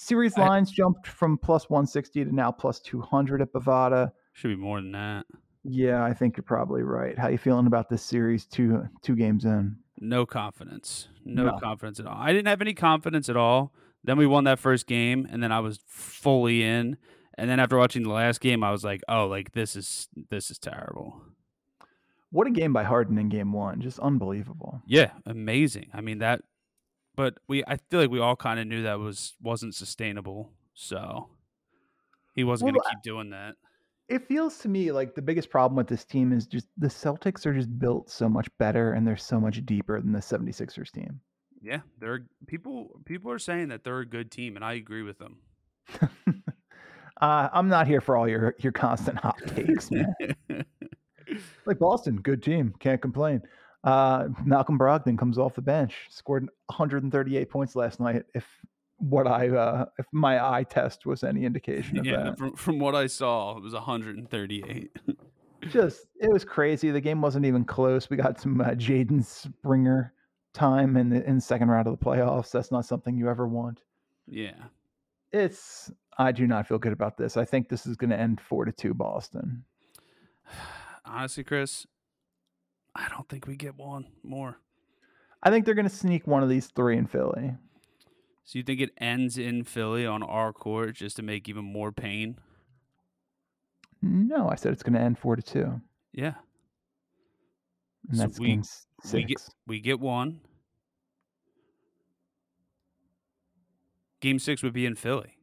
Series 0.02 0.38
I- 0.38 0.48
lines 0.48 0.72
jumped 0.72 1.06
from 1.08 1.38
plus 1.38 1.70
160 1.70 2.24
to 2.26 2.34
now 2.34 2.52
plus 2.52 2.80
200 2.80 3.42
at 3.42 3.52
Bovada. 3.52 4.12
Should 4.34 4.48
be 4.48 4.56
more 4.56 4.80
than 4.80 4.94
that. 4.94 5.26
Yeah, 5.66 6.04
I 6.06 6.14
think 6.14 6.38
you're 6.38 6.44
probably 6.46 6.84
right. 6.84 7.20
How 7.20 7.28
you 7.28 7.38
feeling 7.38 7.68
about 7.68 7.90
this 7.90 8.02
series 8.02 8.46
two 8.46 8.88
two 9.02 9.16
games 9.16 9.44
in? 9.44 9.76
No 10.00 10.26
confidence. 10.26 11.10
No, 11.26 11.48
No. 11.48 11.60
confidence 11.60 12.00
at 12.00 12.06
all. 12.08 12.16
I 12.18 12.32
didn't 12.32 12.48
have 12.48 12.62
any 12.62 12.74
confidence 12.74 13.28
at 13.28 13.36
all. 13.36 13.74
Then 14.02 14.18
we 14.18 14.26
won 14.26 14.46
that 14.46 14.58
first 14.60 14.88
game, 14.88 15.28
and 15.30 15.44
then 15.44 15.52
I 15.52 15.60
was 15.60 15.80
fully 15.86 16.64
in. 16.64 16.96
And 17.38 17.50
then 17.50 17.60
after 17.60 17.78
watching 17.78 18.04
the 18.04 18.10
last 18.14 18.40
game, 18.40 18.64
I 18.64 18.72
was 18.72 18.86
like, 18.86 19.02
"Oh, 19.10 19.28
like 19.28 19.52
this 19.52 19.76
is 19.76 20.08
this 20.30 20.50
is 20.50 20.58
terrible." 20.58 21.22
What 22.32 22.48
a 22.48 22.52
game 22.52 22.72
by 22.72 22.84
Harden 22.86 23.18
in 23.18 23.28
game 23.28 23.52
one. 23.52 23.82
Just 23.82 24.00
unbelievable. 24.00 24.82
Yeah, 24.86 25.12
amazing. 25.26 25.90
I 25.94 26.00
mean 26.00 26.20
that, 26.20 26.44
but 27.20 27.38
we 27.50 27.66
I 27.68 27.76
feel 27.76 28.00
like 28.00 28.10
we 28.10 28.22
all 28.22 28.38
kind 28.38 28.62
of 28.62 28.68
knew 28.68 28.84
that 28.84 28.98
was 28.98 29.34
wasn't 29.42 29.76
sustainable. 29.76 30.54
So 30.74 31.28
he 32.34 32.46
wasn't 32.46 32.68
Well, 32.68 32.76
going 32.76 32.84
to 32.84 32.96
keep 32.96 33.04
doing 33.04 33.30
that. 33.32 33.56
It 34.08 34.26
feels 34.26 34.58
to 34.60 34.70
me 34.70 34.94
like 34.94 35.16
the 35.16 35.22
biggest 35.22 35.50
problem 35.50 35.76
with 35.76 35.88
this 35.88 36.06
team 36.06 36.32
is 36.32 36.48
just 36.48 36.68
the 36.78 36.88
Celtics 36.88 37.46
are 37.46 37.54
just 37.54 37.78
built 37.78 38.10
so 38.10 38.30
much 38.30 38.48
better 38.58 38.94
and 38.94 39.06
they're 39.06 39.18
so 39.18 39.38
much 39.38 39.66
deeper 39.66 40.00
than 40.00 40.14
the 40.14 40.20
76ers 40.20 40.94
team. 40.94 41.20
Yeah, 41.62 41.82
they're 42.00 42.26
people. 42.48 43.02
People 43.04 43.34
are 43.34 43.40
saying 43.40 43.68
that 43.68 43.84
they're 43.84 44.00
a 44.00 44.06
good 44.06 44.32
team, 44.32 44.56
and 44.56 44.64
I 44.64 44.76
agree 44.76 45.04
with 45.04 45.20
them. 45.20 45.40
uh, 47.20 47.50
I'm 47.52 47.68
not 47.68 47.86
here 47.86 48.00
for 48.00 48.16
all 48.16 48.30
your 48.30 48.56
your 48.60 48.72
constant 48.72 49.18
hot 49.18 49.42
takes, 49.46 49.92
man. 49.92 50.16
like 51.66 51.80
Boston, 51.80 52.22
good 52.22 52.42
team, 52.42 52.74
can't 52.80 53.02
complain. 53.02 53.42
Uh, 53.84 54.28
Malcolm 54.44 54.78
Brogdon 54.78 55.18
comes 55.18 55.38
off 55.38 55.56
the 55.56 55.62
bench, 55.62 55.96
scored 56.10 56.44
138 56.68 57.50
points 57.50 57.76
last 57.76 58.00
night. 58.00 58.24
If 58.34 58.46
what 58.98 59.28
I 59.28 59.48
uh, 59.50 59.86
if 59.98 60.06
my 60.12 60.44
eye 60.44 60.64
test 60.64 61.06
was 61.06 61.24
any 61.24 61.46
indication 61.46 61.98
of 61.98 62.06
yeah, 62.06 62.24
that, 62.24 62.38
from 62.38 62.56
from 62.56 62.80
what 62.80 62.96
I 62.96 63.08
saw, 63.08 63.58
it 63.58 63.64
was 63.64 63.74
138. 63.74 64.92
just 65.70 66.08
it 66.20 66.32
was 66.32 66.44
crazy. 66.44 66.92
The 66.92 67.02
game 67.02 67.22
wasn't 67.22 67.46
even 67.46 67.64
close. 67.64 68.10
We 68.10 68.18
got 68.18 68.40
some 68.40 68.60
uh, 68.60 68.72
Jaden 68.72 69.24
Springer 69.24 70.14
time 70.54 70.98
in 70.98 71.10
the 71.10 71.26
in 71.26 71.36
the 71.36 71.42
second 71.42 71.70
round 71.70 71.88
of 71.88 71.98
the 71.98 72.06
playoffs. 72.06 72.52
That's 72.52 72.72
not 72.72 72.86
something 72.86 73.18
you 73.18 73.30
ever 73.30 73.48
want. 73.48 73.82
yeah, 74.28 74.64
It's 75.32 75.92
I 76.18 76.34
do 76.34 76.46
not 76.48 76.68
feel 76.68 76.80
good 76.80 76.92
about 76.94 77.18
this. 77.18 77.38
I 77.38 77.46
think 77.46 77.70
this 77.70 77.86
is 77.86 77.96
going 77.96 78.10
to 78.10 78.20
end 78.20 78.42
four 78.42 78.66
to 78.66 78.74
two 78.74 78.94
Boston. 78.94 79.64
honestly, 81.06 81.46
Chris, 81.46 81.88
I 83.00 83.08
don't 83.10 83.28
think 83.30 83.48
we 83.48 83.56
get 83.56 83.78
one 83.78 84.06
more. 84.24 84.60
I 85.42 85.50
think 85.50 85.66
they're 85.66 85.74
going 85.74 85.88
to 85.88 85.96
sneak 85.96 86.28
one 86.28 86.44
of 86.44 86.50
these 86.50 86.68
three 86.68 86.98
in 86.98 87.08
Philly. 87.08 87.56
So 88.44 88.58
you 88.60 88.64
think 88.64 88.82
it 88.82 88.92
ends 88.98 89.38
in 89.38 89.64
Philly 89.64 90.06
on 90.06 90.22
our 90.22 90.52
court 90.52 90.96
just 90.96 91.16
to 91.16 91.22
make 91.22 91.48
even 91.48 91.64
more 91.64 91.92
pain? 91.94 92.38
No, 94.02 94.50
I 94.50 94.56
said 94.56 94.74
it's 94.74 94.84
going 94.84 94.94
to 94.94 95.00
end 95.00 95.18
four 95.18 95.36
to 95.36 95.42
two, 95.42 95.80
Yeah, 96.14 96.34
and 98.10 98.18
So 98.18 98.24
that's 98.24 98.40
we- 98.40 98.48
we 98.58 98.64
six. 99.04 99.28
get 99.28 99.50
we 99.68 99.80
get 99.80 100.00
one. 100.00 100.42
Game 104.22 104.40
six 104.40 104.62
would 104.64 104.74
be 104.74 104.86
in 104.86 104.96
Philly. 104.96 105.38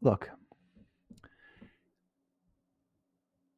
Look, 0.00 0.28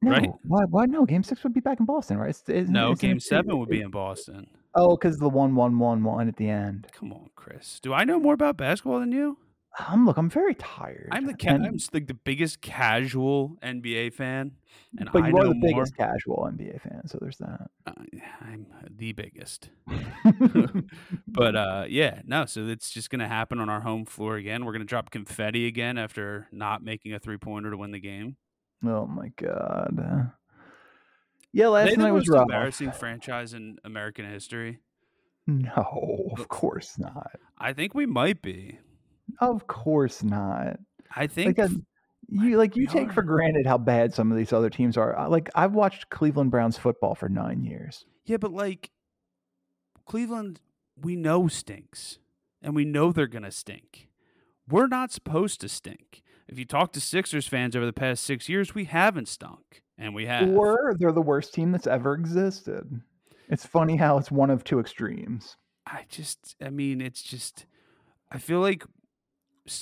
no, 0.06 0.12
Right? 0.12 0.30
why? 0.44 0.64
Why 0.64 0.86
no? 0.86 1.04
Game 1.04 1.22
six 1.22 1.42
would 1.44 1.52
be 1.54 1.60
back 1.60 1.80
in 1.80 1.86
Boston, 1.86 2.18
right? 2.18 2.30
It's- 2.30 2.48
isn't- 2.48 2.72
No, 2.72 2.92
isn't 2.92 3.00
game 3.00 3.16
it- 3.18 3.22
seven 3.22 3.58
would 3.58 3.68
be 3.68 3.80
in 3.80 3.90
Boston. 3.90 4.46
Oh, 4.74 4.96
because 4.96 5.18
the 5.18 5.28
one 5.28 5.54
one 5.54 5.78
one 5.78 6.02
one 6.04 6.28
at 6.28 6.36
the 6.36 6.48
end. 6.48 6.86
Come 6.92 7.12
on, 7.12 7.30
Chris. 7.34 7.80
Do 7.80 7.92
I 7.94 8.04
know 8.04 8.18
more 8.20 8.34
about 8.34 8.56
basketball 8.56 9.00
than 9.00 9.12
you? 9.12 9.38
Um, 9.88 10.06
look, 10.06 10.16
I'm 10.16 10.30
very 10.30 10.54
tired. 10.54 11.08
I'm 11.12 11.26
the 11.26 11.34
ca- 11.34 11.50
and- 11.50 11.66
I'm 11.66 11.76
like 11.92 12.06
the 12.06 12.14
biggest 12.14 12.62
casual 12.62 13.58
NBA 13.62 14.08
fan, 14.14 14.52
and 14.98 15.10
but 15.12 15.22
I 15.24 15.26
you 15.28 15.32
know 15.34 15.40
are 15.40 15.48
the 15.48 15.54
more. 15.54 15.68
biggest 15.70 15.94
casual 15.96 16.48
NBA 16.50 16.80
fan, 16.80 17.02
so 17.06 17.18
there's 17.20 17.36
that. 17.38 17.70
Uh, 17.86 17.92
I'm 18.40 18.66
the 18.90 19.12
biggest. 19.12 19.68
But 21.28 21.56
uh, 21.56 21.84
yeah, 21.88 22.22
no. 22.24 22.46
So 22.46 22.66
it's 22.66 22.90
just 22.90 23.10
gonna 23.10 23.28
happen 23.28 23.60
on 23.60 23.68
our 23.68 23.80
home 23.80 24.04
floor 24.06 24.36
again. 24.36 24.64
We're 24.64 24.72
gonna 24.72 24.84
drop 24.84 25.10
confetti 25.10 25.66
again 25.66 25.98
after 25.98 26.48
not 26.52 26.82
making 26.82 27.12
a 27.12 27.18
three 27.18 27.36
pointer 27.38 27.70
to 27.70 27.76
win 27.76 27.90
the 27.90 28.00
game. 28.00 28.36
Oh 28.84 29.06
my 29.06 29.28
god. 29.36 30.32
Yeah, 31.52 31.68
last 31.68 31.88
they 31.88 31.96
the 31.96 32.02
night 32.02 32.10
was 32.12 32.28
most 32.28 32.34
rough. 32.34 32.42
embarrassing 32.42 32.92
franchise 32.92 33.54
in 33.54 33.78
American 33.84 34.28
history. 34.30 34.80
No, 35.46 36.30
of 36.36 36.48
course 36.48 36.98
not. 36.98 37.38
I 37.58 37.72
think 37.72 37.94
we 37.94 38.04
might 38.04 38.42
be. 38.42 38.78
Of 39.40 39.66
course 39.66 40.22
not. 40.22 40.78
I 41.14 41.26
think 41.28 41.58
Like, 41.58 41.70
uh, 41.70 41.74
you 42.28 42.58
like 42.58 42.76
you 42.76 42.86
take 42.86 43.10
are. 43.10 43.12
for 43.12 43.22
granted 43.22 43.64
how 43.66 43.78
bad 43.78 44.12
some 44.12 44.30
of 44.32 44.36
these 44.36 44.52
other 44.52 44.68
teams 44.70 44.96
are. 44.96 45.16
Uh, 45.16 45.28
Like 45.28 45.48
I've 45.54 45.72
watched 45.72 46.10
Cleveland 46.10 46.50
Browns 46.50 46.76
football 46.76 47.14
for 47.14 47.28
nine 47.28 47.62
years. 47.64 48.04
Yeah, 48.24 48.38
but 48.38 48.52
like 48.52 48.90
Cleveland, 50.04 50.60
we 51.00 51.16
know 51.16 51.48
stinks, 51.48 52.18
and 52.60 52.74
we 52.74 52.84
know 52.84 53.12
they're 53.12 53.26
gonna 53.26 53.50
stink. 53.52 54.08
We're 54.68 54.88
not 54.88 55.12
supposed 55.12 55.60
to 55.60 55.68
stink. 55.68 56.22
If 56.48 56.58
you 56.58 56.64
talk 56.64 56.92
to 56.92 57.00
Sixers 57.00 57.48
fans 57.48 57.74
over 57.74 57.86
the 57.86 57.92
past 57.92 58.24
six 58.24 58.48
years, 58.48 58.74
we 58.74 58.84
haven't 58.84 59.28
stunk, 59.28 59.82
and 59.98 60.14
we 60.14 60.26
have. 60.26 60.48
Or 60.48 60.94
they're 60.98 61.12
the 61.12 61.20
worst 61.20 61.52
team 61.54 61.72
that's 61.72 61.86
ever 61.86 62.14
existed. 62.14 63.00
It's 63.48 63.66
funny 63.66 63.96
how 63.96 64.18
it's 64.18 64.30
one 64.30 64.50
of 64.50 64.64
two 64.64 64.78
extremes. 64.78 65.56
I 65.86 66.04
just, 66.08 66.56
I 66.60 66.70
mean, 66.70 67.00
it's 67.00 67.22
just, 67.22 67.66
I 68.30 68.38
feel 68.38 68.60
like 68.60 68.84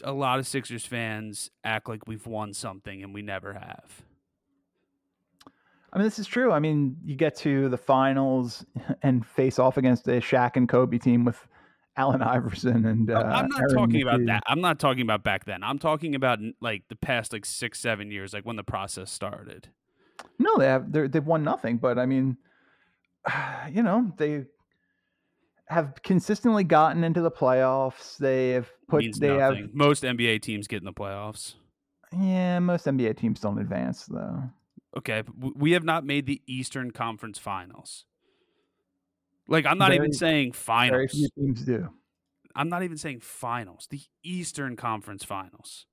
a 0.03 0.13
lot 0.13 0.39
of 0.39 0.47
Sixers 0.47 0.85
fans 0.85 1.51
act 1.65 1.89
like 1.89 2.07
we've 2.07 2.27
won 2.27 2.55
something, 2.55 3.03
and 3.03 3.13
we 3.13 3.23
never 3.23 3.53
have. 3.55 4.03
I 5.93 5.99
mean, 5.99 6.07
this 6.07 6.19
is 6.19 6.27
true. 6.27 6.51
I 6.51 6.59
mean, 6.59 6.97
you 7.05 7.15
get 7.15 7.37
to 7.37 7.69
the 7.69 7.77
finals 7.77 8.65
and 9.03 9.25
face 9.25 9.59
off 9.59 9.77
against 9.77 10.09
a 10.09 10.13
Shaq 10.13 10.57
and 10.57 10.69
Kobe 10.69 10.99
team 10.99 11.25
with 11.25 11.47
Allen 11.97 12.23
Iverson 12.23 12.85
and. 12.87 13.11
Uh, 13.11 13.19
I'm 13.19 13.49
not 13.49 13.61
Aaron 13.61 13.75
talking 13.75 14.03
about 14.03 14.27
that. 14.27 14.43
I'm 14.47 14.61
not 14.61 14.79
talking 14.79 15.03
about 15.03 15.23
back 15.23 15.45
then. 15.45 15.63
I'm 15.63 15.79
talking 15.79 16.15
about 16.15 16.39
like 16.61 16.83
the 16.89 16.97
past 16.97 17.33
like 17.33 17.45
six, 17.45 17.81
seven 17.81 18.11
years, 18.11 18.33
like 18.33 18.45
when 18.45 18.57
the 18.57 18.65
process 18.65 19.11
started. 19.11 19.69
No, 20.39 20.57
they 20.59 20.67
have. 20.67 20.93
They're, 20.93 21.09
they've 21.09 21.25
won 21.25 21.45
nothing. 21.45 21.79
But 21.79 21.99
I 21.99 22.07
mean, 22.07 22.37
you 23.71 23.83
know, 23.83 24.13
they 24.17 24.45
have 25.67 25.95
consistently 26.03 26.65
gotten 26.65 27.05
into 27.05 27.21
the 27.21 27.31
playoffs. 27.31 28.17
They 28.19 28.51
have 28.51 28.71
put. 28.89 29.05
they 29.19 29.37
nothing. 29.37 29.63
have. 29.65 29.75
Most 29.75 30.03
NBA 30.03 30.43
teams 30.43 30.67
get 30.67 30.79
in 30.79 30.85
the 30.85 30.93
playoffs. 30.93 31.55
Yeah, 32.13 32.59
most 32.61 32.87
NBA 32.87 33.17
teams 33.17 33.41
don't 33.41 33.59
advance 33.59 34.07
though. 34.07 34.43
Okay, 34.97 35.25
we 35.37 35.73
have 35.73 35.83
not 35.83 36.05
made 36.05 36.27
the 36.27 36.41
Eastern 36.47 36.93
Conference 36.93 37.39
Finals. 37.39 38.05
Like 39.49 39.67
I'm 39.67 39.79
not 39.79 39.93
even 39.93 40.05
Very- 40.07 40.13
saying 40.13 40.53
Very 40.53 40.63
finals. 40.63 41.11
few 41.13 41.29
teams 41.37 41.63
do. 41.63 41.89
I'm 42.57 42.69
not 42.69 42.83
even 42.85 42.97
saying 42.97 43.21
finals. 43.21 43.89
The 43.91 44.01
Eastern 44.23 44.77
Conference 44.77 45.25
Finals. 45.25 45.87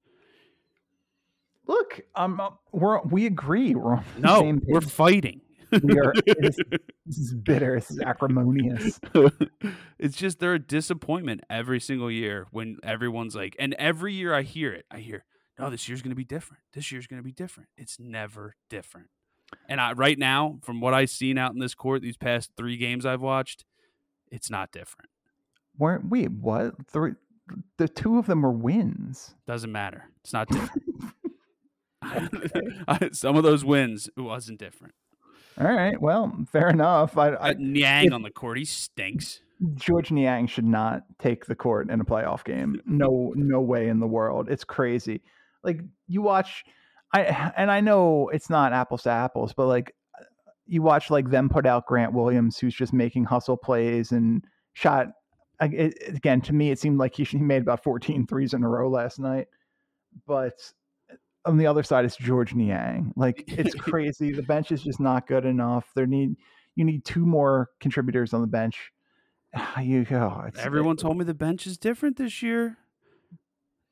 Look, 1.68 2.02
um, 2.16 2.40
uh, 2.40 2.52
we're 2.72 3.02
we 3.02 3.26
agree. 3.26 3.76
We're 3.76 3.96
on 3.96 4.06
the 4.16 4.22
No, 4.22 4.60
we're 4.68 4.82
fighting. 4.82 5.42
We 5.72 5.98
are. 6.00 6.14
This, 6.26 6.58
this 7.06 7.18
is 7.18 7.34
bitter. 7.34 7.76
This 7.76 7.92
is 7.92 8.00
acrimonious. 8.00 9.00
it's 10.00 10.18
just 10.18 10.40
they're 10.40 10.56
a 10.56 10.60
disappointment 10.60 11.42
every 11.50 11.80
single 11.80 12.12
year 12.12 12.48
when 12.52 12.78
everyone's 12.84 13.36
like, 13.36 13.56
and 13.58 13.74
every 13.76 14.14
year 14.14 14.34
I 14.34 14.42
hear 14.42 14.74
it. 14.74 14.86
I 14.92 15.00
hear, 15.00 15.24
no, 15.58 15.70
this 15.70 15.88
year's 15.88 16.02
going 16.02 16.10
to 16.12 16.16
be 16.16 16.26
different. 16.26 16.62
This 16.74 16.92
year's 16.92 17.08
going 17.08 17.22
to 17.22 17.24
be 17.24 17.32
different. 17.32 17.70
It's 17.78 17.98
never 18.00 18.56
different. 18.70 19.08
And 19.68 19.80
I, 19.80 19.94
right 19.94 20.18
now, 20.18 20.60
from 20.62 20.82
what 20.82 20.94
I've 20.94 21.10
seen 21.10 21.38
out 21.38 21.54
in 21.54 21.60
this 21.60 21.74
court, 21.76 22.02
these 22.02 22.18
past 22.18 22.52
three 22.58 22.78
games 22.78 23.06
I've 23.06 23.22
watched, 23.22 23.66
it's 24.32 24.50
not 24.50 24.72
different. 24.72 25.10
Weren't 25.78 26.10
we? 26.10 26.26
What? 26.26 26.74
Three, 26.88 27.14
the 27.78 27.88
two 27.88 28.18
of 28.18 28.28
them 28.28 28.42
were 28.42 28.52
wins. 28.52 29.36
Doesn't 29.48 29.72
matter. 29.72 30.06
It's 30.24 30.34
not 30.34 30.48
different. 30.50 30.84
Some 33.16 33.36
of 33.38 33.44
those 33.44 33.64
wins, 33.64 34.10
it 34.18 34.22
wasn't 34.22 34.60
different. 34.60 34.94
All 35.60 35.68
right. 35.72 36.00
Well, 36.00 36.46
fair 36.52 36.70
enough. 36.70 37.18
I, 37.18 37.36
I 37.36 37.54
Niang 37.58 38.08
if- 38.08 38.14
on 38.14 38.22
the 38.24 38.32
court, 38.32 38.58
he 38.58 38.66
stinks. 38.66 39.42
Georges 39.76 40.12
Niang 40.12 40.48
should 40.48 40.66
not 40.66 41.04
take 41.20 41.46
the 41.46 41.54
court 41.54 41.92
in 41.92 42.02
a 42.02 42.06
playoff 42.06 42.44
game. 42.44 42.82
No, 42.86 43.32
no 43.36 43.62
way 43.62 43.90
in 43.90 44.00
the 44.00 44.08
world. 44.08 44.50
It's 44.50 44.64
crazy. 44.64 45.22
Like 45.64 45.82
you 46.08 46.24
watch, 46.24 46.64
I 47.14 47.52
and 47.58 47.70
I 47.70 47.82
know 47.82 48.30
it's 48.30 48.50
not 48.50 48.74
apples 48.74 49.04
to 49.04 49.10
apples, 49.10 49.54
but 49.54 49.68
like 49.68 49.94
you 50.66 50.82
watch 50.82 51.10
like 51.10 51.30
them 51.30 51.50
put 51.50 51.66
out 51.66 51.86
Grant 51.86 52.14
Williams, 52.14 52.58
who's 52.58 52.74
just 52.74 52.94
making 52.94 53.26
hustle 53.26 53.58
plays 53.58 54.12
and 54.12 54.44
shot. 54.74 55.08
It, 55.60 55.96
again, 56.08 56.42
to 56.42 56.54
me, 56.54 56.72
it 56.72 56.80
seemed 56.80 56.98
like 56.98 57.16
he, 57.16 57.24
he 57.26 57.38
made 57.38 57.62
about 57.62 57.84
14 57.84 58.26
threes 58.26 58.54
in 58.54 58.64
a 58.64 58.70
row 58.70 58.90
last 58.90 59.20
night. 59.20 59.48
But 60.26 60.54
on 61.46 61.58
the 61.58 61.68
other 61.68 61.84
side, 61.84 62.06
it's 62.06 62.16
Georges 62.16 62.56
Niang. 62.56 63.14
Like 63.16 63.44
it's 63.48 63.76
crazy. 63.80 64.32
the 64.32 64.44
bench 64.44 64.72
is 64.72 64.82
just 64.82 65.00
not 65.00 65.28
good 65.28 65.46
enough. 65.46 65.92
There 65.96 66.08
need 66.08 66.36
you 66.76 66.86
need 66.86 67.04
two 67.04 67.26
more 67.26 67.70
contributors 67.80 68.34
on 68.34 68.42
the 68.42 68.48
bench. 68.48 68.92
You 69.82 70.06
go. 70.06 70.50
Everyone 70.58 70.96
told 70.96 71.18
me 71.18 71.26
the 71.26 71.34
bench 71.34 71.68
is 71.68 71.78
different 71.78 72.16
this 72.16 72.42
year. 72.42 72.78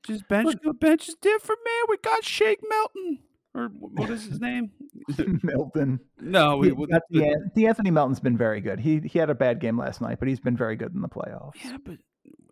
Just 0.07 0.27
bench, 0.27 0.55
the 0.63 0.73
bench 0.73 1.07
is 1.09 1.15
different, 1.21 1.59
man. 1.65 1.83
We 1.89 1.97
got 1.97 2.23
Shake 2.23 2.59
Melton. 2.67 3.19
or 3.53 3.67
what 3.79 4.09
is 4.09 4.25
his 4.25 4.39
name? 4.39 4.71
Melton. 5.43 5.99
No, 6.19 6.57
we, 6.57 6.69
that's- 6.69 7.01
the- 7.09 7.19
yeah, 7.19 7.33
De'Anthony 7.71 7.91
Melton's 7.91 8.19
been 8.19 8.37
very 8.37 8.61
good. 8.61 8.79
He 8.79 8.99
he 8.99 9.19
had 9.19 9.29
a 9.29 9.35
bad 9.35 9.59
game 9.59 9.77
last 9.77 10.01
night, 10.01 10.19
but 10.19 10.27
he's 10.27 10.39
been 10.39 10.57
very 10.57 10.75
good 10.75 10.93
in 10.93 11.01
the 11.01 11.09
playoffs. 11.09 11.53
yeah, 11.63 11.77
but 11.83 11.97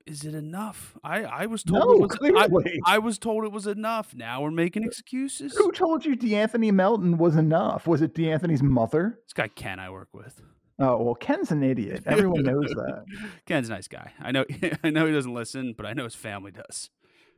is 0.05 0.23
it 0.23 0.33
enough? 0.35 0.95
I 1.03 1.23
I 1.23 1.45
was 1.47 1.63
told 1.63 1.79
No, 1.99 2.05
it 2.05 2.49
was. 2.51 2.63
I. 2.85 2.95
I 2.95 2.97
was 2.99 3.17
told 3.17 3.43
it 3.43 3.51
was 3.51 3.67
enough. 3.67 4.13
Now 4.15 4.41
we're 4.41 4.51
making 4.51 4.83
excuses. 4.83 5.55
Who 5.57 5.71
told 5.71 6.05
you 6.05 6.15
De'Anthony 6.15 6.71
Melton 6.71 7.17
was 7.17 7.35
enough? 7.35 7.87
Was 7.87 8.01
it 8.01 8.13
De'Anthony's 8.13 8.63
mother? 8.63 9.19
This 9.25 9.33
guy 9.33 9.47
Ken 9.49 9.79
I 9.79 9.89
work 9.89 10.09
with. 10.13 10.41
Oh 10.79 11.01
well, 11.03 11.15
Ken's 11.15 11.51
an 11.51 11.63
idiot. 11.63 12.03
Everyone 12.05 12.43
knows 12.43 12.69
that. 12.69 13.03
Ken's 13.45 13.67
a 13.67 13.71
nice 13.71 13.87
guy. 13.87 14.11
I 14.21 14.31
know. 14.31 14.45
I 14.83 14.89
know 14.91 15.05
he 15.07 15.11
doesn't 15.13 15.33
listen, 15.33 15.73
but 15.75 15.85
I 15.85 15.93
know 15.93 16.03
his 16.05 16.15
family 16.15 16.51
does. 16.51 16.89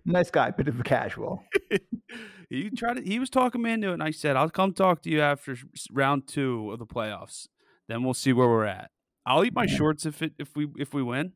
Nice 0.05 0.31
guy, 0.31 0.51
bit 0.51 0.67
of 0.67 0.79
a 0.79 0.83
casual. 0.83 1.43
he 2.49 2.69
tried 2.69 2.95
to, 2.95 3.01
he 3.01 3.19
was 3.19 3.29
talking 3.29 3.61
me 3.61 3.71
into 3.71 3.89
it, 3.89 3.93
and 3.93 4.03
I 4.03 4.11
said, 4.11 4.35
"I'll 4.35 4.49
come 4.49 4.73
talk 4.73 5.01
to 5.03 5.09
you 5.09 5.21
after 5.21 5.55
round 5.91 6.27
two 6.27 6.71
of 6.71 6.79
the 6.79 6.85
playoffs. 6.85 7.47
Then 7.87 8.03
we'll 8.03 8.13
see 8.13 8.33
where 8.33 8.47
we're 8.47 8.65
at. 8.65 8.91
I'll 9.25 9.43
eat 9.43 9.53
my 9.53 9.65
shorts 9.65 10.05
if 10.05 10.21
it 10.21 10.33
if 10.39 10.55
we 10.55 10.67
if 10.77 10.93
we 10.93 11.03
win. 11.03 11.33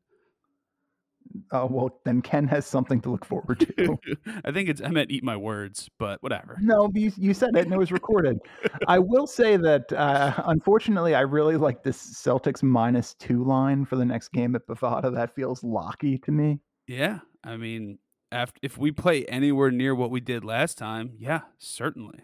Oh 1.51 1.67
well, 1.67 1.99
then 2.05 2.21
Ken 2.21 2.47
has 2.47 2.65
something 2.65 3.01
to 3.01 3.11
look 3.11 3.25
forward 3.25 3.59
to. 3.59 3.97
I 4.45 4.51
think 4.51 4.69
it's 4.69 4.81
I 4.81 4.89
meant 4.89 5.11
eat 5.11 5.23
my 5.23 5.37
words, 5.37 5.89
but 5.97 6.21
whatever. 6.21 6.57
no, 6.61 6.91
you, 6.93 7.11
you 7.17 7.33
said 7.33 7.55
it 7.55 7.65
and 7.65 7.73
it 7.73 7.77
was 7.77 7.91
recorded. 7.91 8.39
I 8.87 8.99
will 8.99 9.27
say 9.27 9.57
that 9.57 9.91
uh, 9.93 10.33
unfortunately, 10.45 11.15
I 11.15 11.21
really 11.21 11.57
like 11.57 11.83
this 11.83 11.97
Celtics 11.97 12.61
minus 12.63 13.13
two 13.15 13.43
line 13.43 13.85
for 13.85 13.95
the 13.95 14.05
next 14.05 14.29
game 14.29 14.55
at 14.55 14.67
Bovada. 14.67 15.13
That 15.13 15.33
feels 15.35 15.63
locky 15.63 16.17
to 16.19 16.31
me. 16.31 16.59
Yeah, 16.87 17.19
I 17.43 17.57
mean, 17.57 17.97
after 18.33 18.59
if 18.61 18.77
we 18.77 18.91
play 18.91 19.25
anywhere 19.25 19.71
near 19.71 19.95
what 19.95 20.11
we 20.11 20.19
did 20.19 20.43
last 20.43 20.77
time, 20.77 21.13
yeah, 21.17 21.41
certainly. 21.57 22.19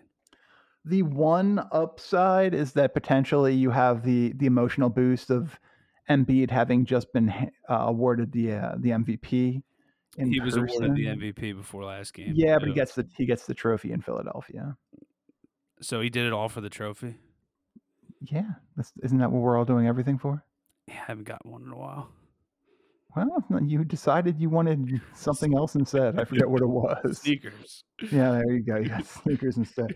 The 0.86 1.04
one 1.04 1.62
upside 1.72 2.54
is 2.54 2.74
that 2.74 2.94
potentially 2.94 3.54
you 3.54 3.70
have 3.72 4.04
the 4.04 4.34
the 4.34 4.46
emotional 4.46 4.90
boost 4.90 5.30
of 5.30 5.60
Embiid 6.10 6.50
having 6.50 6.86
just 6.86 7.14
been 7.14 7.30
uh, 7.70 7.74
awarded 7.74 8.32
the 8.32 8.54
uh, 8.54 8.76
the 8.78 8.90
MVP. 8.90 9.62
In 10.18 10.32
he 10.32 10.40
was 10.40 10.56
awarded 10.56 10.96
the. 10.96 11.06
MVP 11.06 11.56
before 11.56 11.86
last 11.86 12.14
game. 12.14 12.34
Yeah, 12.36 12.58
but 12.58 12.68
he 12.68 12.74
gets 12.74 12.96
the 12.96 13.08
he 13.16 13.26
gets 13.26 13.46
the 13.46 13.54
trophy 13.54 13.92
in 13.92 14.02
Philadelphia. 14.02 14.76
so 15.82 16.02
he 16.02 16.10
did 16.10 16.26
it 16.26 16.34
all 16.34 16.50
for 16.50 16.62
the 16.62 16.70
trophy. 16.70 17.16
Yeah, 18.22 18.50
that's, 18.76 18.92
isn't 19.04 19.20
that 19.20 19.32
what 19.32 19.42
we're 19.42 19.58
all 19.58 19.66
doing 19.66 19.88
everything 19.88 20.18
for? 20.18 20.44
Yeah, 20.88 20.96
I 20.96 21.06
haven't 21.08 21.26
got 21.26 21.46
one 21.46 21.64
in 21.64 21.72
a 21.72 21.78
while. 21.78 22.10
Well, 23.16 23.44
you 23.66 23.84
decided 23.84 24.40
you 24.40 24.50
wanted 24.50 25.02
something 25.16 25.56
else 25.56 25.76
instead. 25.76 26.20
I 26.20 26.26
forget 26.26 26.50
what 26.50 26.62
it 26.62 26.68
was. 26.70 27.20
Sneakers. 27.22 27.84
Yeah, 28.12 28.32
there 28.32 28.52
you 28.54 28.62
go. 28.62 28.78
You 28.78 28.90
got 28.90 29.06
sneakers 29.24 29.58
instead. 29.58 29.96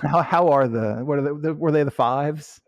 How 0.00 0.22
how 0.22 0.48
are 0.48 0.68
the 0.68 0.96
what 1.04 1.18
are 1.18 1.22
the, 1.22 1.34
the 1.34 1.54
were 1.54 1.72
they 1.72 1.82
the 1.82 1.90
fives 1.90 2.60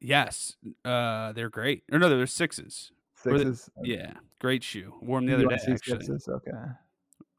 Yes, 0.00 0.54
uh, 0.84 1.32
they're 1.32 1.50
great. 1.50 1.82
Or 1.90 1.98
no, 1.98 2.08
they're 2.08 2.26
sixes. 2.26 2.92
Were 3.24 3.32
they- 3.38 3.44
sixes? 3.46 3.70
Yeah, 3.82 4.12
great 4.38 4.62
shoe. 4.62 4.94
Wore 5.02 5.18
them 5.18 5.26
the 5.26 5.34
other 5.34 5.46
day. 5.46 5.54
Actually, 5.56 5.78
sixes. 6.04 6.28
Okay. 6.28 6.52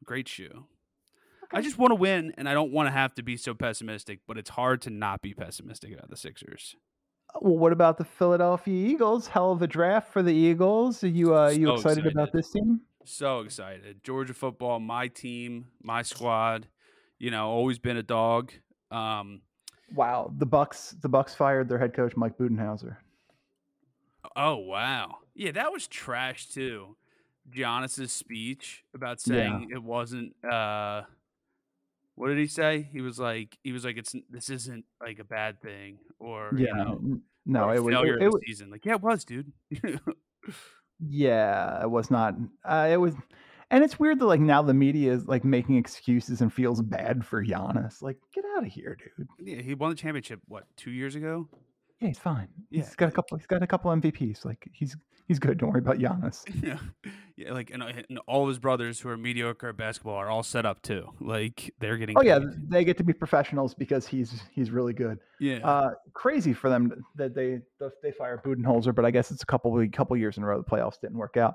great 0.04 0.28
shoe. 0.28 0.66
I 1.52 1.62
just 1.62 1.78
want 1.78 1.90
to 1.92 1.94
win, 1.96 2.32
and 2.36 2.48
I 2.48 2.52
don't 2.54 2.70
want 2.70 2.86
to 2.88 2.90
have 2.92 3.14
to 3.14 3.22
be 3.22 3.36
so 3.38 3.54
pessimistic. 3.54 4.20
But 4.28 4.36
it's 4.36 4.50
hard 4.50 4.82
to 4.82 4.90
not 4.90 5.22
be 5.22 5.32
pessimistic 5.32 5.92
about 5.94 6.10
the 6.10 6.16
Sixers. 6.16 6.76
Well, 7.40 7.56
what 7.58 7.72
about 7.72 7.98
the 7.98 8.04
Philadelphia 8.04 8.88
Eagles? 8.88 9.26
Hell 9.28 9.52
of 9.52 9.62
a 9.62 9.66
draft 9.66 10.12
for 10.12 10.22
the 10.22 10.32
Eagles. 10.34 11.02
Are 11.04 11.08
you 11.08 11.36
uh, 11.36 11.48
you 11.50 11.66
So 11.66 11.74
excited, 11.74 12.06
about 12.06 12.32
this 12.32 12.50
team? 12.50 12.80
So 13.04 13.40
excited. 13.40 14.02
Georgia 14.02 14.34
football, 14.34 14.78
my 14.80 15.08
team, 15.08 15.66
my 15.82 16.02
squad. 16.02 16.66
You 17.18 17.30
know, 17.30 17.48
always 17.48 17.78
been 17.78 17.96
a 17.96 18.02
dog. 18.02 18.52
Um, 18.90 19.42
Wow, 19.94 20.32
the 20.38 20.46
Bucks 20.46 20.94
the 21.00 21.08
Bucks 21.08 21.34
fired 21.34 21.68
their 21.68 21.78
head 21.78 21.94
coach 21.94 22.16
Mike 22.16 22.38
Budenholzer. 22.38 22.96
oh 24.36 24.56
wow, 24.56 25.18
yeah, 25.34 25.50
that 25.52 25.72
was 25.72 25.86
trash 25.88 26.48
too. 26.48 26.96
Giannis's 27.50 28.12
speech 28.12 28.84
about 28.94 29.18
Yeah. 29.26 29.34
saying 29.34 29.68
it 29.72 29.82
wasn't. 29.82 30.34
uh 30.44 31.02
What 32.20 32.28
did 32.28 32.36
he 32.36 32.48
say? 32.48 32.86
He 32.92 33.00
was 33.00 33.18
like, 33.18 33.56
he 33.64 33.72
was 33.72 33.82
like, 33.82 33.96
it's 33.96 34.14
this 34.28 34.50
isn't 34.50 34.84
like 35.00 35.18
a 35.20 35.24
bad 35.24 35.58
thing, 35.62 35.96
or 36.18 36.50
you 36.54 36.66
Yeah, 36.66 36.74
know, 36.74 37.20
no, 37.46 37.70
it 37.70 37.82
was 37.82 37.94
failure 37.94 38.18
it, 38.18 38.24
it 38.24 38.28
was 38.30 38.42
season. 38.46 38.70
Like, 38.70 38.84
yeah, 38.84 38.96
it 38.96 39.00
was, 39.00 39.24
dude. 39.24 39.50
yeah, 41.00 41.82
it 41.82 41.90
was 41.90 42.10
not. 42.10 42.34
Uh, 42.62 42.88
it 42.90 42.98
was, 42.98 43.14
and 43.70 43.82
it's 43.82 43.98
weird 43.98 44.18
that 44.18 44.26
like 44.26 44.40
now 44.40 44.60
the 44.60 44.74
media 44.74 45.12
is 45.12 45.26
like 45.26 45.44
making 45.44 45.76
excuses 45.76 46.42
and 46.42 46.52
feels 46.52 46.82
bad 46.82 47.24
for 47.24 47.42
Giannis. 47.42 48.02
Like, 48.02 48.18
get 48.34 48.44
out 48.54 48.66
of 48.66 48.70
here, 48.70 48.98
dude. 49.16 49.28
yeah, 49.38 49.62
he 49.62 49.72
won 49.74 49.90
the 49.90 49.96
championship. 49.96 50.40
What 50.46 50.64
two 50.76 50.90
years 50.90 51.14
ago? 51.14 51.48
Yeah, 52.00 52.08
he's 52.08 52.18
fine. 52.18 52.48
Yeah, 52.70 52.82
he's 52.84 52.94
got 52.96 53.08
a 53.08 53.12
couple. 53.12 53.38
He's 53.38 53.46
got 53.46 53.62
a 53.62 53.66
couple 53.66 53.90
MVPs. 53.92 54.44
Like 54.44 54.68
he's 54.72 54.94
he's 55.30 55.38
good. 55.38 55.58
Don't 55.58 55.70
worry 55.70 55.78
about 55.78 55.98
Giannis. 55.98 56.42
Yeah, 56.60 56.78
yeah, 57.36 57.52
like 57.52 57.70
and, 57.70 57.82
and 57.84 58.18
all 58.26 58.48
his 58.48 58.58
brothers 58.58 58.98
who 58.98 59.08
are 59.08 59.16
mediocre 59.16 59.68
at 59.68 59.76
basketball 59.76 60.16
are 60.16 60.28
all 60.28 60.42
set 60.42 60.66
up 60.66 60.82
too. 60.82 61.08
Like 61.20 61.72
they're 61.78 61.96
getting. 61.98 62.18
Oh 62.18 62.22
yeah, 62.22 62.40
they 62.68 62.84
get 62.84 62.96
to 62.96 63.04
be 63.04 63.12
professionals 63.12 63.72
because 63.72 64.08
he's 64.08 64.42
he's 64.50 64.72
really 64.72 64.92
good. 64.92 65.20
yeah. 65.38 65.58
Uh, 65.62 65.92
crazy 66.14 66.52
for 66.52 66.68
them 66.68 67.04
that 67.14 67.32
they 67.36 67.60
they 68.02 68.10
fire 68.10 68.42
Budenholzer, 68.44 68.92
but 68.92 69.04
I 69.04 69.12
guess 69.12 69.30
it's 69.30 69.44
a 69.44 69.46
couple 69.46 69.88
couple 69.92 70.16
years 70.16 70.36
in 70.36 70.42
a 70.42 70.46
row 70.46 70.58
the 70.58 70.64
playoffs 70.64 71.00
didn't 71.00 71.16
work 71.16 71.36
out. 71.36 71.54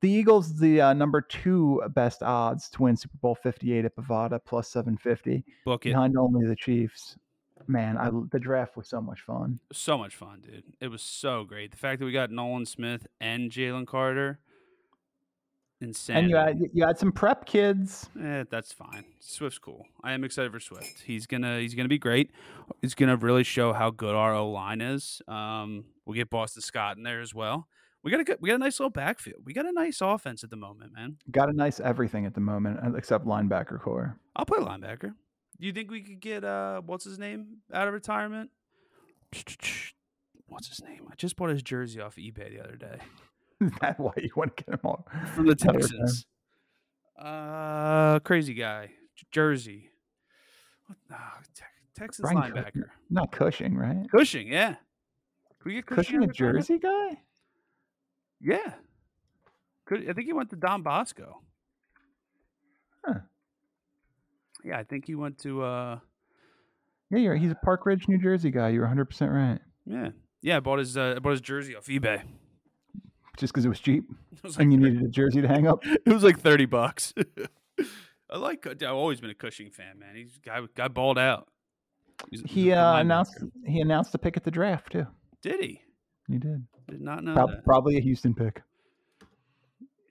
The 0.00 0.08
Eagles, 0.08 0.56
the 0.56 0.80
uh, 0.80 0.92
number 0.92 1.20
two 1.20 1.82
best 1.90 2.22
odds 2.22 2.68
to 2.70 2.82
win 2.82 2.96
Super 2.96 3.18
Bowl 3.20 3.34
Fifty 3.34 3.72
Eight 3.72 3.84
at 3.84 3.96
Bovada 3.96 4.38
plus 4.46 4.68
seven 4.68 4.96
fifty, 4.96 5.44
Book 5.64 5.84
it. 5.84 5.88
behind 5.90 6.16
only 6.16 6.46
the 6.46 6.54
Chiefs. 6.54 7.16
Man, 7.66 7.96
I, 7.96 8.10
the 8.30 8.38
draft 8.38 8.76
was 8.76 8.88
so 8.88 9.00
much 9.00 9.20
fun. 9.22 9.60
So 9.72 9.98
much 9.98 10.16
fun, 10.16 10.42
dude. 10.44 10.64
It 10.80 10.88
was 10.88 11.02
so 11.02 11.44
great. 11.44 11.70
The 11.70 11.76
fact 11.76 11.98
that 12.00 12.06
we 12.06 12.12
got 12.12 12.30
Nolan 12.30 12.66
Smith 12.66 13.06
and 13.20 13.50
Jalen 13.50 13.86
Carter, 13.86 14.38
insane. 15.80 16.16
And 16.16 16.30
you 16.30 16.36
had 16.36 16.60
you 16.72 16.86
had 16.86 16.98
some 16.98 17.12
prep 17.12 17.46
kids. 17.46 18.08
Eh, 18.22 18.44
that's 18.50 18.72
fine. 18.72 19.04
Swift's 19.20 19.58
cool. 19.58 19.86
I 20.02 20.12
am 20.12 20.24
excited 20.24 20.52
for 20.52 20.60
Swift. 20.60 21.02
He's 21.04 21.26
gonna 21.26 21.58
he's 21.60 21.74
gonna 21.74 21.88
be 21.88 21.98
great. 21.98 22.30
He's 22.82 22.94
gonna 22.94 23.16
really 23.16 23.44
show 23.44 23.72
how 23.72 23.90
good 23.90 24.14
our 24.14 24.34
O 24.34 24.50
line 24.50 24.80
is. 24.80 25.22
Um, 25.28 25.84
we'll 26.06 26.16
get 26.16 26.30
Boston 26.30 26.62
Scott 26.62 26.96
in 26.96 27.02
there 27.02 27.20
as 27.20 27.34
well. 27.34 27.68
We 28.02 28.12
got 28.12 28.20
a 28.20 28.24
good, 28.24 28.38
we 28.40 28.48
got 28.48 28.56
a 28.56 28.58
nice 28.58 28.78
little 28.78 28.90
backfield. 28.90 29.42
We 29.44 29.52
got 29.52 29.66
a 29.66 29.72
nice 29.72 30.00
offense 30.00 30.44
at 30.44 30.50
the 30.50 30.56
moment, 30.56 30.94
man. 30.94 31.16
Got 31.30 31.48
a 31.48 31.52
nice 31.52 31.80
everything 31.80 32.26
at 32.26 32.34
the 32.34 32.40
moment, 32.40 32.78
except 32.96 33.26
linebacker 33.26 33.80
corps. 33.80 34.16
I'll 34.36 34.46
play 34.46 34.60
linebacker. 34.60 35.14
Do 35.60 35.66
you 35.66 35.72
think 35.72 35.90
we 35.90 36.00
could 36.02 36.20
get 36.20 36.44
uh 36.44 36.80
what's 36.84 37.04
his 37.04 37.18
name 37.18 37.58
out 37.72 37.88
of 37.88 37.94
retirement? 37.94 38.50
What's 40.50 40.68
his 40.68 40.82
name? 40.82 41.06
I 41.10 41.14
just 41.16 41.36
bought 41.36 41.50
his 41.50 41.62
jersey 41.62 42.00
off 42.00 42.16
eBay 42.16 42.50
the 42.56 42.64
other 42.64 42.76
day 42.76 42.98
Is 43.60 43.70
that 43.82 44.00
why 44.00 44.12
you 44.16 44.30
want 44.34 44.56
to 44.56 44.64
get 44.64 44.74
him 44.76 44.80
all? 44.82 45.06
from 45.34 45.46
the. 45.46 45.54
Texans. 45.54 46.24
Uh, 47.18 48.18
crazy 48.20 48.54
guy, 48.54 48.92
Jersey. 49.30 49.90
What? 50.86 50.96
ah, 51.12 51.38
Te- 51.54 51.64
Texans 51.94 52.30
Brian 52.32 52.50
Cushing. 52.52 52.64
linebacker. 52.82 52.88
Not 53.10 53.30
Cushing, 53.32 53.76
right? 53.76 54.06
Cushing, 54.10 54.48
yeah. 54.48 54.76
Can 55.60 55.66
we 55.66 55.74
get 55.74 55.86
Cushing, 55.86 56.22
out 56.22 56.30
a? 56.30 56.32
Jersey 56.32 56.78
guy. 56.78 57.18
Yeah. 58.40 58.72
Could 59.84 60.08
I 60.08 60.14
think 60.14 60.26
he 60.28 60.32
went 60.32 60.48
to 60.50 60.56
Don 60.56 60.82
Bosco. 60.82 61.42
Huh. 63.04 63.18
Yeah, 64.64 64.78
I 64.78 64.84
think 64.84 65.06
he 65.06 65.14
went 65.14 65.38
to 65.38 65.62
uh 65.62 65.98
Yeah, 67.10 67.18
you're, 67.18 67.36
he's 67.36 67.50
a 67.52 67.56
Park 67.64 67.86
Ridge, 67.86 68.08
New 68.08 68.18
Jersey 68.18 68.50
guy. 68.50 68.68
You're 68.70 68.82
100 68.82 69.04
percent 69.06 69.32
right. 69.32 69.58
yeah. 69.86 70.10
Yeah, 70.40 70.58
I 70.58 70.60
bought 70.60 70.78
his 70.78 70.96
uh, 70.96 71.14
I 71.16 71.18
bought 71.18 71.30
his 71.32 71.40
jersey 71.40 71.74
off 71.74 71.86
eBay. 71.86 72.22
Just 73.36 73.52
because 73.52 73.64
it 73.64 73.68
was 73.68 73.80
cheap 73.80 74.04
It 74.32 74.42
was 74.42 74.56
and 74.56 74.72
you 74.72 74.78
like, 74.80 74.92
needed 74.92 75.06
a 75.06 75.10
jersey 75.10 75.40
to 75.42 75.48
hang 75.48 75.66
up. 75.66 75.80
it 75.84 76.06
was 76.12 76.22
like 76.24 76.38
30 76.40 76.66
bucks. 76.66 77.12
I 78.30 78.36
like 78.38 78.66
I've 78.66 78.82
always 78.92 79.20
been 79.20 79.30
a 79.30 79.34
Cushing 79.34 79.70
fan, 79.70 79.98
man. 79.98 80.14
He's 80.14 80.38
guy 80.44 80.60
guy 80.74 80.88
balled 80.88 81.18
out. 81.18 81.48
He's- 82.30 82.42
He 82.46 82.72
uh, 82.72 82.96
announced 82.98 83.42
he 83.66 83.80
announced 83.80 84.12
the 84.12 84.18
pick 84.18 84.36
at 84.36 84.44
the 84.44 84.50
draft 84.50 84.92
too. 84.92 85.06
Did 85.42 85.60
he? 85.60 85.82
He 86.28 86.38
did. 86.38 86.66
Did 86.88 87.00
not 87.00 87.24
know 87.24 87.34
that. 87.34 87.64
probably 87.64 87.96
a 87.96 88.00
Houston 88.00 88.34
pick. 88.34 88.62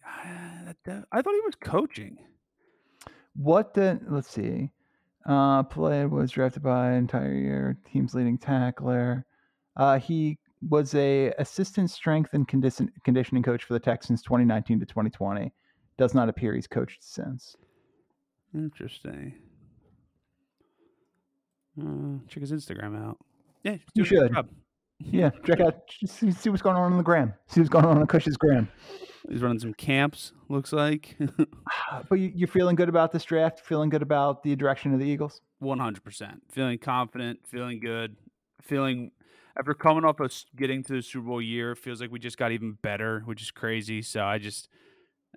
Ah, 0.06 0.62
that- 0.66 0.78
that- 0.86 1.06
I 1.12 1.22
thought 1.22 1.34
he 1.34 1.42
was 1.42 1.56
coaching. 1.56 2.18
What 3.38 3.74
the? 3.74 4.00
Let's 4.10 4.30
see. 4.30 4.72
Uh, 5.26 5.64
play 5.64 6.06
was 6.06 6.32
drafted 6.32 6.64
by 6.64 6.94
entire 6.94 7.34
year. 7.34 7.78
Team's 7.92 8.14
leading 8.14 8.38
tackler. 8.38 9.26
Uh, 9.76 10.00
he 10.00 10.40
was 10.68 10.96
a 10.96 11.32
assistant 11.38 11.92
strength 11.92 12.34
and 12.34 12.48
condition, 12.48 12.92
conditioning 13.04 13.44
coach 13.44 13.64
for 13.64 13.74
the 13.74 13.80
Texans 13.80 14.22
2019 14.24 14.80
to 14.80 14.86
2020. 14.86 15.52
Does 15.98 16.14
not 16.14 16.30
appear 16.30 16.56
he's 16.56 16.68
coached 16.68 17.04
since. 17.04 17.56
Interesting. 18.56 19.36
Uh, 21.80 22.18
check 22.28 22.42
his 22.42 22.52
Instagram 22.52 22.98
out. 23.00 23.18
Yeah, 23.64 23.78
You 23.94 24.04
doing 24.04 24.24
a 24.24 24.30
good 24.30 24.36
should. 24.36 24.50
Yeah, 25.00 25.30
check 25.46 25.60
out 25.60 25.82
see, 26.06 26.32
see 26.32 26.50
what's 26.50 26.64
going 26.64 26.76
on 26.76 26.92
on 26.92 26.98
the 26.98 27.04
gram. 27.04 27.34
See 27.48 27.60
what's 27.60 27.70
going 27.70 27.86
on 27.86 28.00
on 28.00 28.08
Cush's 28.08 28.38
gram. 28.38 28.68
He's 29.30 29.42
running 29.42 29.60
some 29.60 29.74
camps. 29.74 30.32
Looks 30.50 30.72
like 30.72 31.18
ah, 31.92 32.04
But 32.10 32.16
you, 32.16 32.32
you're 32.34 32.48
feeling 32.48 32.76
good 32.76 32.90
about 32.90 33.12
this 33.12 33.24
draft. 33.26 33.60
Feeling 33.60 33.90
good 33.90 34.02
about 34.02 34.44
the 34.44 34.56
direction 34.56 34.94
of 34.94 35.00
the 35.00 35.06
Eagles. 35.06 35.42
one 35.60 35.80
hundred 35.80 36.04
percent. 36.04 36.44
Feeling 36.52 36.78
confident. 36.78 37.40
Feeling 37.46 37.80
good. 37.80 38.16
Feeling 38.62 39.12
after 39.58 39.74
coming 39.74 40.06
off 40.06 40.20
of 40.20 40.32
getting 40.56 40.84
to 40.84 40.94
the 40.94 41.02
Super 41.02 41.28
Bowl 41.28 41.42
year, 41.42 41.76
feels 41.76 42.00
like 42.00 42.12
we 42.12 42.20
just 42.20 42.38
got 42.38 42.52
even 42.52 42.78
better, 42.82 43.22
which 43.26 43.42
is 43.42 43.52
crazy. 43.52 44.02
So 44.02 44.24
I 44.24 44.38
just, 44.38 44.70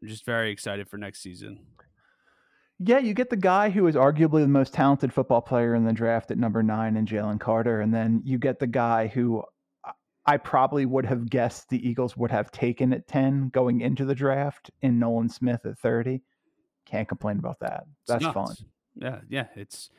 I'm 0.00 0.08
just 0.08 0.26
very 0.26 0.50
excited 0.50 0.88
for 0.88 0.98
next 0.98 1.22
season. 1.22 1.60
Yeah, 2.78 2.98
you 2.98 3.12
get 3.14 3.30
the 3.30 3.36
guy 3.36 3.70
who 3.70 3.86
is 3.86 3.94
arguably 3.94 4.40
the 4.42 4.48
most 4.48 4.72
talented 4.72 5.12
football 5.12 5.42
player 5.42 5.74
in 5.74 5.84
the 5.84 5.92
draft 5.92 6.30
at 6.30 6.38
number 6.38 6.62
nine 6.62 6.96
in 6.96 7.06
Jalen 7.06 7.40
Carter, 7.40 7.80
and 7.80 7.92
then 7.92 8.22
you 8.24 8.38
get 8.38 8.58
the 8.58 8.66
guy 8.66 9.06
who 9.06 9.42
I- 10.30 10.38
probably 10.38 10.86
would 10.86 11.06
have 11.06 11.28
guessed 11.28 11.68
the 11.68 11.86
Eagles 11.88 12.16
would 12.16 12.30
have 12.30 12.50
taken 12.50 12.92
at 12.92 13.06
ten 13.06 13.48
going 13.50 13.80
into 13.80 14.04
the 14.04 14.14
draft 14.14 14.70
in 14.82 14.98
Nolan 14.98 15.28
Smith 15.28 15.64
at 15.64 15.78
thirty. 15.78 16.22
Can't 16.86 17.08
complain 17.08 17.38
about 17.38 17.60
that. 17.60 17.84
That's 18.06 18.24
fun. 18.24 18.54
Yeah, 18.96 19.20
yeah. 19.28 19.46
It's 19.54 19.90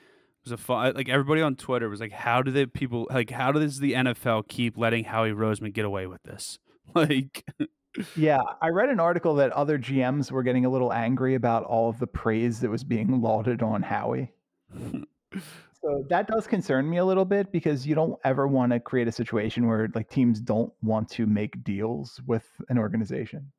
it 0.43 0.49
was 0.49 0.51
a 0.51 0.57
fun. 0.57 0.93
Like 0.95 1.07
everybody 1.09 1.41
on 1.41 1.55
Twitter 1.55 1.87
was 1.89 1.99
like, 2.01 2.11
"How 2.11 2.41
do 2.41 2.51
the 2.51 2.65
people 2.65 3.07
like? 3.09 3.29
How 3.29 3.51
does 3.51 3.79
the 3.79 3.93
NFL 3.93 4.47
keep 4.47 4.77
letting 4.77 5.05
Howie 5.05 5.31
Roseman 5.31 5.73
get 5.73 5.85
away 5.85 6.07
with 6.07 6.23
this?" 6.23 6.59
Like, 6.95 7.45
Yeah, 8.17 8.41
I 8.61 8.69
read 8.69 8.89
an 8.89 8.99
article 8.99 9.35
that 9.35 9.51
other 9.51 9.77
GMs 9.77 10.29
were 10.31 10.43
getting 10.43 10.65
a 10.65 10.69
little 10.69 10.91
angry 10.91 11.35
about 11.35 11.63
all 11.63 11.89
of 11.89 11.99
the 11.99 12.07
praise 12.07 12.59
that 12.61 12.69
was 12.69 12.83
being 12.83 13.21
lauded 13.21 13.61
on 13.61 13.81
Howie. 13.83 14.33
So 15.83 16.05
that 16.09 16.27
does 16.27 16.45
concern 16.45 16.89
me 16.89 16.97
a 16.97 17.05
little 17.05 17.25
bit 17.25 17.51
because 17.51 17.87
you 17.87 17.95
don't 17.95 18.19
ever 18.23 18.47
want 18.47 18.71
to 18.71 18.79
create 18.79 19.07
a 19.07 19.11
situation 19.11 19.67
where 19.67 19.89
like 19.95 20.09
teams 20.09 20.39
don't 20.39 20.71
want 20.83 21.09
to 21.11 21.25
make 21.25 21.63
deals 21.63 22.21
with 22.27 22.45
an 22.69 22.77
organization. 22.77 23.51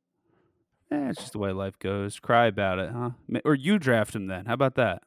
eh, 0.92 1.08
it's 1.08 1.18
just 1.18 1.32
the 1.32 1.38
way 1.38 1.50
life 1.52 1.78
goes. 1.80 2.20
Cry 2.20 2.46
about 2.46 2.78
it, 2.78 2.90
huh? 2.92 3.10
Or 3.44 3.54
you 3.56 3.78
draft 3.78 4.14
him 4.14 4.28
then? 4.28 4.46
How 4.46 4.54
about 4.54 4.76
that? 4.76 5.02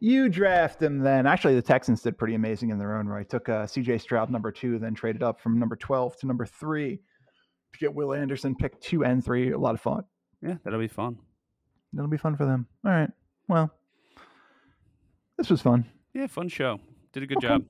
You 0.00 0.28
draft 0.28 0.82
him 0.82 0.98
then. 0.98 1.28
Actually, 1.28 1.54
the 1.54 1.62
Texans 1.62 2.02
did 2.02 2.18
pretty 2.18 2.34
amazing 2.34 2.70
in 2.70 2.78
their 2.78 2.96
own 2.96 3.06
right. 3.06 3.28
Took 3.28 3.48
uh, 3.48 3.68
C.J. 3.68 3.98
Stroud 3.98 4.30
number 4.30 4.50
two, 4.50 4.80
then 4.80 4.94
traded 4.94 5.22
up 5.22 5.40
from 5.40 5.60
number 5.60 5.76
twelve 5.76 6.16
to 6.16 6.26
number 6.26 6.44
three. 6.44 6.98
to 7.72 7.78
Get 7.78 7.94
Will 7.94 8.12
Anderson 8.12 8.56
pick 8.56 8.80
two 8.80 9.04
and 9.04 9.24
three. 9.24 9.52
A 9.52 9.58
lot 9.58 9.74
of 9.74 9.80
fun. 9.80 10.02
Yeah, 10.42 10.56
that'll 10.64 10.80
be 10.80 10.88
fun. 10.88 11.18
That'll 11.92 12.10
be 12.10 12.16
fun 12.16 12.36
for 12.36 12.46
them. 12.46 12.66
All 12.84 12.90
right. 12.90 13.10
Well, 13.46 13.70
this 15.38 15.48
was 15.50 15.62
fun. 15.62 15.84
Yeah, 16.14 16.26
fun 16.26 16.48
show. 16.48 16.78
Did 17.12 17.22
a 17.22 17.26
good 17.26 17.38
Okay. 17.38 17.48
job. 17.48 17.64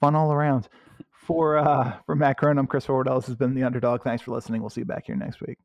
Fun 0.00 0.14
all 0.14 0.32
around. 0.32 0.68
For 1.12 1.56
uh, 1.56 1.98
for 2.06 2.16
Matt 2.16 2.42
I'm 2.42 2.66
Chris 2.66 2.86
Horwedel. 2.86 3.20
This 3.20 3.26
has 3.26 3.36
been 3.36 3.54
the 3.54 3.62
Underdog. 3.62 4.02
Thanks 4.02 4.22
for 4.22 4.32
listening. 4.32 4.60
We'll 4.60 4.70
see 4.70 4.80
you 4.80 4.84
back 4.86 5.06
here 5.06 5.14
next 5.14 5.40
week. 5.40 5.58